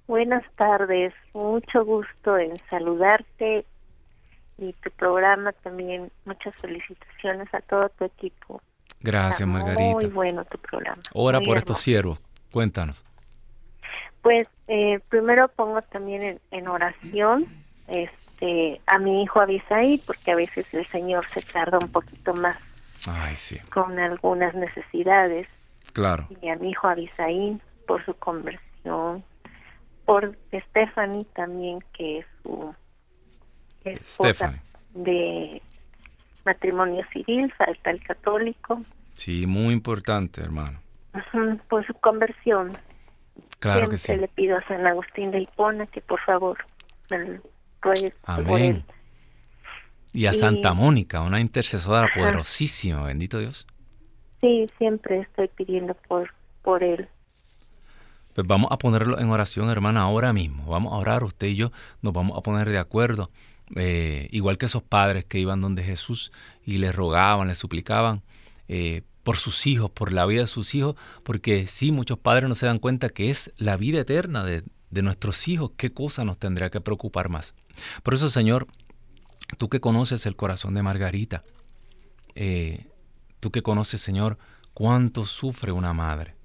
Buenas 0.07 0.45
tardes, 0.55 1.13
mucho 1.35 1.85
gusto 1.85 2.39
en 2.39 2.57
saludarte 2.71 3.65
y 4.59 4.73
tu 4.75 4.91
programa 4.91 5.53
también. 5.53 6.13
Muchas 6.25 6.57
felicitaciones 6.59 7.53
a 7.53 7.61
todo 7.63 7.89
tu 7.99 8.05
equipo. 8.05 8.63
Gracias, 9.01 9.49
Margarita. 9.49 9.95
Muy 9.95 10.07
bueno 10.07 10.45
tu 10.45 10.59
programa. 10.59 11.03
Ora 11.15 11.41
por 11.41 11.59
estos 11.59 11.81
siervos, 11.81 12.21
cuéntanos. 12.53 13.03
Pues 14.23 14.49
eh, 14.69 15.01
primero 15.09 15.49
pongo 15.49 15.83
también 15.83 16.41
en, 16.51 16.69
oración 16.69 17.47
este 17.89 18.81
a 18.87 18.99
mi 18.99 19.23
hijo 19.23 19.41
Abisaí, 19.41 19.99
porque 20.07 20.33
a 20.33 20.37
veces 20.37 20.73
el 20.75 20.87
Señor 20.87 21.27
se 21.27 21.43
tarda 21.43 21.79
un 21.79 21.91
poquito 21.91 22.33
más 22.35 22.57
con 23.71 23.99
algunas 23.99 24.55
necesidades. 24.55 25.49
Claro. 25.93 26.29
Y 26.41 26.49
a 26.49 26.55
mi 26.55 26.71
hijo 26.71 26.87
Abisaí 26.87 27.61
por 27.87 28.05
su 28.05 28.15
conversión, 28.15 29.25
por 30.05 30.37
Stephanie 30.53 31.27
también, 31.35 31.81
que 31.93 32.21
es 32.21 32.27
su 32.43 32.75
esposa 33.85 34.55
de 34.95 35.61
matrimonio 36.45 37.05
civil, 37.13 37.53
falta 37.55 37.91
el 37.91 38.03
católico. 38.03 38.81
Sí, 39.15 39.47
muy 39.47 39.75
importante, 39.75 40.41
hermano. 40.41 40.81
por 41.69 41.87
su 41.87 41.95
conversión. 41.95 42.77
Claro 43.63 43.89
que 43.89 43.97
sí. 43.97 44.17
le 44.17 44.27
pido 44.27 44.57
a 44.57 44.67
San 44.67 44.85
Agustín 44.85 45.31
de 45.31 45.41
Hipona 45.41 45.87
que 45.87 46.01
por 46.01 46.19
favor 46.23 46.59
me 47.09 47.41
ruegue 47.81 48.13
Amén. 48.25 48.85
Y 50.13 50.27
a 50.27 50.33
Santa 50.33 50.75
Mónica, 50.75 51.23
una 51.23 51.39
intercesora 51.39 52.09
poderosísima, 52.13 53.05
bendito 53.05 53.39
Dios. 53.39 53.69
Sí, 54.41 54.69
siempre 54.79 55.21
estoy 55.21 55.47
pidiendo 55.47 55.95
por, 56.09 56.35
por 56.63 56.83
él. 56.83 57.09
Pues 58.35 58.45
vamos 58.49 58.73
a 58.73 58.79
ponerlo 58.79 59.21
en 59.21 59.31
oración, 59.31 59.71
hermana, 59.71 60.03
ahora 60.03 60.33
mismo. 60.33 60.67
Vamos 60.67 60.93
a 60.93 60.97
orar, 60.97 61.23
usted 61.23 61.47
y 61.47 61.55
yo 61.55 61.71
nos 62.03 62.13
vamos 62.13 62.37
a 62.37 62.41
poner 62.41 62.69
de 62.69 62.79
acuerdo. 62.79 63.31
Eh, 63.77 64.27
igual 64.33 64.59
que 64.59 64.67
esos 64.67 64.83
padres 64.83 65.25
que 65.25 65.39
iban 65.39 65.61
donde 65.61 65.85
Jesús 65.85 66.33
y 66.67 66.79
le 66.79 66.91
rogaban, 66.91 67.47
le 67.47 67.55
suplicaban 67.55 68.23
eh, 68.67 69.03
por 69.23 69.37
sus 69.37 69.67
hijos, 69.67 69.91
por 69.91 70.13
la 70.13 70.27
vida 70.27 70.43
de 70.43 70.47
sus 70.47 70.75
hijos, 70.75 70.97
porque 71.23 71.67
sí, 71.67 71.93
muchos 71.93 72.19
padres 72.19 72.49
no 72.49 72.55
se 72.55 72.67
dan 72.67 72.79
cuenta 72.79 73.09
que 73.09 73.31
es 73.31 73.53
la 73.57 73.77
vida 73.77 74.01
eterna 74.01 74.45
de, 74.45 74.65
nuestros 75.03 75.49
hijos, 75.49 75.73
qué 75.77 75.93
cosa 75.93 76.25
nos 76.25 76.39
tendría 76.39 76.71
que 76.71 76.81
preocupar 76.81 77.29
más. 77.29 77.55
Por 78.03 78.15
eso, 78.15 78.29
Señor, 78.29 78.67
tú 79.57 79.69
que 79.69 79.81
conoces 79.81 80.27
el 80.27 80.37
corazón 80.37 80.75
de 80.75 80.83
Margarita, 80.83 81.45
eh, 82.35 82.89
tú 83.41 83.51
que 83.51 83.63
conoces, 83.63 84.01
Señor, 84.01 84.39
cuánto 84.75 85.25
sufre 85.25 85.73
una 85.73 85.95
madre, 85.95 86.37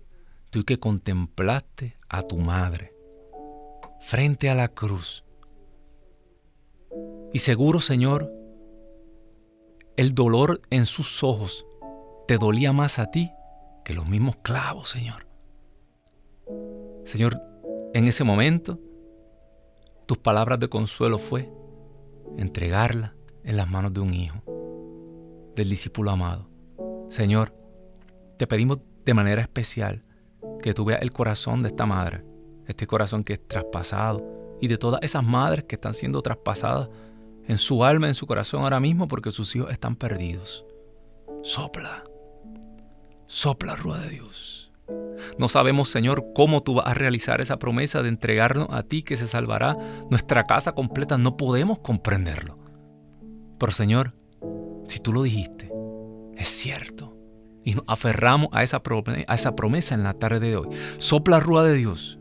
tú 0.49 0.63
que 0.63 0.79
contemplaste 0.79 1.97
a 2.07 2.23
tu 2.23 2.37
madre 2.37 2.93
frente 3.99 4.49
a 4.49 4.55
la 4.55 4.69
cruz, 4.69 5.25
y 7.33 7.39
seguro, 7.39 7.81
Señor, 7.81 8.31
el 9.97 10.15
dolor 10.15 10.61
en 10.69 10.85
sus 10.85 11.23
ojos 11.23 11.66
te 12.27 12.37
dolía 12.37 12.73
más 12.73 12.99
a 12.99 13.09
ti 13.09 13.31
que 13.85 13.93
los 13.93 14.07
mismos 14.07 14.35
clavos, 14.43 14.89
Señor. 14.89 15.27
Señor, 17.05 17.41
en 17.93 18.07
ese 18.07 18.25
momento, 18.25 18.79
tus 20.05 20.17
palabras 20.17 20.59
de 20.59 20.67
consuelo 20.67 21.19
fue 21.19 21.49
entregarla 22.37 23.15
en 23.43 23.55
las 23.55 23.69
manos 23.69 23.93
de 23.93 24.01
un 24.01 24.13
hijo, 24.13 24.43
del 25.55 25.69
discípulo 25.69 26.11
amado. 26.11 26.49
Señor, 27.09 27.55
te 28.37 28.45
pedimos 28.45 28.79
de 29.05 29.13
manera 29.13 29.41
especial 29.41 30.03
que 30.61 30.73
tú 30.73 30.83
veas 30.83 31.01
el 31.01 31.11
corazón 31.11 31.63
de 31.63 31.69
esta 31.69 31.85
madre, 31.85 32.25
este 32.67 32.87
corazón 32.87 33.23
que 33.23 33.33
es 33.33 33.47
traspasado, 33.47 34.57
y 34.59 34.67
de 34.67 34.77
todas 34.77 35.01
esas 35.01 35.23
madres 35.23 35.63
que 35.63 35.75
están 35.75 35.93
siendo 35.93 36.21
traspasadas 36.21 36.89
en 37.47 37.57
su 37.57 37.85
alma, 37.85 38.07
en 38.07 38.15
su 38.15 38.27
corazón 38.27 38.63
ahora 38.63 38.81
mismo, 38.81 39.07
porque 39.07 39.31
sus 39.31 39.55
hijos 39.55 39.71
están 39.71 39.95
perdidos. 39.95 40.65
Sopla, 41.41 42.03
Sopla, 43.27 43.75
Rúa 43.75 43.99
de 43.99 44.09
Dios. 44.09 44.71
No 45.37 45.49
sabemos, 45.49 45.89
Señor, 45.89 46.27
cómo 46.33 46.63
tú 46.63 46.75
vas 46.75 46.87
a 46.87 46.93
realizar 46.93 47.41
esa 47.41 47.59
promesa 47.59 48.01
de 48.01 48.09
entregarnos 48.09 48.69
a 48.71 48.83
ti 48.83 49.03
que 49.03 49.17
se 49.17 49.27
salvará 49.27 49.77
nuestra 50.09 50.45
casa 50.45 50.71
completa. 50.71 51.17
No 51.17 51.35
podemos 51.35 51.79
comprenderlo. 51.79 52.57
Pero, 53.59 53.71
Señor, 53.73 54.13
si 54.87 54.99
tú 54.99 55.11
lo 55.11 55.23
dijiste, 55.23 55.69
es 56.37 56.47
cierto. 56.47 57.17
Y 57.65 57.75
nos 57.75 57.83
aferramos 57.87 58.47
a 58.53 58.63
esa, 58.63 58.81
a 59.27 59.35
esa 59.35 59.55
promesa 59.55 59.93
en 59.93 60.03
la 60.03 60.13
tarde 60.13 60.39
de 60.39 60.55
hoy. 60.55 60.69
Sopla, 60.97 61.41
Rúa 61.41 61.63
de 61.63 61.75
Dios. 61.75 62.19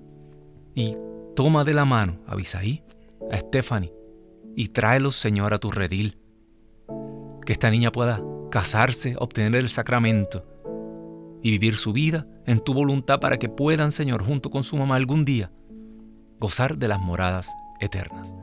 Y 0.75 0.97
toma 1.37 1.63
de 1.63 1.75
la 1.75 1.85
mano 1.85 2.19
a 2.27 2.35
Bisaí, 2.35 2.83
a 3.31 3.39
Stephanie, 3.39 3.95
y 4.57 4.69
tráelos, 4.69 5.15
Señor, 5.15 5.55
a 5.55 5.59
tu 5.59 5.71
redil. 5.71 6.19
Que 7.45 7.53
esta 7.53 7.71
niña 7.71 7.93
pueda 7.93 8.21
casarse, 8.51 9.15
obtener 9.19 9.55
el 9.55 9.69
sacramento 9.69 10.45
y 11.47 11.51
vivir 11.53 11.77
su 11.77 11.93
vida 11.93 12.27
en 12.45 12.59
tu 12.59 12.75
voluntad 12.75 13.21
para 13.21 13.39
que 13.39 13.49
puedan, 13.49 13.93
Señor, 13.93 14.25
junto 14.25 14.51
con 14.51 14.65
su 14.65 14.77
mamá 14.77 14.97
algún 14.97 15.25
día, 15.25 15.53
gozar 16.41 16.77
de 16.77 16.89
las 16.89 16.99
moradas 16.99 17.49
eternas. 17.79 18.35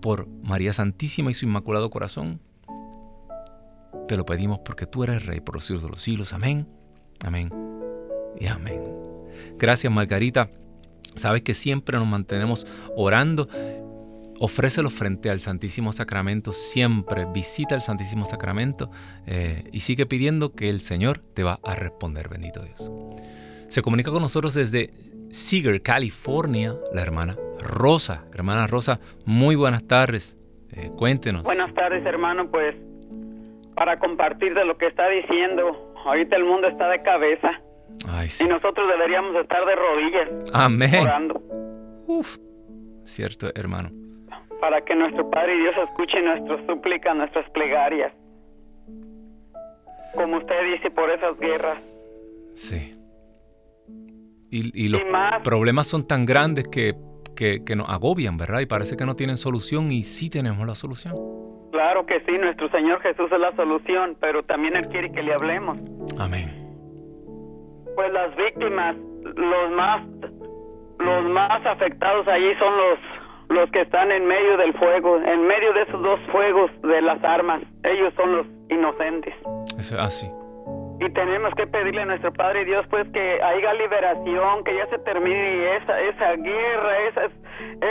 Por 0.00 0.26
María 0.42 0.72
Santísima 0.72 1.30
y 1.30 1.34
su 1.34 1.44
Inmaculado 1.44 1.90
Corazón, 1.90 2.40
te 4.08 4.16
lo 4.16 4.24
pedimos 4.24 4.60
porque 4.64 4.86
tú 4.86 5.04
eres 5.04 5.26
Rey 5.26 5.42
por 5.42 5.56
los 5.56 5.66
siglos 5.66 5.82
de 5.82 5.90
los 5.90 6.00
siglos. 6.00 6.32
Amén, 6.32 6.66
amén 7.22 7.50
y 8.40 8.46
amén. 8.46 8.82
Gracias, 9.58 9.92
Margarita. 9.92 10.50
Sabes 11.16 11.42
que 11.42 11.52
siempre 11.52 11.98
nos 11.98 12.08
mantenemos 12.08 12.66
orando 12.96 13.50
ofrécelo 14.40 14.88
frente 14.88 15.30
al 15.30 15.38
Santísimo 15.38 15.92
Sacramento 15.92 16.52
siempre, 16.52 17.26
visita 17.32 17.74
el 17.74 17.82
Santísimo 17.82 18.24
Sacramento 18.24 18.90
eh, 19.26 19.64
y 19.70 19.80
sigue 19.80 20.06
pidiendo 20.06 20.54
que 20.54 20.70
el 20.70 20.80
Señor 20.80 21.18
te 21.18 21.44
va 21.44 21.60
a 21.62 21.74
responder, 21.74 22.28
bendito 22.30 22.62
Dios. 22.62 22.90
Se 23.68 23.82
comunica 23.82 24.10
con 24.10 24.22
nosotros 24.22 24.54
desde 24.54 24.90
Seeger, 25.30 25.82
California, 25.82 26.74
la 26.92 27.02
hermana 27.02 27.36
Rosa. 27.60 28.24
Hermana 28.34 28.66
Rosa, 28.66 28.98
muy 29.26 29.56
buenas 29.56 29.86
tardes. 29.86 30.38
Eh, 30.72 30.90
cuéntenos. 30.96 31.42
Buenas 31.42 31.72
tardes, 31.74 32.04
hermano. 32.06 32.50
Pues 32.50 32.74
para 33.76 33.98
compartir 33.98 34.54
de 34.54 34.64
lo 34.64 34.78
que 34.78 34.86
está 34.86 35.06
diciendo, 35.08 35.94
ahorita 36.06 36.36
el 36.36 36.44
mundo 36.44 36.66
está 36.66 36.88
de 36.88 37.02
cabeza. 37.02 37.60
Y 38.42 38.48
nosotros 38.48 38.88
deberíamos 38.88 39.36
estar 39.36 39.64
de 39.66 39.76
rodillas. 39.76 40.50
Amén. 40.54 41.02
Orando. 41.02 41.42
Uf, 42.06 42.38
cierto, 43.04 43.50
hermano 43.54 43.99
para 44.60 44.82
que 44.82 44.94
nuestro 44.94 45.28
Padre 45.30 45.56
Dios 45.56 45.74
escuche 45.88 46.20
nuestras 46.22 46.60
súplicas, 46.66 47.16
nuestras 47.16 47.48
plegarias. 47.50 48.12
Como 50.14 50.38
usted 50.38 50.72
dice, 50.72 50.90
por 50.90 51.10
esas 51.10 51.38
guerras. 51.38 51.78
Sí. 52.54 52.94
Y, 54.52 54.88
los 54.88 55.00
problemas 55.44 55.86
son 55.86 56.06
tan 56.08 56.26
grandes 56.26 56.66
que, 56.66 56.94
que, 57.36 57.64
que, 57.64 57.76
nos 57.76 57.88
agobian, 57.88 58.36
¿verdad? 58.36 58.60
Y 58.60 58.66
parece 58.66 58.96
que 58.96 59.06
no 59.06 59.14
tienen 59.14 59.36
solución 59.36 59.92
y 59.92 60.02
sí 60.02 60.28
tenemos 60.28 60.66
la 60.66 60.74
solución. 60.74 61.14
Claro 61.70 62.04
que 62.04 62.20
sí, 62.26 62.32
nuestro 62.36 62.68
Señor 62.70 63.00
Jesús 63.00 63.30
es 63.30 63.38
la 63.38 63.54
solución, 63.54 64.16
pero 64.20 64.42
también 64.42 64.74
Él 64.76 64.88
quiere 64.88 65.12
que 65.12 65.22
le 65.22 65.32
hablemos. 65.32 65.78
Amén. 66.18 66.50
Pues 67.94 68.12
las 68.12 68.34
víctimas, 68.34 68.96
los 69.22 69.70
más, 69.70 70.04
los 70.98 71.24
más 71.30 71.64
afectados 71.64 72.26
allí 72.26 72.52
son 72.58 72.76
los 72.76 73.19
los 73.50 73.70
que 73.72 73.82
están 73.82 74.10
en 74.12 74.26
medio 74.26 74.56
del 74.56 74.72
fuego, 74.74 75.16
en 75.16 75.46
medio 75.46 75.72
de 75.72 75.82
esos 75.82 76.00
dos 76.02 76.20
fuegos 76.30 76.70
de 76.82 77.02
las 77.02 77.22
armas. 77.24 77.62
Ellos 77.82 78.14
son 78.14 78.36
los 78.36 78.46
inocentes. 78.68 79.34
Es 79.76 79.92
así. 79.92 80.30
Y 81.00 81.10
tenemos 81.12 81.52
que 81.54 81.66
pedirle 81.66 82.02
a 82.02 82.04
nuestro 82.04 82.32
Padre 82.32 82.64
Dios 82.64 82.86
pues 82.90 83.08
que 83.08 83.42
haya 83.42 83.74
liberación, 83.74 84.62
que 84.64 84.76
ya 84.76 84.86
se 84.88 84.98
termine 84.98 85.76
esa 85.76 86.00
esa 86.00 86.32
guerra, 86.36 86.98
esas 87.08 87.32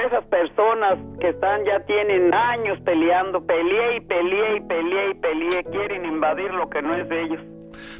esas 0.05 0.23
personas 0.25 0.97
que 1.19 1.29
están 1.29 1.65
ya 1.65 1.79
tienen 1.81 2.33
años 2.33 2.79
peleando, 2.81 3.45
peleé 3.45 3.97
y 3.97 3.99
peleé 4.01 4.57
y 4.57 4.59
peleé 4.61 5.09
y 5.09 5.13
peleé, 5.15 5.63
quieren 5.71 6.05
invadir 6.05 6.53
lo 6.53 6.69
que 6.69 6.81
no 6.81 6.95
es 6.95 7.09
de 7.09 7.23
ellos. 7.23 7.41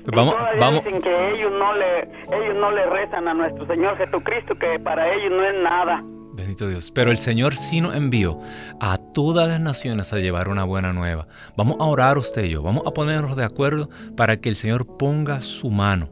Pues 0.06 0.16
vamos, 0.16 0.36
vamos. 0.60 0.84
Dicen 0.86 1.02
que 1.02 1.32
ellos 1.32 1.52
no 1.52 1.74
le 1.74 2.02
ellos 2.32 2.58
no 2.58 2.72
le 2.72 2.86
rezan 2.86 3.28
a 3.28 3.34
nuestro 3.34 3.66
Señor 3.66 3.98
Jesucristo, 3.98 4.56
que 4.56 4.80
para 4.80 5.12
ellos 5.14 5.32
no 5.32 5.44
es 5.44 5.62
nada. 5.62 6.04
Bendito 6.40 6.70
Dios. 6.70 6.92
Pero 6.92 7.12
el 7.12 7.18
Señor 7.18 7.58
sí 7.58 7.82
nos 7.82 7.96
envió 7.96 8.40
a 8.80 8.98
todas 8.98 9.48
las 9.48 9.60
naciones 9.60 10.14
a 10.14 10.20
llevar 10.20 10.48
una 10.48 10.64
buena 10.64 10.94
nueva. 10.94 11.28
Vamos 11.58 11.76
a 11.80 11.84
orar 11.84 12.18
usted 12.18 12.46
y 12.46 12.52
yo. 12.52 12.64
Vamos 12.64 12.84
a 12.86 12.92
ponernos 12.92 13.36
de 13.36 13.44
acuerdo 13.44 13.90
para 14.16 14.40
que 14.40 14.48
el 14.48 14.56
Señor 14.56 14.98
ponga 14.98 15.42
su 15.42 15.70
mano. 15.70 16.10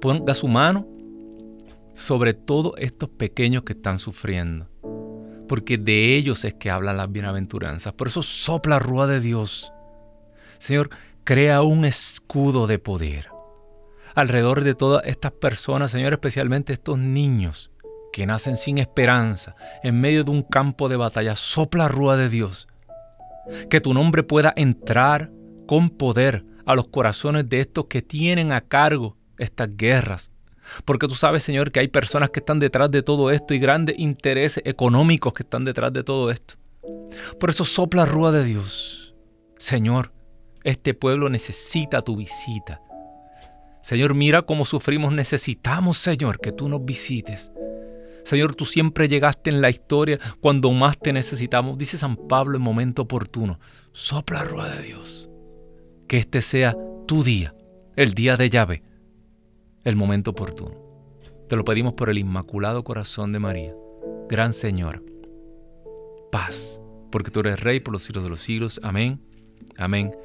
Ponga 0.00 0.34
su 0.34 0.48
mano 0.48 0.86
sobre 1.92 2.32
todos 2.32 2.72
estos 2.78 3.10
pequeños 3.10 3.64
que 3.64 3.74
están 3.74 3.98
sufriendo. 3.98 4.66
Porque 5.46 5.76
de 5.76 6.16
ellos 6.16 6.44
es 6.46 6.54
que 6.54 6.70
hablan 6.70 6.96
las 6.96 7.12
bienaventuranzas. 7.12 7.92
Por 7.92 8.08
eso 8.08 8.22
sopla 8.22 8.78
rúa 8.78 9.06
de 9.06 9.20
Dios. 9.20 9.72
Señor, 10.58 10.88
crea 11.24 11.60
un 11.60 11.84
escudo 11.84 12.66
de 12.66 12.78
poder 12.78 13.28
alrededor 14.14 14.62
de 14.62 14.74
todas 14.74 15.06
estas 15.06 15.32
personas, 15.32 15.90
Señor, 15.90 16.12
especialmente 16.12 16.74
estos 16.74 16.98
niños 16.98 17.71
que 18.12 18.26
nacen 18.26 18.56
sin 18.56 18.78
esperanza 18.78 19.56
en 19.82 20.00
medio 20.00 20.24
de 20.24 20.30
un 20.30 20.42
campo 20.42 20.88
de 20.88 20.96
batalla. 20.96 21.34
Sopla 21.34 21.88
rúa 21.88 22.16
de 22.16 22.28
Dios. 22.28 22.68
Que 23.70 23.80
tu 23.80 23.94
nombre 23.94 24.22
pueda 24.22 24.52
entrar 24.56 25.30
con 25.66 25.90
poder 25.90 26.44
a 26.66 26.74
los 26.74 26.88
corazones 26.88 27.48
de 27.48 27.60
estos 27.60 27.86
que 27.86 28.02
tienen 28.02 28.52
a 28.52 28.60
cargo 28.60 29.16
estas 29.38 29.76
guerras. 29.76 30.30
Porque 30.84 31.08
tú 31.08 31.14
sabes, 31.14 31.42
Señor, 31.42 31.72
que 31.72 31.80
hay 31.80 31.88
personas 31.88 32.30
que 32.30 32.40
están 32.40 32.60
detrás 32.60 32.90
de 32.90 33.02
todo 33.02 33.30
esto 33.30 33.54
y 33.54 33.58
grandes 33.58 33.98
intereses 33.98 34.62
económicos 34.64 35.32
que 35.32 35.42
están 35.42 35.64
detrás 35.64 35.92
de 35.92 36.04
todo 36.04 36.30
esto. 36.30 36.54
Por 37.40 37.50
eso 37.50 37.64
sopla 37.64 38.06
rúa 38.06 38.30
de 38.30 38.44
Dios. 38.44 39.14
Señor, 39.58 40.12
este 40.64 40.94
pueblo 40.94 41.28
necesita 41.28 42.02
tu 42.02 42.16
visita. 42.16 42.80
Señor, 43.82 44.14
mira 44.14 44.42
cómo 44.42 44.64
sufrimos. 44.64 45.12
Necesitamos, 45.12 45.98
Señor, 45.98 46.38
que 46.40 46.52
tú 46.52 46.68
nos 46.68 46.84
visites. 46.84 47.50
Señor, 48.24 48.54
tú 48.54 48.64
siempre 48.64 49.08
llegaste 49.08 49.50
en 49.50 49.60
la 49.60 49.70
historia 49.70 50.18
cuando 50.40 50.70
más 50.72 50.98
te 50.98 51.12
necesitamos. 51.12 51.78
Dice 51.78 51.98
San 51.98 52.16
Pablo 52.16 52.56
en 52.56 52.62
momento 52.62 53.02
oportuno. 53.02 53.58
Sopla 53.92 54.44
rueda 54.44 54.76
de 54.76 54.82
Dios. 54.82 55.28
Que 56.08 56.18
este 56.18 56.42
sea 56.42 56.76
tu 57.06 57.22
día, 57.22 57.54
el 57.96 58.14
día 58.14 58.36
de 58.36 58.50
llave, 58.50 58.82
el 59.84 59.96
momento 59.96 60.32
oportuno. 60.32 60.76
Te 61.48 61.56
lo 61.56 61.64
pedimos 61.64 61.94
por 61.94 62.08
el 62.08 62.18
Inmaculado 62.18 62.84
Corazón 62.84 63.32
de 63.32 63.38
María. 63.38 63.74
Gran 64.28 64.52
Señor, 64.52 65.04
paz, 66.30 66.80
porque 67.10 67.30
tú 67.30 67.40
eres 67.40 67.60
Rey 67.60 67.80
por 67.80 67.92
los 67.92 68.02
siglos 68.02 68.24
de 68.24 68.30
los 68.30 68.40
siglos. 68.40 68.80
Amén, 68.82 69.20
amén 69.76 70.16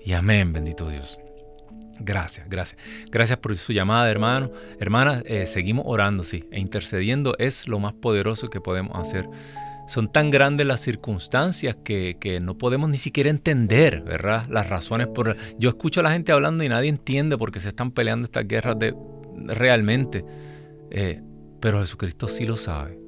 y 0.00 0.12
amén, 0.12 0.52
bendito 0.52 0.88
Dios. 0.88 1.18
Gracias, 2.00 2.48
gracias. 2.48 2.80
Gracias 3.10 3.38
por 3.38 3.56
su 3.56 3.72
llamada, 3.72 4.10
hermano. 4.10 4.50
Hermanas, 4.80 5.22
eh, 5.26 5.46
seguimos 5.46 5.84
orando, 5.88 6.24
sí, 6.24 6.44
e 6.50 6.60
intercediendo 6.60 7.36
es 7.38 7.68
lo 7.68 7.78
más 7.78 7.94
poderoso 7.94 8.48
que 8.48 8.60
podemos 8.60 8.96
hacer. 8.98 9.28
Son 9.86 10.10
tan 10.10 10.30
grandes 10.30 10.66
las 10.66 10.80
circunstancias 10.80 11.76
que, 11.84 12.40
no 12.42 12.58
podemos 12.58 12.90
ni 12.90 12.96
siquiera 12.96 13.30
entender, 13.30 14.02
¿verdad? 14.02 14.46
Las 14.48 14.68
razones 14.68 15.06
por... 15.06 15.36
Yo 15.58 15.68
escucho 15.68 16.00
a 16.00 16.02
la 16.02 16.12
gente 16.12 16.32
hablando 16.32 16.64
y 16.64 16.68
nadie 16.68 16.88
entiende 16.88 17.38
por 17.38 17.52
qué 17.52 17.60
se 17.60 17.68
están 17.68 17.92
peleando 17.92 18.24
estas 18.24 18.48
guerras 18.48 18.78
de, 18.78 18.94
realmente. 19.46 20.24
Eh, 20.90 21.22
pero 21.60 21.80
Jesucristo 21.80 22.26
sí 22.26 22.46
lo 22.46 22.56
sabe 22.56 23.05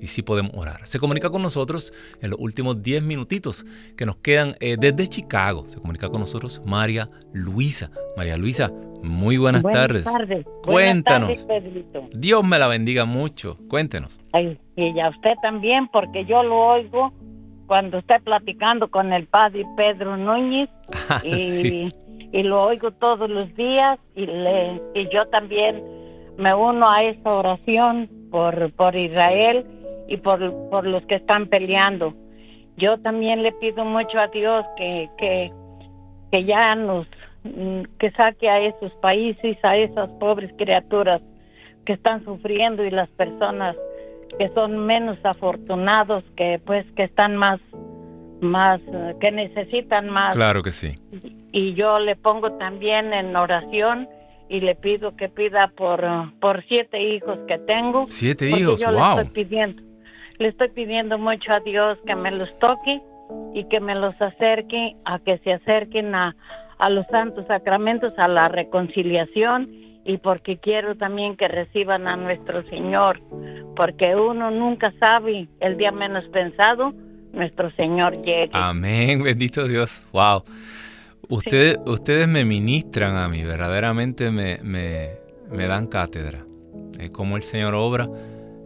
y 0.00 0.06
sí 0.06 0.22
podemos 0.22 0.52
orar. 0.54 0.86
Se 0.86 0.98
comunica 0.98 1.30
con 1.30 1.42
nosotros 1.42 1.92
en 2.20 2.30
los 2.30 2.40
últimos 2.40 2.82
10 2.82 3.02
minutitos 3.02 3.64
que 3.96 4.06
nos 4.06 4.16
quedan 4.16 4.56
eh, 4.60 4.76
desde 4.78 5.06
Chicago. 5.06 5.64
Se 5.68 5.78
comunica 5.78 6.08
con 6.08 6.20
nosotros 6.20 6.62
María 6.64 7.08
Luisa. 7.32 7.90
María 8.16 8.36
Luisa, 8.36 8.72
muy 9.02 9.36
buenas, 9.36 9.62
tardes. 9.62 10.06
Cuéntanos. 10.62 11.46
Dios 12.12 12.44
me 12.44 12.58
la 12.58 12.68
bendiga 12.68 13.04
mucho. 13.04 13.58
Cuéntenos. 13.68 14.20
y 14.76 15.00
a 15.00 15.08
usted 15.10 15.32
también, 15.42 15.88
porque 15.88 16.24
yo 16.24 16.42
lo 16.42 16.56
oigo 16.56 17.12
cuando 17.66 17.98
está 17.98 18.18
platicando 18.18 18.88
con 18.88 19.12
el 19.12 19.26
padre 19.26 19.64
Pedro 19.76 20.16
Núñez 20.16 20.70
ah, 21.10 21.20
y, 21.22 21.88
y, 22.32 22.42
lo 22.42 22.64
oigo 22.64 22.90
todos 22.92 23.28
los 23.28 23.54
días 23.56 23.98
y, 24.16 24.24
le, 24.24 24.80
y 24.94 25.06
yo 25.12 25.26
también 25.26 25.84
me 26.38 26.54
uno 26.54 26.90
a 26.90 27.04
esa 27.04 27.30
oración 27.30 28.08
por, 28.30 28.72
por 28.72 28.96
Israel 28.96 29.66
y 30.08 30.16
por, 30.16 30.40
por 30.70 30.86
los 30.86 31.04
que 31.06 31.16
están 31.16 31.46
peleando. 31.46 32.14
Yo 32.76 32.98
también 32.98 33.42
le 33.42 33.52
pido 33.52 33.84
mucho 33.84 34.18
a 34.18 34.28
Dios 34.28 34.64
que, 34.76 35.08
que, 35.18 35.52
que 36.32 36.44
ya 36.44 36.74
nos, 36.74 37.06
mm, 37.44 37.82
que 37.98 38.10
saque 38.12 38.48
a 38.48 38.60
esos 38.60 38.92
países, 38.94 39.58
a 39.62 39.76
esas 39.76 40.10
pobres 40.12 40.50
criaturas 40.56 41.20
que 41.84 41.92
están 41.92 42.24
sufriendo 42.24 42.84
y 42.84 42.90
las 42.90 43.08
personas 43.10 43.76
que 44.38 44.48
son 44.50 44.86
menos 44.86 45.18
afortunados, 45.24 46.24
que 46.36 46.60
pues 46.64 46.86
que 46.92 47.04
están 47.04 47.36
más, 47.36 47.60
más, 48.40 48.80
que 49.20 49.30
necesitan 49.30 50.08
más. 50.08 50.34
Claro 50.34 50.62
que 50.62 50.70
sí. 50.70 50.94
Y 51.52 51.74
yo 51.74 51.98
le 51.98 52.14
pongo 52.14 52.52
también 52.52 53.12
en 53.12 53.34
oración 53.34 54.08
y 54.48 54.60
le 54.60 54.74
pido 54.74 55.16
que 55.16 55.28
pida 55.28 55.72
por, 55.76 56.04
por 56.40 56.62
siete 56.66 57.02
hijos 57.02 57.38
que 57.48 57.58
tengo. 57.58 58.06
Siete 58.08 58.50
hijos, 58.50 58.84
wow. 58.84 59.20
estoy 59.20 59.44
pidiendo 59.44 59.87
le 60.38 60.48
estoy 60.48 60.68
pidiendo 60.70 61.18
mucho 61.18 61.52
a 61.52 61.60
Dios 61.60 61.98
que 62.06 62.14
me 62.14 62.30
los 62.30 62.56
toque 62.58 63.00
y 63.54 63.64
que 63.64 63.80
me 63.80 63.94
los 63.94 64.20
acerque, 64.20 64.96
a 65.04 65.18
que 65.18 65.38
se 65.38 65.52
acerquen 65.52 66.14
a, 66.14 66.36
a 66.78 66.90
los 66.90 67.06
santos 67.08 67.46
sacramentos, 67.46 68.12
a 68.18 68.28
la 68.28 68.48
reconciliación 68.48 69.70
y 70.04 70.16
porque 70.18 70.56
quiero 70.56 70.96
también 70.96 71.36
que 71.36 71.48
reciban 71.48 72.08
a 72.08 72.16
nuestro 72.16 72.62
Señor, 72.68 73.20
porque 73.76 74.16
uno 74.16 74.50
nunca 74.50 74.92
sabe 74.98 75.48
el 75.60 75.76
día 75.76 75.92
menos 75.92 76.24
pensado, 76.28 76.94
nuestro 77.32 77.70
Señor 77.72 78.16
llegue. 78.22 78.50
Amén, 78.54 79.22
bendito 79.22 79.68
Dios. 79.68 80.02
Wow. 80.12 80.44
Ustedes, 81.28 81.78
ustedes 81.84 82.26
me 82.26 82.46
ministran 82.46 83.16
a 83.16 83.28
mí, 83.28 83.44
verdaderamente 83.44 84.30
me, 84.30 84.58
me, 84.62 85.10
me 85.50 85.66
dan 85.66 85.88
cátedra. 85.88 86.38
Es 86.98 87.10
como 87.10 87.36
el 87.36 87.42
Señor 87.42 87.74
obra 87.74 88.08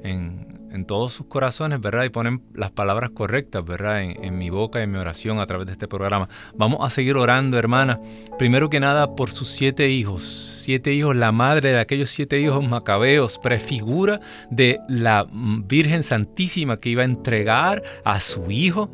en, 0.05 0.52
en 0.73 0.87
todos 0.87 1.13
sus 1.13 1.27
corazones, 1.27 1.81
¿verdad? 1.81 2.05
Y 2.05 2.09
ponen 2.09 2.43
las 2.55 2.71
palabras 2.71 3.11
correctas, 3.11 3.65
¿verdad? 3.65 4.03
En, 4.03 4.39
mi 4.39 4.51
boca 4.51 4.81
y 4.81 4.85
en 4.85 4.93
mi 4.93 4.99
oración 4.99 5.39
a 5.39 5.47
través 5.47 5.67
de 5.67 5.73
este 5.73 5.87
programa. 5.87 6.29
Vamos 6.55 6.81
a 6.83 6.91
seguir 6.91 7.17
orando, 7.17 7.59
hermana. 7.59 8.01
Primero 8.39 8.71
que 8.71 8.81
nada, 8.81 9.15
por 9.15 9.31
sus 9.31 9.49
siete 9.49 9.91
hijos. 9.91 10.61
Siete 10.63 10.93
hijos, 10.95 11.15
la 11.15 11.33
madre 11.33 11.73
de 11.73 11.81
aquellos 11.81 12.11
siete 12.11 12.41
hijos 12.41 12.67
macabeos, 12.67 13.39
prefigura 13.39 14.21
de 14.51 14.81
la 14.89 15.27
Virgen 15.31 16.03
Santísima 16.03 16.79
que 16.79 16.89
iba 16.89 17.03
a 17.03 17.07
entregar 17.07 17.83
a 18.05 18.21
su 18.21 18.51
hijo 18.51 18.91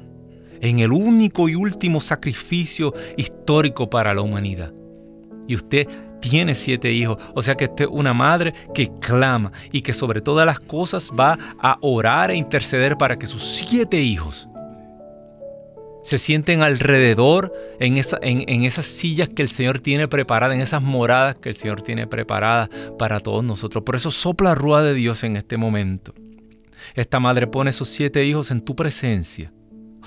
en 0.60 0.80
el 0.80 0.92
único 0.92 1.48
y 1.48 1.54
último 1.54 2.00
sacrificio 2.00 2.92
histórico 3.16 3.88
para 3.88 4.14
la 4.14 4.22
humanidad. 4.22 4.72
Y 5.46 5.54
usted 5.54 5.86
tiene 6.20 6.54
siete 6.54 6.92
hijos. 6.92 7.18
O 7.34 7.42
sea 7.42 7.54
que 7.54 7.64
es 7.64 7.86
una 7.90 8.14
madre 8.14 8.54
que 8.74 8.90
clama 9.00 9.52
y 9.72 9.82
que 9.82 9.94
sobre 9.94 10.20
todas 10.20 10.46
las 10.46 10.60
cosas 10.60 11.10
va 11.18 11.38
a 11.60 11.78
orar 11.80 12.30
e 12.30 12.36
interceder 12.36 12.96
para 12.96 13.18
que 13.18 13.26
sus 13.26 13.42
siete 13.44 14.00
hijos 14.00 14.48
se 16.02 16.16
sienten 16.16 16.62
alrededor 16.62 17.52
en, 17.80 18.00
en, 18.22 18.64
esas 18.64 18.86
sillas 18.86 19.28
que 19.28 19.42
el 19.42 19.50
Señor 19.50 19.80
tiene 19.80 20.08
preparadas, 20.08 20.54
en 20.54 20.62
esas 20.62 20.80
moradas 20.80 21.36
que 21.36 21.50
el 21.50 21.54
Señor 21.54 21.82
tiene 21.82 22.06
preparadas 22.06 22.70
para 22.98 23.20
todos 23.20 23.44
nosotros. 23.44 23.84
Por 23.84 23.94
eso 23.94 24.10
sopla 24.10 24.54
rúa 24.54 24.82
de 24.82 24.94
Dios 24.94 25.22
en 25.24 25.36
este 25.36 25.58
momento. 25.58 26.14
Esta 26.94 27.20
madre 27.20 27.46
pone 27.46 27.70
esos 27.70 27.88
siete 27.88 28.24
hijos 28.24 28.50
en 28.50 28.62
tu 28.62 28.74
presencia. 28.74 29.52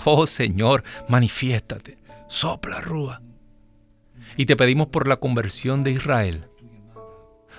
Oh 0.05 0.25
Señor, 0.25 0.83
manifiéstate. 1.07 1.99
Sopla 2.27 2.81
rúa. 2.81 3.21
Y 4.41 4.47
te 4.47 4.55
pedimos 4.55 4.87
por 4.87 5.07
la 5.07 5.17
conversión 5.17 5.83
de 5.83 5.91
Israel. 5.91 6.45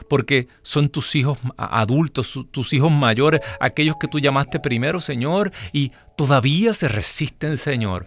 Porque 0.09 0.49
son 0.63 0.89
tus 0.89 1.15
hijos 1.15 1.39
adultos, 1.57 2.37
tus 2.51 2.73
hijos 2.73 2.91
mayores, 2.91 3.41
aquellos 3.61 3.95
que 4.01 4.09
tú 4.09 4.19
llamaste 4.19 4.59
primero, 4.59 5.01
Señor, 5.01 5.53
y 5.73 5.93
todavía 6.17 6.75
se 6.75 6.89
resisten, 6.89 7.57
Señor. 7.57 8.05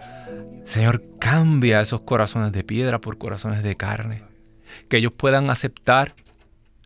Señor, 0.65 1.01
cambia 1.19 1.79
esos 1.79 2.01
corazones 2.01 2.51
de 2.51 2.65
piedra 2.65 2.99
por 2.99 3.17
corazones 3.17 3.63
de 3.63 3.77
carne. 3.77 4.23
Que 4.89 4.97
ellos 4.97 5.13
puedan 5.13 5.49
aceptar 5.49 6.13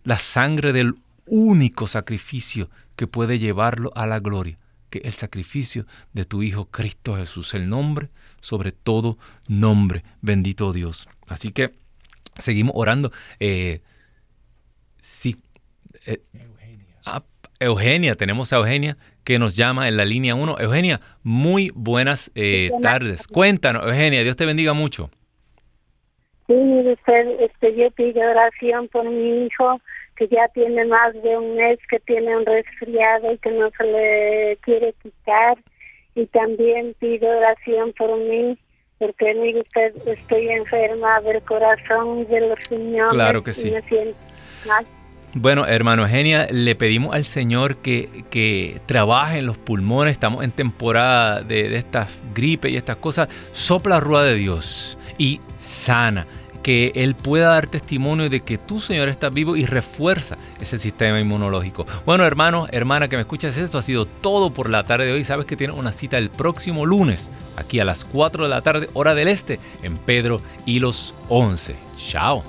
la 0.03 0.19
sangre 0.19 0.73
del 0.73 0.93
único 1.25 1.87
sacrificio 1.87 2.69
que 2.97 3.07
puede 3.07 3.39
llevarlo 3.39 3.91
a 3.95 4.05
la 4.05 4.19
gloria, 4.19 4.58
que 4.89 4.99
el 4.99 5.13
sacrificio 5.13 5.85
de 6.13 6.25
tu 6.25 6.43
Hijo 6.43 6.65
Cristo 6.65 7.15
Jesús, 7.15 7.53
el 7.53 7.69
nombre 7.69 8.09
sobre 8.41 8.71
todo 8.71 9.17
nombre, 9.47 10.03
bendito 10.21 10.73
Dios. 10.73 11.09
Así 11.27 11.51
que 11.51 11.71
seguimos 12.37 12.73
orando. 12.75 13.11
Eh, 13.39 13.81
sí. 14.99 15.37
Eh, 16.05 16.21
ah, 17.05 17.23
Eugenia, 17.59 18.15
tenemos 18.15 18.53
a 18.53 18.57
Eugenia 18.57 18.97
que 19.23 19.37
nos 19.37 19.55
llama 19.55 19.87
en 19.87 19.97
la 19.97 20.05
línea 20.05 20.35
1. 20.35 20.57
Eugenia, 20.59 20.99
muy 21.23 21.71
buenas 21.75 22.31
eh, 22.35 22.71
tardes. 22.81 23.27
Cuéntanos, 23.27 23.85
Eugenia, 23.85 24.23
Dios 24.23 24.35
te 24.35 24.45
bendiga 24.45 24.73
mucho. 24.73 25.09
Sí, 26.47 26.53
usted, 26.53 27.41
este, 27.41 27.75
yo 27.75 27.91
pido 27.91 28.21
oración 28.27 28.87
por 28.87 29.07
mi 29.07 29.45
hijo 29.45 29.79
que 30.19 30.27
ya 30.27 30.49
tiene 30.49 30.85
más 30.85 31.13
de 31.13 31.37
un 31.37 31.55
mes 31.55 31.79
que 31.89 31.99
tiene 32.01 32.35
un 32.35 32.45
resfriado 32.45 33.33
y 33.33 33.37
que 33.37 33.51
no 33.51 33.71
se 33.77 33.83
le 33.85 34.57
quiere 34.61 34.93
quitar. 35.01 35.57
Y 36.13 36.25
también 36.27 36.93
pido 36.99 37.29
oración 37.29 37.93
por 37.97 38.17
mí 38.19 38.57
porque 38.99 39.33
mire 39.33 39.59
usted, 39.59 39.95
estoy 40.07 40.49
enferma 40.49 41.21
del 41.21 41.41
corazón 41.43 42.27
de 42.27 42.41
los 42.41 42.69
riñones. 42.69 43.13
Claro 43.13 43.41
que 43.41 43.53
sí. 43.53 43.71
Bueno, 45.35 45.65
hermano 45.65 46.01
Eugenia, 46.01 46.47
le 46.51 46.75
pedimos 46.75 47.15
al 47.15 47.23
Señor 47.23 47.77
que, 47.77 48.25
que, 48.29 48.81
trabaje 48.87 49.39
en 49.39 49.45
los 49.45 49.57
pulmones. 49.57 50.11
Estamos 50.11 50.43
en 50.43 50.51
temporada 50.51 51.41
de, 51.43 51.69
de 51.69 51.77
estas 51.77 52.19
gripes 52.33 52.73
y 52.73 52.75
estas 52.75 52.97
cosas. 52.97 53.29
Sopla 53.53 53.95
la 53.95 54.01
rueda 54.01 54.23
de 54.25 54.35
Dios 54.35 54.97
y 55.17 55.39
sana. 55.57 56.27
Que 56.61 56.91
Él 56.95 57.15
pueda 57.15 57.49
dar 57.49 57.67
testimonio 57.67 58.29
de 58.29 58.41
que 58.41 58.57
tú, 58.57 58.79
Señor, 58.79 59.09
estás 59.09 59.33
vivo 59.33 59.55
y 59.55 59.65
refuerza 59.65 60.37
ese 60.59 60.77
sistema 60.77 61.19
inmunológico. 61.19 61.85
Bueno, 62.05 62.25
hermano, 62.25 62.67
hermana 62.71 63.07
que 63.07 63.15
me 63.15 63.21
escuchas, 63.21 63.57
esto 63.57 63.77
ha 63.77 63.81
sido 63.81 64.05
todo 64.05 64.51
por 64.51 64.69
la 64.69 64.83
tarde 64.83 65.07
de 65.07 65.13
hoy. 65.13 65.23
Sabes 65.23 65.45
que 65.45 65.55
tienes 65.55 65.75
una 65.75 65.91
cita 65.91 66.17
el 66.17 66.29
próximo 66.29 66.85
lunes, 66.85 67.31
aquí 67.57 67.79
a 67.79 67.85
las 67.85 68.05
4 68.05 68.43
de 68.43 68.49
la 68.49 68.61
tarde, 68.61 68.89
hora 68.93 69.15
del 69.15 69.27
este, 69.27 69.59
en 69.83 69.97
Pedro 69.97 70.41
y 70.65 70.79
los 70.79 71.15
11. 71.29 71.75
Chao. 71.97 72.43